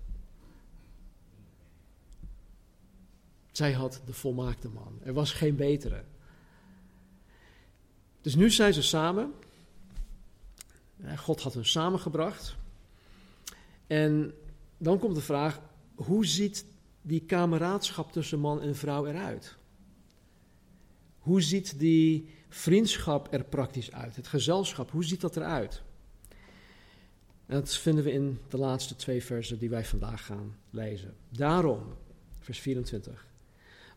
Zij 3.51 3.71
had 3.71 4.01
de 4.05 4.13
volmaakte 4.13 4.69
man. 4.69 4.99
Er 5.03 5.13
was 5.13 5.31
geen 5.31 5.55
betere. 5.55 6.03
Dus 8.21 8.35
nu 8.35 8.49
zijn 8.49 8.73
ze 8.73 8.81
samen. 8.81 9.33
God 11.15 11.41
had 11.41 11.53
hen 11.53 11.65
samengebracht. 11.65 12.55
En 13.87 14.33
dan 14.77 14.99
komt 14.99 15.15
de 15.15 15.21
vraag: 15.21 15.61
hoe 15.95 16.25
ziet 16.25 16.65
die 17.01 17.21
kameraadschap 17.21 18.11
tussen 18.11 18.39
man 18.39 18.61
en 18.61 18.75
vrouw 18.75 19.05
eruit? 19.05 19.57
Hoe 21.19 21.41
ziet 21.41 21.79
die 21.79 22.29
vriendschap 22.49 23.33
er 23.33 23.43
praktisch 23.43 23.91
uit? 23.91 24.15
Het 24.15 24.27
gezelschap, 24.27 24.91
hoe 24.91 25.03
ziet 25.03 25.21
dat 25.21 25.37
eruit? 25.37 25.81
En 27.49 27.55
dat 27.55 27.75
vinden 27.75 28.03
we 28.03 28.11
in 28.11 28.39
de 28.47 28.57
laatste 28.57 28.95
twee 28.95 29.23
versen 29.23 29.59
die 29.59 29.69
wij 29.69 29.85
vandaag 29.85 30.25
gaan 30.25 30.55
lezen. 30.69 31.15
Daarom, 31.29 31.83
vers 32.39 32.59
24, 32.59 33.25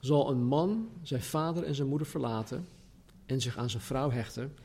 zal 0.00 0.30
een 0.30 0.44
man 0.44 0.90
zijn 1.02 1.22
vader 1.22 1.64
en 1.64 1.74
zijn 1.74 1.88
moeder 1.88 2.06
verlaten 2.06 2.68
en 3.26 3.40
zich 3.40 3.56
aan 3.56 3.70
zijn 3.70 3.82
vrouw 3.82 4.10
hechten 4.10 4.56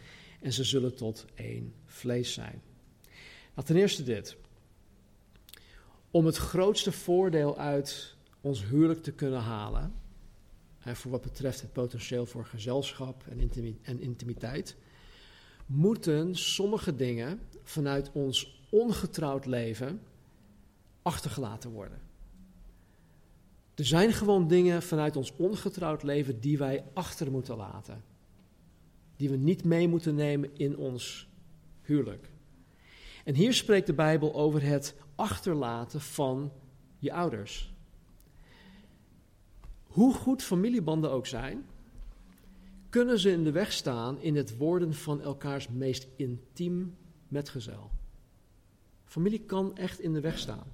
en 0.42 0.54
ze 0.54 0.64
zullen 0.64 0.96
tot 0.96 1.26
één 1.34 1.74
vlees 1.86 2.34
zijn. 2.34 2.62
Nou, 3.56 3.68
ten 3.68 3.76
eerste 3.76 4.04
dit. 4.04 4.38
Om 6.12 6.26
het 6.26 6.38
grootste 6.38 6.92
voordeel 6.92 7.58
uit 7.58 8.16
ons 8.42 8.66
huwelijk 8.66 9.04
te 9.04 9.12
kunnen 9.12 9.42
halen, 9.42 9.94
hè, 10.80 10.96
voor 10.96 11.12
wat 11.12 11.22
betreft 11.22 11.62
het 11.62 11.74
potentieel 11.74 12.26
voor 12.26 12.46
gezelschap 12.46 13.24
en 13.86 14.00
intimiteit, 14.00 14.76
moeten 15.66 16.36
sommige 16.36 16.96
dingen 16.96 17.40
vanuit 17.64 18.12
ons 18.12 18.57
ongetrouwd 18.70 19.46
leven 19.46 20.02
achtergelaten 21.02 21.72
worden. 21.72 22.02
Er 23.76 23.86
zijn 23.86 24.14
gewoon 24.14 24.48
dingen 24.48 24.84
vanuit 24.84 25.16
ons 25.16 25.34
ongetrouwd 25.36 26.04
leven 26.04 26.40
die 26.40 26.58
wij 26.58 26.84
achter 26.94 27.32
moeten 27.32 27.58
laten. 27.58 28.04
Die 29.16 29.30
we 29.30 29.36
niet 29.36 29.64
mee 29.64 29.88
moeten 29.88 30.16
nemen 30.16 30.50
in 30.54 30.78
ons 30.78 31.28
huwelijk. 31.82 32.30
En 33.24 33.36
hier 33.36 33.54
spreekt 33.54 33.88
de 33.88 33.94
Bijbel 33.94 34.36
over 34.36 34.62
het 34.62 34.96
achterlaten 35.16 36.02
van 36.02 36.52
je 37.00 37.14
ouders. 37.14 37.74
Hoe 39.84 40.14
goed 40.14 40.44
familiebanden 40.44 41.12
ook 41.12 41.28
zijn, 41.28 41.66
kunnen 42.90 43.20
ze 43.20 43.32
in 43.32 43.44
de 43.44 43.52
weg 43.52 43.72
staan 43.72 44.22
in 44.22 44.36
het 44.36 44.58
worden 44.58 44.94
van 44.94 45.22
elkaars 45.22 45.68
meest 45.68 46.08
intiem 46.16 46.96
metgezel. 47.28 47.90
Familie 49.08 49.42
kan 49.46 49.78
echt 49.78 50.00
in 50.00 50.14
de 50.14 50.20
weg 50.20 50.40
staan. 50.40 50.66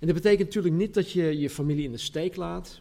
En 0.00 0.06
dat 0.06 0.14
betekent 0.14 0.46
natuurlijk 0.46 0.74
niet 0.74 0.94
dat 0.94 1.10
je 1.10 1.38
je 1.38 1.50
familie 1.50 1.84
in 1.84 1.92
de 1.92 1.98
steek 1.98 2.36
laat, 2.36 2.80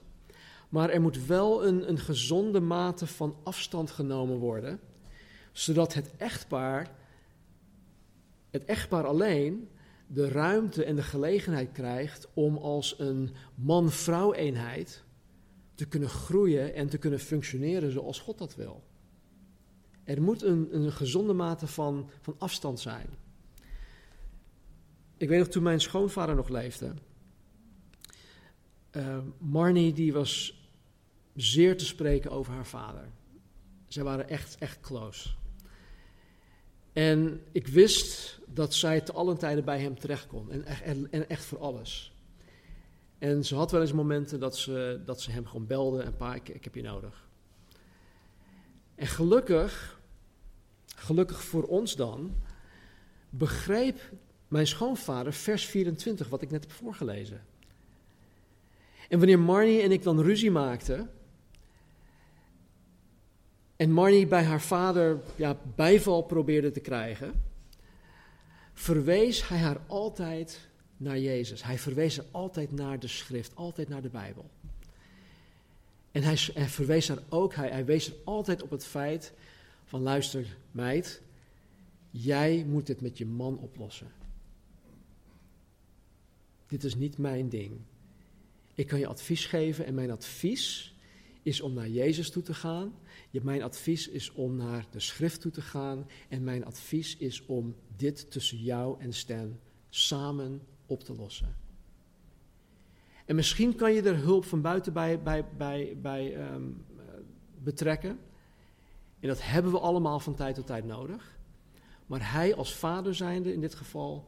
maar 0.70 0.90
er 0.90 1.02
moet 1.02 1.26
wel 1.26 1.66
een, 1.66 1.90
een 1.90 1.98
gezonde 1.98 2.60
mate 2.60 3.08
van 3.08 3.36
afstand 3.44 3.92
genomen 3.92 4.38
worden, 4.38 4.80
zodat 5.52 5.94
het 5.94 6.12
echtpaar, 6.18 6.96
het 8.50 8.66
echtpaar 8.66 9.06
alleen, 9.06 9.70
de 10.08 10.28
ruimte 10.28 10.84
en 10.84 10.96
de 10.96 11.04
gelegenheid 11.04 11.72
krijgt 11.72 12.28
om 12.34 12.58
als 12.58 13.00
een 13.00 13.30
man-vrouw 13.56 14.34
eenheid 14.34 15.04
te 15.76 15.88
kunnen 15.88 16.10
groeien 16.10 16.74
en 16.74 16.90
te 16.90 16.98
kunnen 16.98 17.20
functioneren 17.20 17.92
zoals 17.92 18.20
God 18.20 18.38
dat 18.38 18.56
wil. 18.56 18.84
Er 20.04 20.22
moet 20.22 20.44
een, 20.44 20.68
een 20.72 20.92
gezonde 20.92 21.34
mate 21.34 21.68
van, 21.68 22.10
van 22.22 22.36
afstand 22.38 22.80
zijn. 22.80 23.08
Ik 25.18 25.30
weet 25.30 25.40
nog 25.40 25.48
toen 25.48 25.64
mijn 25.64 25.82
schoonvader 25.82 26.36
nog 26.36 26.50
leefde. 26.50 26.94
Uh, 28.92 29.18
Marnie 29.38 29.94
die 29.94 30.14
was 30.14 30.64
zeer 31.36 31.78
te 31.78 31.86
spreken 31.86 32.32
over 32.32 32.54
haar 32.54 32.66
vader. 32.66 33.10
Zij 33.88 34.04
waren 34.04 34.30
echt, 34.30 34.58
echt 34.58 34.80
close. 34.80 35.30
En 36.94 37.42
ik 37.52 37.68
wist 37.68 38.40
dat 38.48 38.74
zij 38.74 39.02
te 39.02 39.14
allen 39.14 39.38
tijden 39.38 39.66
bij 39.66 39.80
hem 39.80 40.00
terecht 40.00 40.28
kon. 40.28 40.52
En 40.52 40.66
echt, 40.66 40.82
en 41.10 41.30
echt 41.30 41.46
voor 41.46 41.60
alles. 41.60 42.14
En 43.18 43.46
ze 43.46 43.56
had 43.56 43.72
wel 43.72 43.82
eens 43.82 43.94
momenten 43.94 44.40
dat 44.40 44.58
ze, 44.58 45.02
dat 45.06 45.22
ze 45.22 45.32
hem 45.32 45.46
gewoon 45.46 45.68
belde 45.68 46.02
en 46.02 46.16
pa, 46.16 46.36
ik, 46.36 46.50
ik 46.50 46.64
heb 46.64 46.76
je 46.76 46.82
nodig. 46.82 47.28
En 48.96 49.08
gelukkig, 49.08 50.00
gelukkig 50.96 51.44
voor 51.44 51.64
ons 51.64 51.96
dan, 51.96 52.36
begreep 53.30 54.00
mijn 54.48 54.68
schoonvader 54.68 55.34
vers 55.34 55.66
24, 55.66 56.30
wat 56.30 56.42
ik 56.42 56.52
net 56.52 56.64
heb 56.64 56.72
voorgelezen. 56.72 57.46
En 59.10 59.18
wanneer 59.18 59.40
Marnie 59.40 59.82
en 59.82 59.92
ik 59.92 60.04
dan 60.04 60.22
ruzie 60.22 60.52
maakten, 60.52 61.10
en 63.76 63.92
Marnie 63.92 64.28
bij 64.28 64.44
haar 64.44 64.62
vader 64.62 65.22
ja, 65.36 65.58
bijval 65.76 66.22
probeerde 66.22 66.72
te 66.72 66.80
krijgen, 66.80 67.44
verwees 68.74 69.48
hij 69.48 69.58
haar 69.58 69.82
altijd 69.88 70.68
naar 70.98 71.20
Jezus. 71.20 71.64
Hij 71.64 71.80
verwees 71.80 72.18
haar 72.18 72.26
altijd 72.32 72.72
naar 72.72 73.00
de 73.00 73.08
schrift, 73.08 73.56
altijd 73.56 73.90
naar 73.90 74.02
de 74.02 74.10
Bijbel. 74.10 74.50
En 76.12 76.24
hij, 76.24 76.38
verwees 76.68 77.08
haar 77.08 77.24
ook, 77.30 77.54
hij, 77.54 77.70
hij 77.70 77.86
wees 77.86 78.08
er 78.08 78.16
altijd 78.24 78.62
op 78.62 78.70
het 78.70 78.86
feit 78.86 79.34
van 79.86 80.02
luister 80.02 80.58
meid, 80.72 81.22
jij 82.10 82.66
moet 82.68 82.88
dit 82.88 83.02
met 83.02 83.18
je 83.18 83.26
man 83.26 83.58
oplossen. 83.58 84.08
Dit 86.76 86.84
is 86.84 86.96
niet 86.96 87.18
mijn 87.18 87.50
ding. 87.50 87.82
Ik 88.74 88.88
kan 88.88 89.00
je 89.00 89.08
advies 89.08 89.46
geven 89.46 89.86
en 89.86 89.94
mijn 89.94 90.12
advies 90.12 90.96
is 91.42 91.62
om 91.62 91.74
naar 91.74 91.90
Jezus 91.90 92.30
toe 92.30 92.44
te 92.44 92.54
gaan. 92.54 92.94
Mijn 93.32 93.64
advies 93.64 94.08
is 94.08 94.32
om 94.32 94.56
naar 94.56 94.86
de 94.92 95.00
schrift 95.00 95.42
toe 95.42 95.52
te 95.52 95.62
gaan. 95.62 96.08
En 96.30 96.44
mijn 96.44 96.66
advies 96.66 97.18
is 97.18 97.46
om 97.46 97.76
dit 97.96 98.32
tussen 98.32 98.58
jou 98.58 99.02
en 99.02 99.14
Stan 99.14 99.60
samen 99.90 100.62
op 100.86 101.04
te 101.04 101.16
lossen. 101.16 101.56
En 103.26 103.36
misschien 103.36 103.76
kan 103.76 103.94
je 103.94 104.02
er 104.02 104.18
hulp 104.18 104.46
van 104.46 104.62
buiten 104.62 104.94
bij, 104.94 105.22
bij, 105.22 105.46
bij, 105.58 105.98
bij 106.02 106.36
ehm, 106.36 106.64
betrekken. 107.64 108.20
En 109.20 109.28
dat 109.28 109.42
hebben 109.44 109.72
we 109.72 109.80
allemaal 109.80 110.20
van 110.20 110.36
tijd 110.36 110.56
tot 110.56 110.68
tijd 110.68 110.86
nodig. 110.86 111.38
Maar 112.06 112.32
hij 112.32 112.56
als 112.56 112.76
vader 112.76 113.16
zijnde 113.16 113.54
in 113.54 113.62
dit 113.62 113.76
geval 113.76 114.28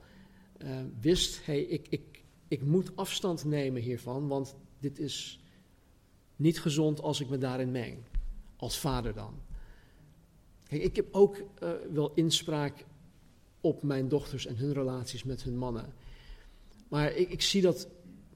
uh, 0.63 0.79
wist, 0.99 1.45
hey, 1.45 1.61
ik, 1.61 1.87
ik, 1.89 2.16
ik 2.47 2.63
moet 2.63 2.95
afstand 2.95 3.45
nemen 3.45 3.81
hiervan, 3.81 4.27
want 4.27 4.55
dit 4.79 4.99
is 4.99 5.39
niet 6.35 6.59
gezond 6.59 7.01
als 7.01 7.19
ik 7.19 7.29
me 7.29 7.37
daarin 7.37 7.71
meng. 7.71 7.97
Als 8.55 8.77
vader 8.77 9.13
dan. 9.13 9.33
Ik 10.69 10.95
heb 10.95 11.07
ook 11.11 11.35
uh, 11.37 11.71
wel 11.93 12.11
inspraak 12.13 12.85
op 13.61 13.83
mijn 13.83 14.07
dochters 14.07 14.45
en 14.45 14.55
hun 14.55 14.73
relaties 14.73 15.23
met 15.23 15.43
hun 15.43 15.57
mannen. 15.57 15.93
Maar 16.87 17.13
ik, 17.13 17.29
ik 17.29 17.41
zie 17.41 17.61
dat 17.61 17.87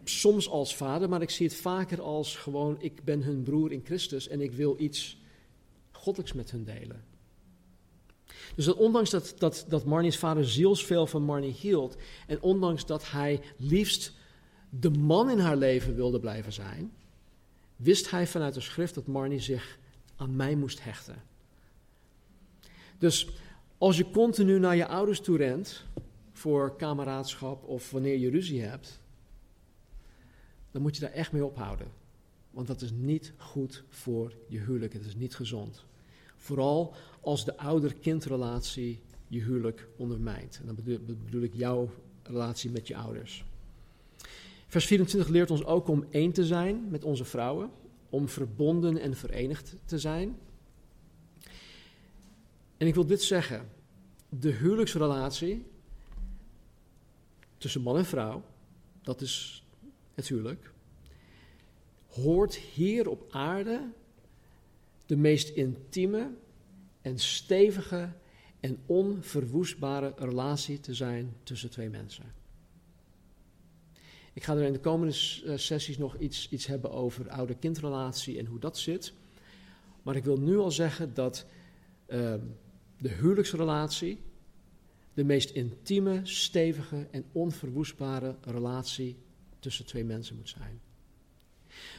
soms 0.04 0.50
als 0.50 0.76
vader, 0.76 1.10
maar 1.10 1.22
ik 1.22 1.30
zie 1.30 1.48
het 1.48 1.56
vaker 1.56 2.02
als 2.02 2.36
gewoon: 2.36 2.82
ik 2.82 3.04
ben 3.04 3.24
hun 3.24 3.44
broer 3.44 3.72
in 3.72 3.82
Christus 3.86 4.28
en 4.28 4.42
ik 4.42 4.52
wil 4.52 4.76
iets 4.80 5.22
goddelijks 5.92 6.34
met 6.34 6.52
hun 6.52 6.64
delen. 6.64 7.04
Dus 8.56 8.74
ondanks 8.74 9.10
dat, 9.10 9.34
dat, 9.38 9.66
dat 9.68 9.86
Marnie's 9.86 10.18
vader 10.18 10.50
zielsveel 10.50 11.08
van 11.08 11.24
Marnie 11.24 11.54
hield, 11.54 11.96
en 12.28 12.42
ondanks 12.42 12.86
dat 12.86 13.12
hij 13.12 13.42
liefst 13.58 14.14
de 14.70 14.90
man 14.90 15.30
in 15.30 15.40
haar 15.40 15.58
leven 15.58 15.96
wilde 15.96 16.20
blijven 16.20 16.54
zijn, 16.54 16.92
wist 17.76 18.12
hij 18.12 18.28
vanuit 18.28 18.54
de 18.54 18.62
schrift 18.62 18.96
dat 18.96 19.08
Marnie 19.08 19.40
zich 19.40 19.80
aan 20.16 20.36
mij 20.36 20.56
moest 20.56 20.84
hechten. 20.84 21.24
Dus 22.98 23.30
als 23.78 23.98
je 23.98 24.12
continu 24.12 24.60
naar 24.60 24.76
je 24.76 24.88
ouders 24.88 25.20
toe 25.20 25.38
rent 25.38 25.86
voor 26.32 26.76
kameraadschap 26.76 27.64
of 27.64 27.92
wanneer 27.92 28.18
je 28.18 28.30
ruzie 28.30 28.62
hebt, 28.62 29.00
dan 30.72 30.82
moet 30.82 30.96
je 30.96 31.02
daar 31.02 31.12
echt 31.12 31.32
mee 31.32 31.46
ophouden. 31.46 31.88
Want 32.52 32.68
dat 32.68 32.82
is 32.82 32.92
niet 32.92 33.34
goed 33.38 33.84
voor 33.90 34.34
je 34.48 34.60
huwelijk, 34.60 34.94
het 34.94 35.06
is 35.06 35.16
niet 35.16 35.36
gezond. 35.36 35.86
Vooral 36.38 36.96
als 37.22 37.46
de 37.46 37.58
ouder-kindrelatie 37.58 39.02
je 39.28 39.42
huwelijk 39.42 39.88
ondermijnt. 39.98 40.60
En 40.60 40.66
dan 40.66 40.76
bedoel, 41.06 41.42
ik 41.42 41.54
jouw 41.54 41.90
relatie 42.24 42.72
met 42.72 42.88
je 42.88 42.96
ouders. 42.96 43.46
Vers 44.68 44.86
24 44.86 45.30
leert 45.30 45.52
ons 45.52 45.66
ook 45.66 45.88
om 45.88 46.06
één 46.10 46.32
te 46.32 46.46
zijn 46.46 46.90
met 46.90 47.04
onze 47.04 47.26
vrouwen, 47.26 47.70
om 48.10 48.30
verbonden 48.30 48.98
en 48.98 49.16
verenigd 49.16 49.76
te 49.86 50.00
zijn. 50.00 50.38
En 52.78 52.88
ik 52.88 52.94
wil 52.94 53.06
dit 53.06 53.22
zeggen: 53.22 53.70
de 54.30 54.52
huwelijksrelatie 54.52 55.66
tussen 57.58 57.82
man 57.82 57.98
en 57.98 58.06
vrouw, 58.06 58.44
dat 59.02 59.22
is 59.22 59.66
het 60.14 60.28
huwelijk, 60.28 60.72
hoort 62.08 62.56
hier 62.56 63.10
op 63.10 63.26
aarde 63.30 63.90
de 65.06 65.16
meest 65.16 65.50
intieme 65.50 66.32
en 67.02 67.20
stevige 67.20 68.14
en 68.60 68.78
onverwoestbare 68.86 70.14
relatie 70.18 70.80
te 70.80 70.94
zijn 70.94 71.34
tussen 71.44 71.70
twee 71.70 71.90
mensen. 71.90 72.34
Ik 74.34 74.44
ga 74.44 74.56
er 74.56 74.64
in 74.64 74.74
de 74.74 74.80
komende 74.80 75.16
eh, 75.46 75.58
sessies 75.58 75.98
nog 75.98 76.18
iets, 76.18 76.50
iets 76.50 76.66
hebben 76.66 76.92
over 76.92 77.30
ouder-kindrelatie 77.30 78.38
en 78.40 78.46
hoe 78.46 78.60
dat 78.60 78.78
zit. 78.78 79.14
Maar 80.04 80.16
ik 80.16 80.24
wil 80.24 80.38
nu 80.38 80.58
al 80.58 80.72
zeggen 80.72 81.14
dat 81.14 81.46
uh, 82.08 82.34
de 82.98 83.10
huwelijksrelatie 83.10 84.22
de 85.14 85.24
meest 85.24 85.50
intieme, 85.50 86.20
stevige 86.24 87.08
en 87.12 87.26
onverwoestbare 87.32 88.36
relatie 88.42 89.18
tussen 89.60 89.86
twee 89.86 90.04
mensen 90.04 90.36
moet 90.36 90.50
zijn. 90.50 90.82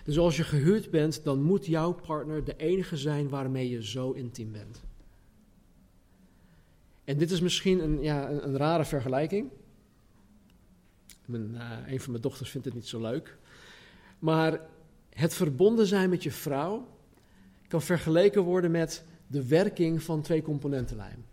Dus 0.04 0.18
als 0.18 0.36
je 0.36 0.44
gehuurd 0.44 0.90
bent, 0.90 1.24
dan 1.24 1.42
moet 1.42 1.66
jouw 1.66 1.92
partner 1.92 2.44
de 2.44 2.56
enige 2.56 2.96
zijn 2.96 3.28
waarmee 3.28 3.68
je 3.68 3.84
zo 3.84 4.10
intiem 4.10 4.52
bent. 4.52 4.82
En 7.12 7.18
dit 7.18 7.30
is 7.30 7.40
misschien 7.40 7.82
een, 7.82 8.02
ja, 8.02 8.30
een, 8.30 8.46
een 8.46 8.56
rare 8.56 8.84
vergelijking. 8.84 9.50
Mijn, 11.26 11.50
uh, 11.54 11.78
een 11.86 12.00
van 12.00 12.10
mijn 12.10 12.22
dochters 12.22 12.50
vindt 12.50 12.66
het 12.66 12.74
niet 12.74 12.86
zo 12.86 13.00
leuk. 13.00 13.38
Maar 14.18 14.60
het 15.10 15.34
verbonden 15.34 15.86
zijn 15.86 16.10
met 16.10 16.22
je 16.22 16.30
vrouw 16.30 16.88
kan 17.68 17.82
vergeleken 17.82 18.42
worden 18.42 18.70
met 18.70 19.04
de 19.26 19.46
werking 19.46 20.02
van 20.02 20.22
twee 20.22 20.42
componentenlijm. 20.42 21.24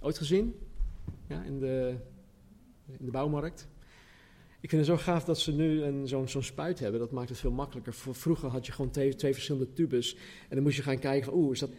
Ooit 0.00 0.18
gezien? 0.18 0.54
Ja, 1.26 1.42
in 1.42 1.58
de, 1.58 1.96
in 2.98 3.04
de 3.04 3.10
bouwmarkt. 3.10 3.68
Ik 4.60 4.68
vind 4.70 4.86
het 4.86 4.96
zo 4.98 5.04
gaaf 5.04 5.24
dat 5.24 5.38
ze 5.38 5.52
nu 5.52 6.06
zo'n 6.06 6.28
zo'n 6.28 6.42
spuit 6.42 6.78
hebben. 6.78 7.00
Dat 7.00 7.12
maakt 7.12 7.28
het 7.28 7.38
veel 7.38 7.50
makkelijker. 7.50 7.94
Vroeger 7.94 8.48
had 8.48 8.66
je 8.66 8.72
gewoon 8.72 8.90
twee, 8.90 9.14
twee 9.14 9.32
verschillende 9.32 9.72
tubes. 9.72 10.16
En 10.48 10.54
dan 10.54 10.62
moest 10.62 10.76
je 10.76 10.82
gaan 10.82 10.98
kijken 10.98 11.34
oeh, 11.34 11.52
is 11.52 11.58
dat... 11.58 11.70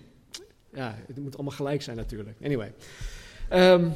Ja, 0.73 0.95
het 1.07 1.19
moet 1.19 1.35
allemaal 1.35 1.55
gelijk 1.55 1.81
zijn 1.81 1.97
natuurlijk. 1.97 2.37
Anyway. 2.43 2.73
Um, 3.53 3.93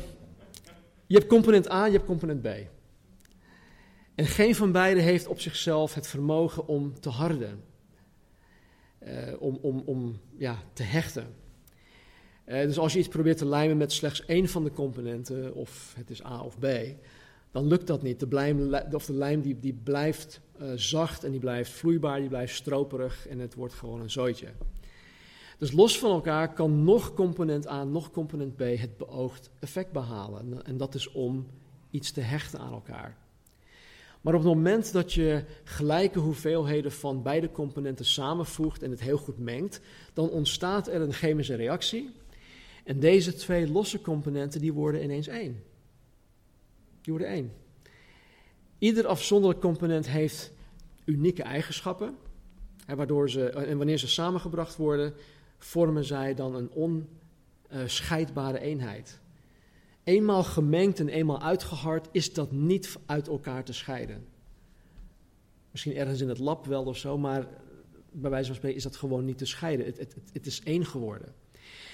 je 1.07 1.17
hebt 1.17 1.29
component 1.29 1.71
A, 1.71 1.85
je 1.85 1.91
hebt 1.91 2.05
component 2.05 2.41
B. 2.41 2.47
En 4.15 4.25
geen 4.25 4.55
van 4.55 4.71
beiden 4.71 5.03
heeft 5.03 5.27
op 5.27 5.39
zichzelf 5.39 5.93
het 5.93 6.07
vermogen 6.07 6.67
om 6.67 6.99
te 6.99 7.09
harden. 7.09 7.63
Uh, 9.03 9.11
om 9.39 9.57
om, 9.61 9.83
om 9.85 10.19
ja, 10.37 10.57
te 10.73 10.83
hechten. 10.83 11.27
Uh, 12.45 12.61
dus 12.61 12.77
als 12.77 12.93
je 12.93 12.99
iets 12.99 13.07
probeert 13.07 13.37
te 13.37 13.45
lijmen 13.45 13.77
met 13.77 13.91
slechts 13.91 14.25
één 14.25 14.47
van 14.47 14.63
de 14.63 14.71
componenten, 14.71 15.53
of 15.53 15.93
het 15.97 16.09
is 16.09 16.25
A 16.25 16.43
of 16.43 16.59
B, 16.59 16.67
dan 17.51 17.67
lukt 17.67 17.87
dat 17.87 18.01
niet. 18.01 18.19
De, 18.19 18.27
blijm, 18.27 18.73
of 18.91 19.05
de 19.05 19.13
lijm 19.13 19.41
die, 19.41 19.59
die 19.59 19.73
blijft 19.83 20.41
uh, 20.61 20.71
zacht 20.75 21.23
en 21.23 21.31
die 21.31 21.39
blijft 21.39 21.71
vloeibaar, 21.71 22.19
die 22.19 22.29
blijft 22.29 22.55
stroperig 22.55 23.27
en 23.27 23.39
het 23.39 23.53
wordt 23.53 23.73
gewoon 23.73 24.01
een 24.01 24.09
zooitje. 24.09 24.47
Dus 25.61 25.71
los 25.71 25.99
van 25.99 26.11
elkaar 26.11 26.53
kan 26.53 26.83
nog 26.83 27.13
component 27.13 27.67
A, 27.67 27.83
nog 27.83 28.11
component 28.11 28.55
B 28.55 28.59
het 28.59 28.97
beoogd 28.97 29.49
effect 29.59 29.91
behalen. 29.91 30.65
En 30.65 30.77
dat 30.77 30.95
is 30.95 31.11
om 31.11 31.47
iets 31.89 32.11
te 32.11 32.21
hechten 32.21 32.59
aan 32.59 32.71
elkaar. 32.71 33.17
Maar 34.21 34.33
op 34.33 34.43
het 34.43 34.53
moment 34.53 34.91
dat 34.91 35.13
je 35.13 35.43
gelijke 35.63 36.19
hoeveelheden 36.19 36.91
van 36.91 37.23
beide 37.23 37.51
componenten 37.51 38.05
samenvoegt 38.05 38.83
en 38.83 38.91
het 38.91 39.01
heel 39.01 39.17
goed 39.17 39.37
mengt, 39.37 39.81
dan 40.13 40.29
ontstaat 40.29 40.87
er 40.87 41.01
een 41.01 41.13
chemische 41.13 41.55
reactie. 41.55 42.09
En 42.83 42.99
deze 42.99 43.33
twee 43.33 43.71
losse 43.71 44.01
componenten 44.01 44.61
die 44.61 44.73
worden 44.73 45.03
ineens 45.03 45.27
één. 45.27 45.63
Die 47.01 47.13
worden 47.13 47.27
één. 47.27 47.51
Ieder 48.77 49.07
afzonderlijk 49.07 49.61
component 49.61 50.07
heeft 50.07 50.51
unieke 51.05 51.43
eigenschappen. 51.43 52.15
waardoor 52.95 53.29
ze, 53.29 53.49
en 53.49 53.77
wanneer 53.77 53.97
ze 53.97 54.07
samengebracht 54.07 54.75
worden, 54.75 55.13
vormen 55.63 56.05
zij 56.05 56.33
dan 56.33 56.55
een 56.55 56.71
onscheidbare 57.69 58.59
eenheid. 58.59 59.19
Eenmaal 60.03 60.43
gemengd 60.43 60.99
en 60.99 61.09
eenmaal 61.09 61.41
uitgehard 61.41 62.07
is 62.11 62.33
dat 62.33 62.51
niet 62.51 62.97
uit 63.05 63.27
elkaar 63.27 63.63
te 63.63 63.73
scheiden. 63.73 64.25
Misschien 65.71 65.95
ergens 65.95 66.21
in 66.21 66.29
het 66.29 66.39
lab 66.39 66.65
wel 66.65 66.83
of 66.83 66.97
zo, 66.97 67.17
maar 67.17 67.47
bij 68.11 68.29
wijze 68.29 68.47
van 68.47 68.55
spreken 68.55 68.77
is 68.77 68.83
dat 68.83 68.95
gewoon 68.95 69.25
niet 69.25 69.37
te 69.37 69.45
scheiden. 69.45 69.85
Het, 69.85 69.97
het, 69.97 70.15
het 70.33 70.45
is 70.45 70.61
één 70.63 70.85
geworden. 70.85 71.33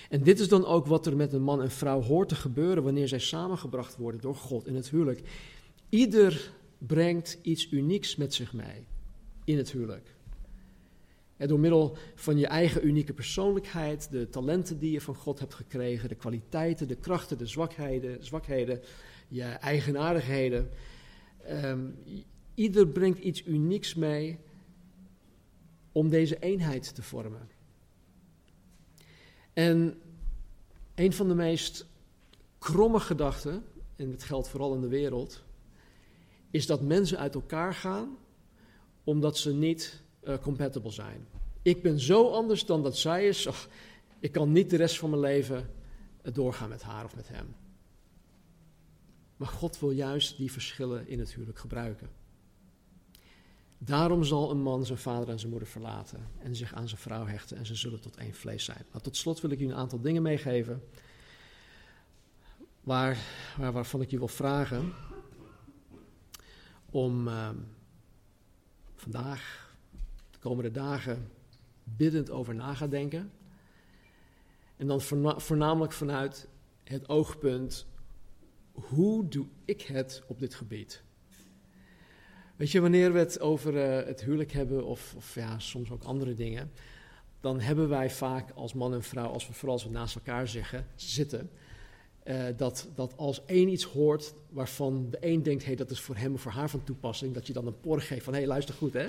En 0.10 0.24
dit 0.24 0.40
is 0.40 0.48
dan 0.48 0.66
ook 0.66 0.86
wat 0.86 1.06
er 1.06 1.16
met 1.16 1.34
een 1.34 1.42
man 1.42 1.62
en 1.62 1.72
vrouw 1.72 2.02
hoort 2.02 2.30
te 2.30 2.36
gebeuren 2.36 2.84
wanneer 2.84 3.08
zij 3.08 3.20
samengebracht 3.20 3.96
worden 3.96 4.22
door 4.22 4.36
God 4.36 4.68
in 4.68 4.76
het 4.76 4.90
huwelijk. 4.90 5.22
Ieder 5.90 6.52
brengt 6.78 7.38
iets 7.42 7.72
unieks 7.72 8.16
met 8.16 8.34
zich 8.34 8.54
mee 8.54 8.86
in 9.44 9.58
het 9.58 9.72
huwelijk. 9.72 10.16
En 11.38 11.48
door 11.48 11.60
middel 11.60 11.98
van 12.16 12.38
je 12.38 12.48
eigen 12.48 12.88
unieke 12.88 13.14
persoonlijkheid, 13.14 14.12
de 14.12 14.30
talenten 14.30 14.80
die 14.80 14.92
je 14.92 15.02
van 15.02 15.16
God 15.16 15.40
hebt 15.40 15.54
gekregen, 15.54 16.10
de 16.10 16.16
kwaliteiten, 16.16 16.88
de 16.88 16.96
krachten, 16.96 17.38
de 17.38 17.46
zwakheden, 17.46 18.26
zwakheden 18.26 18.82
je 19.28 19.44
eigenaardigheden. 19.44 20.70
Um, 21.50 21.96
ieder 22.54 22.88
brengt 22.88 23.20
iets 23.20 23.46
unieks 23.46 23.96
mee 23.96 24.40
om 25.92 26.10
deze 26.10 26.40
eenheid 26.40 26.96
te 26.96 27.04
vormen. 27.04 27.50
En 29.54 30.02
een 30.96 31.14
van 31.14 31.28
de 31.28 31.36
meest 31.36 31.86
kromme 32.60 33.00
gedachten, 33.00 33.64
en 33.96 34.10
het 34.12 34.24
geldt 34.24 34.48
vooral 34.48 34.76
in 34.76 34.82
de 34.82 34.88
wereld, 34.88 35.44
is 36.52 36.66
dat 36.66 36.82
mensen 36.82 37.18
uit 37.18 37.36
elkaar 37.36 37.74
gaan 37.74 38.18
omdat 39.04 39.38
ze 39.38 39.54
niet 39.54 40.02
uh, 40.28 40.38
compatible 40.42 40.92
zijn. 40.92 41.28
Ik 41.62 41.82
ben 41.82 42.00
zo 42.00 42.30
anders 42.30 42.66
dan 42.66 42.84
dat 42.84 42.98
zij 42.98 43.28
is, 43.28 43.48
ach, 43.48 43.68
ik 44.20 44.32
kan 44.32 44.52
niet 44.52 44.70
de 44.70 44.76
rest 44.76 44.98
van 44.98 45.10
mijn 45.10 45.22
leven 45.22 45.70
eh, 46.22 46.34
doorgaan 46.34 46.70
met 46.70 46.82
haar 46.82 47.06
of 47.06 47.16
met 47.16 47.28
hem. 47.28 47.56
Maar 49.38 49.48
God 49.48 49.80
wil 49.80 49.92
juist 49.92 50.38
die 50.38 50.52
verschillen 50.52 51.08
in 51.08 51.20
het 51.20 51.34
huwelijk 51.34 51.60
gebruiken. 51.60 52.10
Daarom 53.78 54.24
zal 54.24 54.52
een 54.52 54.62
man 54.62 54.86
zijn 54.86 54.98
vader 54.98 55.30
en 55.30 55.40
zijn 55.40 55.52
moeder 55.52 55.70
verlaten 55.70 56.28
en 56.40 56.56
zich 56.56 56.74
aan 56.74 56.88
zijn 56.88 57.02
vrouw 57.02 57.26
hechten 57.26 57.58
en 57.58 57.66
ze 57.66 57.76
zullen 57.76 58.02
tot 58.02 58.16
één 58.16 58.34
vlees 58.34 58.64
zijn. 58.64 58.86
Maar 58.92 59.02
tot 59.02 59.18
slot 59.18 59.42
wil 59.42 59.52
ik 59.52 59.60
u 59.60 59.66
een 59.66 59.76
aantal 59.76 60.02
dingen 60.02 60.22
meegeven 60.22 60.84
waar, 62.82 63.18
waar, 63.58 63.72
waarvan 63.72 64.02
ik 64.02 64.10
je 64.10 64.18
wil 64.18 64.28
vragen 64.28 64.94
om 66.90 67.28
uh, 67.28 67.50
vandaag, 68.96 69.67
de 70.38 70.48
komende 70.48 70.72
dagen, 70.72 71.32
biddend 71.84 72.30
over 72.30 72.56
na 72.56 72.74
gaan 72.74 72.90
denken. 72.90 73.32
En 74.78 74.88
dan 74.88 75.02
voornamelijk 75.38 75.94
vanuit 75.94 76.48
het 76.84 77.10
oogpunt, 77.10 77.86
hoe 78.72 79.28
doe 79.28 79.46
ik 79.66 79.82
het 79.82 80.24
op 80.28 80.40
dit 80.40 80.56
gebied? 80.56 81.04
Weet 82.56 82.72
je, 82.72 82.82
wanneer 82.82 83.14
we 83.14 83.20
het 83.20 83.40
over 83.40 83.74
uh, 83.74 84.06
het 84.06 84.24
huwelijk 84.24 84.52
hebben, 84.52 84.86
of, 84.86 85.14
of, 85.18 85.36
ja, 85.36 85.60
soms 85.60 85.92
ook 85.92 86.04
andere 86.04 86.34
dingen, 86.34 86.72
dan 87.40 87.60
hebben 87.60 87.90
wij 87.90 88.10
vaak 88.10 88.52
als 88.52 88.74
man 88.74 88.94
en 88.94 89.04
vrouw, 89.04 89.28
als 89.28 89.48
we 89.48 89.54
vooral 89.54 89.74
als 89.74 89.84
we 89.84 89.90
naast 89.90 90.16
elkaar 90.16 90.48
zeggen, 90.48 90.88
zitten, 90.96 91.50
uh, 92.24 92.46
dat, 92.58 92.88
dat 92.96 93.18
als 93.18 93.46
één 93.46 93.68
iets 93.70 93.84
hoort 93.84 94.34
waarvan 94.50 95.10
de 95.10 95.18
een 95.20 95.44
denkt, 95.44 95.62
hé, 95.62 95.68
hey, 95.68 95.76
dat 95.76 95.92
is 95.92 96.00
voor 96.00 96.16
hem 96.16 96.34
of 96.34 96.42
voor 96.42 96.52
haar 96.52 96.70
van 96.70 96.84
toepassing, 96.84 97.34
dat 97.34 97.48
je 97.48 97.54
dan 97.54 97.68
een 97.68 97.80
por 97.80 98.02
geeft 98.02 98.24
van, 98.24 98.34
hé, 98.34 98.40
hey, 98.40 98.48
luister 98.48 98.76
goed, 98.76 98.94
hè. 98.94 99.08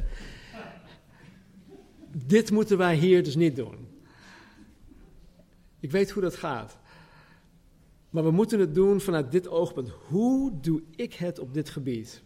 Dit 2.26 2.50
moeten 2.50 2.78
wij 2.78 2.96
hier 2.96 3.22
dus 3.22 3.36
niet 3.36 3.56
doen. 3.56 3.88
Ik 5.80 5.90
weet 5.90 6.10
hoe 6.10 6.22
dat 6.22 6.36
gaat. 6.36 6.78
Maar 8.10 8.24
we 8.24 8.30
moeten 8.30 8.60
het 8.60 8.74
doen 8.74 9.00
vanuit 9.00 9.32
dit 9.32 9.48
oogpunt. 9.48 9.88
Hoe 9.88 10.60
doe 10.60 10.82
ik 10.96 11.14
het 11.14 11.38
op 11.38 11.54
dit 11.54 11.70
gebied? 11.70 12.22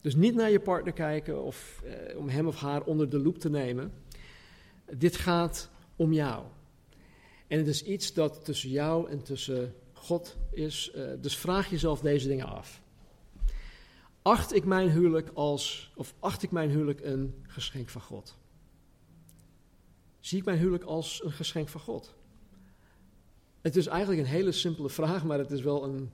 Dus 0.00 0.14
niet 0.14 0.34
naar 0.34 0.50
je 0.50 0.60
partner 0.60 0.92
kijken 0.92 1.42
of 1.42 1.82
eh, 1.84 2.18
om 2.18 2.28
hem 2.28 2.46
of 2.46 2.56
haar 2.56 2.82
onder 2.82 3.08
de 3.08 3.18
loep 3.18 3.38
te 3.38 3.50
nemen. 3.50 3.92
Dit 4.96 5.16
gaat 5.16 5.70
om 5.96 6.12
jou. 6.12 6.44
En 7.46 7.58
het 7.58 7.66
is 7.66 7.84
iets 7.84 8.12
dat 8.12 8.44
tussen 8.44 8.70
jou 8.70 9.10
en 9.10 9.22
tussen 9.22 9.74
God 9.92 10.36
is. 10.50 10.92
Uh, 10.96 11.10
dus 11.20 11.36
vraag 11.36 11.70
jezelf 11.70 12.00
deze 12.00 12.28
dingen 12.28 12.46
af. 12.46 12.82
Acht 14.22 14.54
ik 14.54 14.64
mijn 14.64 14.90
huwelijk 14.90 15.30
als, 15.34 15.92
of 15.96 16.14
acht 16.18 16.42
ik 16.42 16.50
mijn 16.50 16.70
huwelijk 16.70 17.00
een 17.00 17.34
geschenk 17.42 17.88
van 17.88 18.00
God? 18.00 18.38
Zie 20.26 20.38
ik 20.38 20.44
mijn 20.44 20.58
huwelijk 20.58 20.84
als 20.84 21.24
een 21.24 21.32
geschenk 21.32 21.68
van 21.68 21.80
God? 21.80 22.14
Het 23.60 23.76
is 23.76 23.86
eigenlijk 23.86 24.20
een 24.20 24.26
hele 24.26 24.52
simpele 24.52 24.88
vraag, 24.88 25.24
maar 25.24 25.38
het 25.38 25.50
is 25.50 25.60
wel 25.60 25.84
een, 25.84 26.10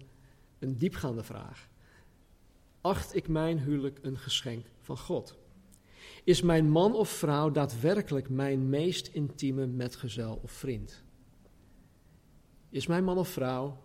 een 0.59 0.79
diepgaande 0.79 1.23
vraag. 1.23 1.69
Acht 2.81 3.15
ik 3.15 3.29
mijn 3.29 3.59
huwelijk 3.59 3.99
een 4.03 4.19
geschenk 4.19 4.67
van 4.81 4.99
God? 4.99 5.39
Is 6.25 6.43
mijn 6.43 6.71
man 6.71 6.95
of 6.95 7.09
vrouw 7.09 7.51
daadwerkelijk 7.51 8.29
mijn 8.29 8.69
meest 8.69 9.07
intieme 9.07 9.67
metgezel 9.67 10.41
of 10.43 10.51
vriend? 10.51 11.03
Is 12.71 12.87
mijn 12.87 13.05
man 13.05 13.19
of 13.19 13.29
vrouw 13.29 13.83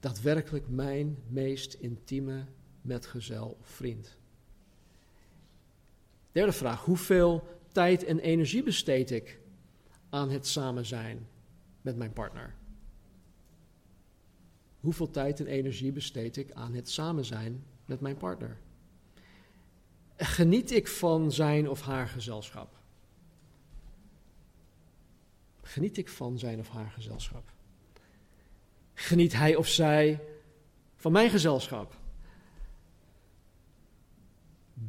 daadwerkelijk 0.00 0.68
mijn 0.68 1.18
meest 1.28 1.74
intieme 1.74 2.44
metgezel 2.80 3.56
of 3.60 3.66
vriend? 3.66 4.16
Derde 6.32 6.52
vraag: 6.52 6.84
hoeveel 6.84 7.60
tijd 7.72 8.04
en 8.04 8.18
energie 8.18 8.62
besteed 8.62 9.10
ik 9.10 9.40
aan 10.10 10.30
het 10.30 10.46
samen 10.46 10.86
zijn 10.86 11.28
met 11.80 11.96
mijn 11.96 12.12
partner? 12.12 12.54
Hoeveel 14.80 15.10
tijd 15.10 15.40
en 15.40 15.46
energie 15.46 15.92
besteed 15.92 16.36
ik 16.36 16.52
aan 16.52 16.74
het 16.74 16.88
samen 16.88 17.24
zijn 17.24 17.64
met 17.84 18.00
mijn 18.00 18.16
partner? 18.16 18.58
Geniet 20.16 20.70
ik 20.70 20.88
van 20.88 21.32
zijn 21.32 21.68
of 21.68 21.80
haar 21.80 22.08
gezelschap? 22.08 22.80
Geniet 25.62 25.96
ik 25.96 26.08
van 26.08 26.38
zijn 26.38 26.58
of 26.58 26.68
haar 26.68 26.90
gezelschap? 26.90 27.52
Geniet 28.94 29.32
hij 29.32 29.56
of 29.56 29.68
zij 29.68 30.20
van 30.96 31.12
mijn 31.12 31.30
gezelschap? 31.30 32.00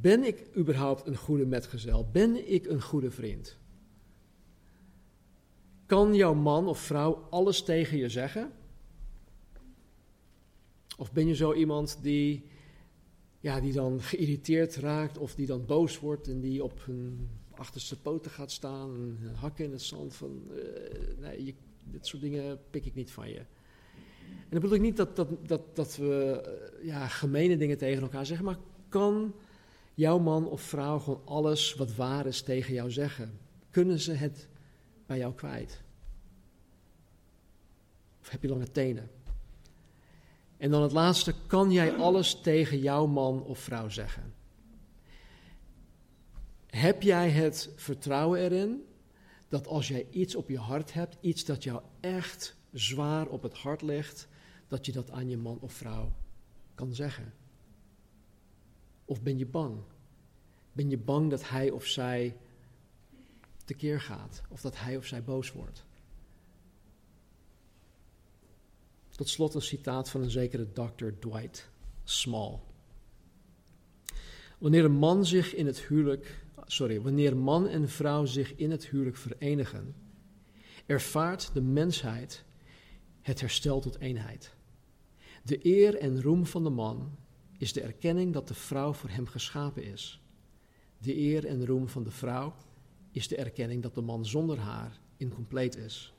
Ben 0.02 0.24
ik 0.24 0.48
überhaupt 0.58 1.08
een 1.08 1.16
goede 1.16 1.46
metgezel? 1.46 2.10
Ben 2.12 2.52
ik 2.52 2.66
een 2.66 2.82
goede 2.82 3.12
vriend? 3.12 3.58
Kan 5.86 6.16
jouw 6.16 6.34
man 6.34 6.68
of 6.68 6.80
vrouw 6.80 7.28
alles 7.30 7.64
tegen 7.64 7.98
je 7.98 8.10
zeggen? 8.10 8.52
Of 10.98 11.12
ben 11.12 11.28
je 11.28 11.36
zo 11.36 11.54
iemand 11.54 12.00
die, 12.02 12.46
ja, 13.40 13.60
die 13.60 13.74
dan 13.74 14.02
geïrriteerd 14.02 14.76
raakt 14.76 15.18
of 15.18 15.36
die 15.36 15.46
dan 15.46 15.66
boos 15.66 16.00
wordt 16.00 16.28
en 16.28 16.40
die 16.40 16.64
op 16.64 16.86
hun 16.86 17.30
achterste 17.56 18.02
poten 18.02 18.32
gaat 18.32 18.52
staan 18.52 18.96
en 18.96 19.36
hakken 19.36 19.66
in 19.66 19.72
het 19.72 19.82
zand 19.82 20.16
van, 20.16 20.42
uh, 20.50 20.58
nee, 21.20 21.46
je, 21.46 21.54
dit 21.84 22.08
soort 22.08 22.22
dingen 22.22 22.60
pik 22.70 22.86
ik 22.86 22.96
niet 22.96 23.12
van 23.12 23.30
je. 23.30 23.40
En 24.26 24.50
dan 24.50 24.62
bedoel 24.62 24.76
ik 24.76 24.82
niet 24.82 24.98
dat, 24.98 25.16
dat, 25.16 25.48
dat, 25.48 25.76
dat 25.76 25.96
we 25.96 26.44
uh, 26.80 26.86
ja, 26.86 27.08
gemene 27.08 27.58
dingen 27.58 27.78
tegen 27.78 28.02
elkaar 28.02 28.26
zeggen, 28.26 28.46
maar 28.46 28.58
kan 28.90 29.34
jouw 29.94 30.20
man 30.20 30.48
of 30.48 30.62
vrouw 30.62 31.00
gewoon 31.00 31.22
alles 31.26 31.74
wat 31.74 31.96
waar 31.96 32.26
is 32.26 32.42
tegen 32.42 32.74
jou 32.74 32.92
zeggen? 32.92 33.40
Kunnen 33.70 34.00
ze 34.00 34.12
het 34.12 34.48
bij 35.06 35.18
jou 35.18 35.34
kwijt? 35.34 35.82
Of 38.22 38.30
heb 38.30 38.42
je 38.42 38.48
lange 38.48 38.72
tenen? 38.72 39.10
En 40.58 40.72
dan 40.72 40.82
het 40.82 40.92
laatste, 40.92 41.34
kan 41.48 41.72
jij 41.72 41.96
alles 41.96 42.42
tegen 42.42 42.80
jouw 42.80 43.06
man 43.06 43.44
of 43.44 43.60
vrouw 43.60 43.90
zeggen? 43.90 44.34
Heb 46.68 47.02
jij 47.02 47.30
het 47.30 47.70
vertrouwen 47.76 48.40
erin 48.40 48.84
dat 49.48 49.68
als 49.68 49.88
jij 49.88 50.08
iets 50.10 50.36
op 50.36 50.50
je 50.50 50.58
hart 50.58 50.94
hebt, 50.94 51.18
iets 51.22 51.46
dat 51.46 51.64
jou 51.64 51.82
echt 52.00 52.56
zwaar 52.72 53.28
op 53.28 53.42
het 53.42 53.54
hart 53.54 53.82
ligt, 53.82 54.28
dat 54.68 54.86
je 54.86 54.92
dat 54.92 55.12
aan 55.12 55.30
je 55.30 55.38
man 55.38 55.58
of 55.60 55.74
vrouw 55.74 56.12
kan 56.76 56.94
zeggen? 56.94 57.34
Of 59.14 59.22
ben 59.22 59.38
je 59.38 59.46
bang? 59.46 59.78
Ben 60.72 60.90
je 60.90 60.98
bang 60.98 61.30
dat 61.30 61.50
hij 61.50 61.70
of 61.70 61.86
zij 61.86 62.38
tekeer 63.66 64.02
gaat? 64.02 64.42
Of 64.50 64.62
dat 64.62 64.80
hij 64.80 64.98
of 64.98 65.06
zij 65.06 65.24
boos 65.24 65.52
wordt? 65.52 65.86
Tot 69.10 69.30
slot 69.30 69.54
een 69.54 69.62
citaat 69.62 70.10
van 70.10 70.22
een 70.22 70.30
zekere 70.30 70.72
Dr. 70.72 71.08
Dwight 71.20 71.70
Small. 72.04 72.60
Wanneer 74.58 74.86
een 74.86 74.98
man 74.98 75.26
zich 75.26 75.56
in 75.56 75.66
het 75.66 75.80
huwelijk, 75.80 76.46
sorry, 76.66 77.02
wanneer 77.02 77.38
man 77.38 77.68
en 77.68 77.90
vrouw 77.90 78.26
zich 78.26 78.56
in 78.56 78.72
het 78.72 78.88
huwelijk 78.88 79.18
verenigen, 79.18 79.96
ervaart 80.86 81.54
de 81.54 81.62
mensheid 81.62 82.44
het 83.22 83.40
herstel 83.40 83.80
tot 83.80 84.00
eenheid. 84.00 84.54
De 85.44 85.66
eer 85.66 85.98
en 85.98 86.22
roem 86.22 86.46
van 86.46 86.64
de 86.64 86.70
man 86.70 87.22
is 87.64 87.74
de 87.74 87.82
erkenning 87.82 88.34
dat 88.34 88.48
de 88.48 88.54
vrouw 88.54 88.94
voor 88.94 89.10
hem 89.10 89.28
geschapen 89.28 89.84
is. 89.84 90.22
De 90.98 91.18
eer 91.18 91.46
en 91.46 91.66
roem 91.66 91.88
van 91.88 92.04
de 92.04 92.12
vrouw 92.12 92.54
is 93.12 93.28
de 93.28 93.36
erkenning 93.36 93.82
dat 93.82 93.96
de 93.96 94.02
man 94.02 94.26
zonder 94.26 94.60
haar 94.60 95.00
incompleet 95.18 95.78
is. 95.78 96.14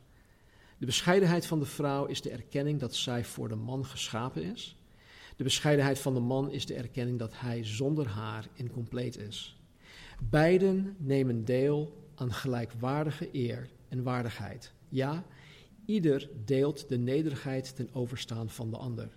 De 0.79 0.87
bescheidenheid 0.87 1.47
van 1.47 1.59
de 1.59 1.67
vrouw 1.67 2.05
is 2.05 2.21
de 2.21 2.31
erkenning 2.31 2.81
dat 2.81 2.95
zij 2.95 3.25
voor 3.25 3.49
de 3.49 3.55
man 3.55 3.85
geschapen 3.85 4.43
is. 4.43 4.77
De 5.37 5.45
bescheidenheid 5.45 5.99
van 5.99 6.15
de 6.15 6.21
man 6.21 6.51
is 6.51 6.67
de 6.67 6.75
erkenning 6.75 7.19
dat 7.19 7.33
hij 7.35 7.65
zonder 7.65 8.07
haar 8.09 8.49
incompleet 8.55 9.17
is. 9.17 9.61
Beiden 10.31 10.97
nemen 10.99 11.45
deel 11.45 12.09
aan 12.15 12.33
gelijkwaardige 12.33 13.29
eer 13.33 13.71
en 13.89 14.03
waardigheid. 14.03 14.73
Ja, 14.89 15.25
ieder 15.85 16.31
deelt 16.45 16.89
de 16.89 16.99
nederigheid 16.99 17.77
ten 17.77 17.89
overstaan 17.93 18.51
van 18.51 18.71
de 18.71 18.77
ander. 18.77 19.17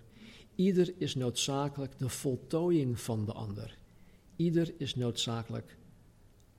Ieder 0.58 0.94
is 0.96 1.14
noodzakelijk 1.14 1.98
de 1.98 2.08
voltooiing 2.08 3.00
van 3.00 3.24
de 3.24 3.32
ander. 3.32 3.78
Ieder 4.36 4.74
is 4.76 4.94
noodzakelijk 4.94 5.76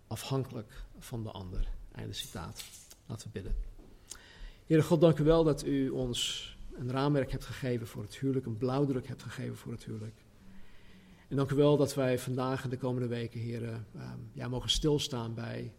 afhankelijk 0.08 0.84
van 1.00 1.24
de 1.24 1.32
ander. 1.32 1.68
Einde 1.92 2.14
citaat. 2.14 2.64
Laten 3.06 3.28
we 3.28 3.34
bidden. 3.34 3.56
Heere 4.66 4.84
God, 4.84 5.02
dank 5.02 5.20
u 5.20 5.24
wel 5.24 5.44
dat 5.44 5.66
u 5.66 5.90
ons 5.90 6.58
een 6.74 6.92
raamwerk 6.92 7.32
hebt 7.32 7.46
gegeven 7.46 7.88
voor 7.88 8.02
het 8.02 8.18
huwelijk, 8.18 8.46
een 8.46 8.58
blauwdruk 8.58 9.08
hebt 9.08 9.24
gegeven 9.24 9.58
voor 9.58 9.72
het 9.72 9.84
huwelijk. 9.84 10.26
En 11.28 11.36
dank 11.36 11.52
u 11.52 11.56
wel 11.56 11.78
dat 11.78 11.96
wij 11.96 12.20
vandaag 12.20 12.64
en 12.64 12.70
de 12.70 12.78
komende 12.78 13.08
weken, 13.08 13.40
Heer, 13.40 13.62
uh, 13.62 13.80
ja, 14.34 14.48
mogen 14.48 14.70
stilstaan 14.70 15.34
bij 15.34 15.74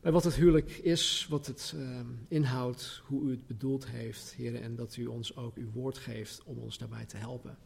bij 0.00 0.12
wat 0.12 0.24
het 0.24 0.34
huwelijk 0.34 0.70
is, 0.70 1.26
wat 1.30 1.46
het 1.46 1.74
uh, 1.76 2.00
inhoudt, 2.28 3.02
hoe 3.04 3.22
u 3.22 3.30
het 3.30 3.46
bedoeld 3.46 3.86
heeft, 3.86 4.32
heren, 4.32 4.62
en 4.62 4.76
dat 4.76 4.96
u 4.96 5.06
ons 5.06 5.36
ook 5.36 5.56
uw 5.56 5.70
woord 5.70 5.98
geeft 5.98 6.42
om 6.44 6.58
ons 6.58 6.78
daarbij 6.78 7.04
te 7.04 7.16
helpen. 7.16 7.58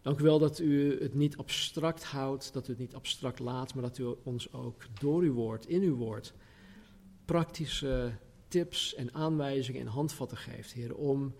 Dank 0.00 0.18
u 0.18 0.22
wel 0.22 0.38
dat 0.38 0.58
u 0.58 1.02
het 1.02 1.14
niet 1.14 1.36
abstract 1.36 2.04
houdt, 2.04 2.52
dat 2.52 2.68
u 2.68 2.70
het 2.70 2.80
niet 2.80 2.94
abstract 2.94 3.38
laat, 3.38 3.74
maar 3.74 3.82
dat 3.82 3.98
u 3.98 4.14
ons 4.22 4.52
ook 4.52 4.82
door 5.00 5.22
uw 5.22 5.32
woord, 5.32 5.66
in 5.66 5.82
uw 5.82 5.94
woord, 5.94 6.34
praktische 7.24 8.12
tips 8.48 8.94
en 8.94 9.14
aanwijzingen 9.14 9.80
en 9.80 9.86
handvatten 9.86 10.38
geeft, 10.38 10.72
heren, 10.72 10.96
om 10.96 11.34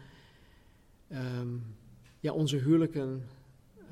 um, 1.13 1.77
ja, 2.21 2.33
onze 2.33 2.57
huwelijken 2.57 3.23
uh, 3.77 3.85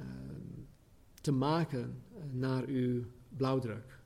te 1.21 1.33
maken 1.33 2.03
naar 2.31 2.65
uw 2.65 3.05
blauwdruk. 3.29 4.00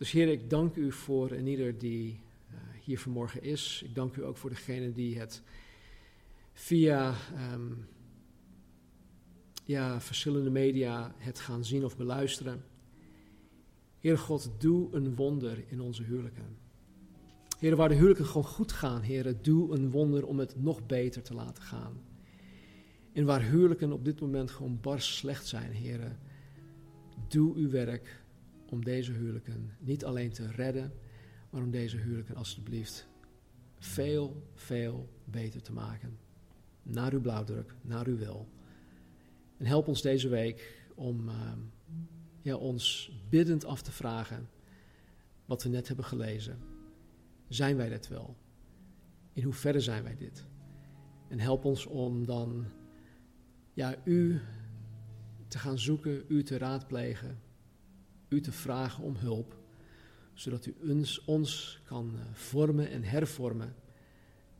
Dus 0.00 0.10
Heer, 0.10 0.28
ik 0.28 0.50
dank 0.50 0.76
u 0.76 0.92
voor 0.92 1.30
en 1.30 1.46
ieder 1.46 1.78
die 1.78 2.20
uh, 2.50 2.56
hier 2.84 2.98
vanmorgen 2.98 3.42
is. 3.42 3.82
Ik 3.84 3.94
dank 3.94 4.16
u 4.16 4.24
ook 4.24 4.36
voor 4.36 4.50
degene 4.50 4.92
die 4.92 5.18
het 5.18 5.42
via 6.52 7.14
um, 7.52 7.88
ja, 9.64 10.00
verschillende 10.00 10.50
media 10.50 11.14
het 11.16 11.40
gaan 11.40 11.64
zien 11.64 11.84
of 11.84 11.96
beluisteren. 11.96 12.64
Heer 13.98 14.18
God, 14.18 14.50
doe 14.58 14.94
een 14.94 15.14
wonder 15.14 15.64
in 15.68 15.80
onze 15.80 16.02
huwelijken. 16.02 16.56
Heer, 17.58 17.76
waar 17.76 17.88
de 17.88 17.94
huwelijken 17.94 18.26
gewoon 18.26 18.44
goed 18.44 18.72
gaan, 18.72 19.00
Heer, 19.00 19.42
doe 19.42 19.74
een 19.74 19.90
wonder 19.90 20.26
om 20.26 20.38
het 20.38 20.62
nog 20.62 20.86
beter 20.86 21.22
te 21.22 21.34
laten 21.34 21.62
gaan. 21.62 22.00
En 23.12 23.24
waar 23.24 23.42
huwelijken 23.42 23.92
op 23.92 24.04
dit 24.04 24.20
moment 24.20 24.50
gewoon 24.50 24.78
bars 24.80 25.16
slecht 25.16 25.46
zijn, 25.46 25.72
Heer, 25.72 26.16
doe 27.28 27.54
uw 27.56 27.70
werk 27.70 28.20
om 28.70 28.84
deze 28.84 29.12
huwelijken 29.12 29.76
niet 29.78 30.04
alleen 30.04 30.30
te 30.30 30.50
redden, 30.50 30.92
maar 31.50 31.62
om 31.62 31.70
deze 31.70 31.96
huwelijken 31.96 32.36
alstublieft 32.36 33.08
veel, 33.78 34.48
veel 34.54 35.08
beter 35.24 35.62
te 35.62 35.72
maken. 35.72 36.18
Naar 36.82 37.12
uw 37.12 37.20
blauwdruk, 37.20 37.74
naar 37.82 38.06
uw 38.06 38.16
wil. 38.16 38.48
En 39.56 39.66
help 39.66 39.88
ons 39.88 40.02
deze 40.02 40.28
week 40.28 40.88
om 40.94 41.28
uh, 41.28 41.52
ja, 42.42 42.56
ons 42.56 43.12
biddend 43.28 43.64
af 43.64 43.82
te 43.82 43.92
vragen 43.92 44.48
wat 45.44 45.62
we 45.62 45.68
net 45.68 45.86
hebben 45.86 46.04
gelezen. 46.04 46.58
Zijn 47.48 47.76
wij 47.76 47.88
dit 47.88 48.08
wel? 48.08 48.36
In 49.32 49.42
hoeverre 49.42 49.80
zijn 49.80 50.02
wij 50.02 50.16
dit? 50.16 50.46
En 51.28 51.40
help 51.40 51.64
ons 51.64 51.86
om 51.86 52.26
dan 52.26 52.64
ja, 53.72 53.94
u 54.04 54.40
te 55.48 55.58
gaan 55.58 55.78
zoeken, 55.78 56.24
u 56.28 56.42
te 56.42 56.58
raadplegen, 56.58 57.38
u 58.30 58.40
te 58.40 58.52
vragen 58.52 59.04
om 59.04 59.16
hulp, 59.16 59.56
zodat 60.34 60.66
u 60.66 60.74
ons, 60.88 61.24
ons 61.24 61.80
kan 61.84 62.12
eh, 62.14 62.22
vormen 62.32 62.90
en 62.90 63.02
hervormen. 63.02 63.74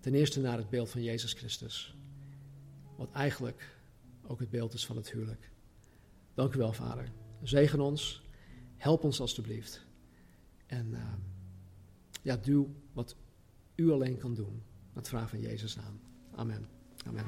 Ten 0.00 0.14
eerste 0.14 0.40
naar 0.40 0.58
het 0.58 0.70
beeld 0.70 0.90
van 0.90 1.02
Jezus 1.02 1.32
Christus, 1.32 1.96
wat 2.96 3.10
eigenlijk 3.12 3.78
ook 4.26 4.40
het 4.40 4.50
beeld 4.50 4.72
is 4.74 4.86
van 4.86 4.96
het 4.96 5.10
huwelijk. 5.10 5.50
Dank 6.34 6.54
u 6.54 6.58
wel, 6.58 6.72
Vader. 6.72 7.12
Zegen 7.42 7.80
ons, 7.80 8.22
help 8.76 9.04
ons 9.04 9.20
alstublieft. 9.20 9.86
En 10.66 10.88
uh, 10.90 11.12
ja, 12.22 12.36
doe 12.36 12.68
wat 12.92 13.16
u 13.74 13.90
alleen 13.90 14.18
kan 14.18 14.34
doen. 14.34 14.62
Dat 14.92 15.08
vraag 15.08 15.28
van 15.30 15.40
Jezus 15.40 15.76
naam. 15.76 16.00
Amen. 16.34 16.68
Amen. 17.06 17.24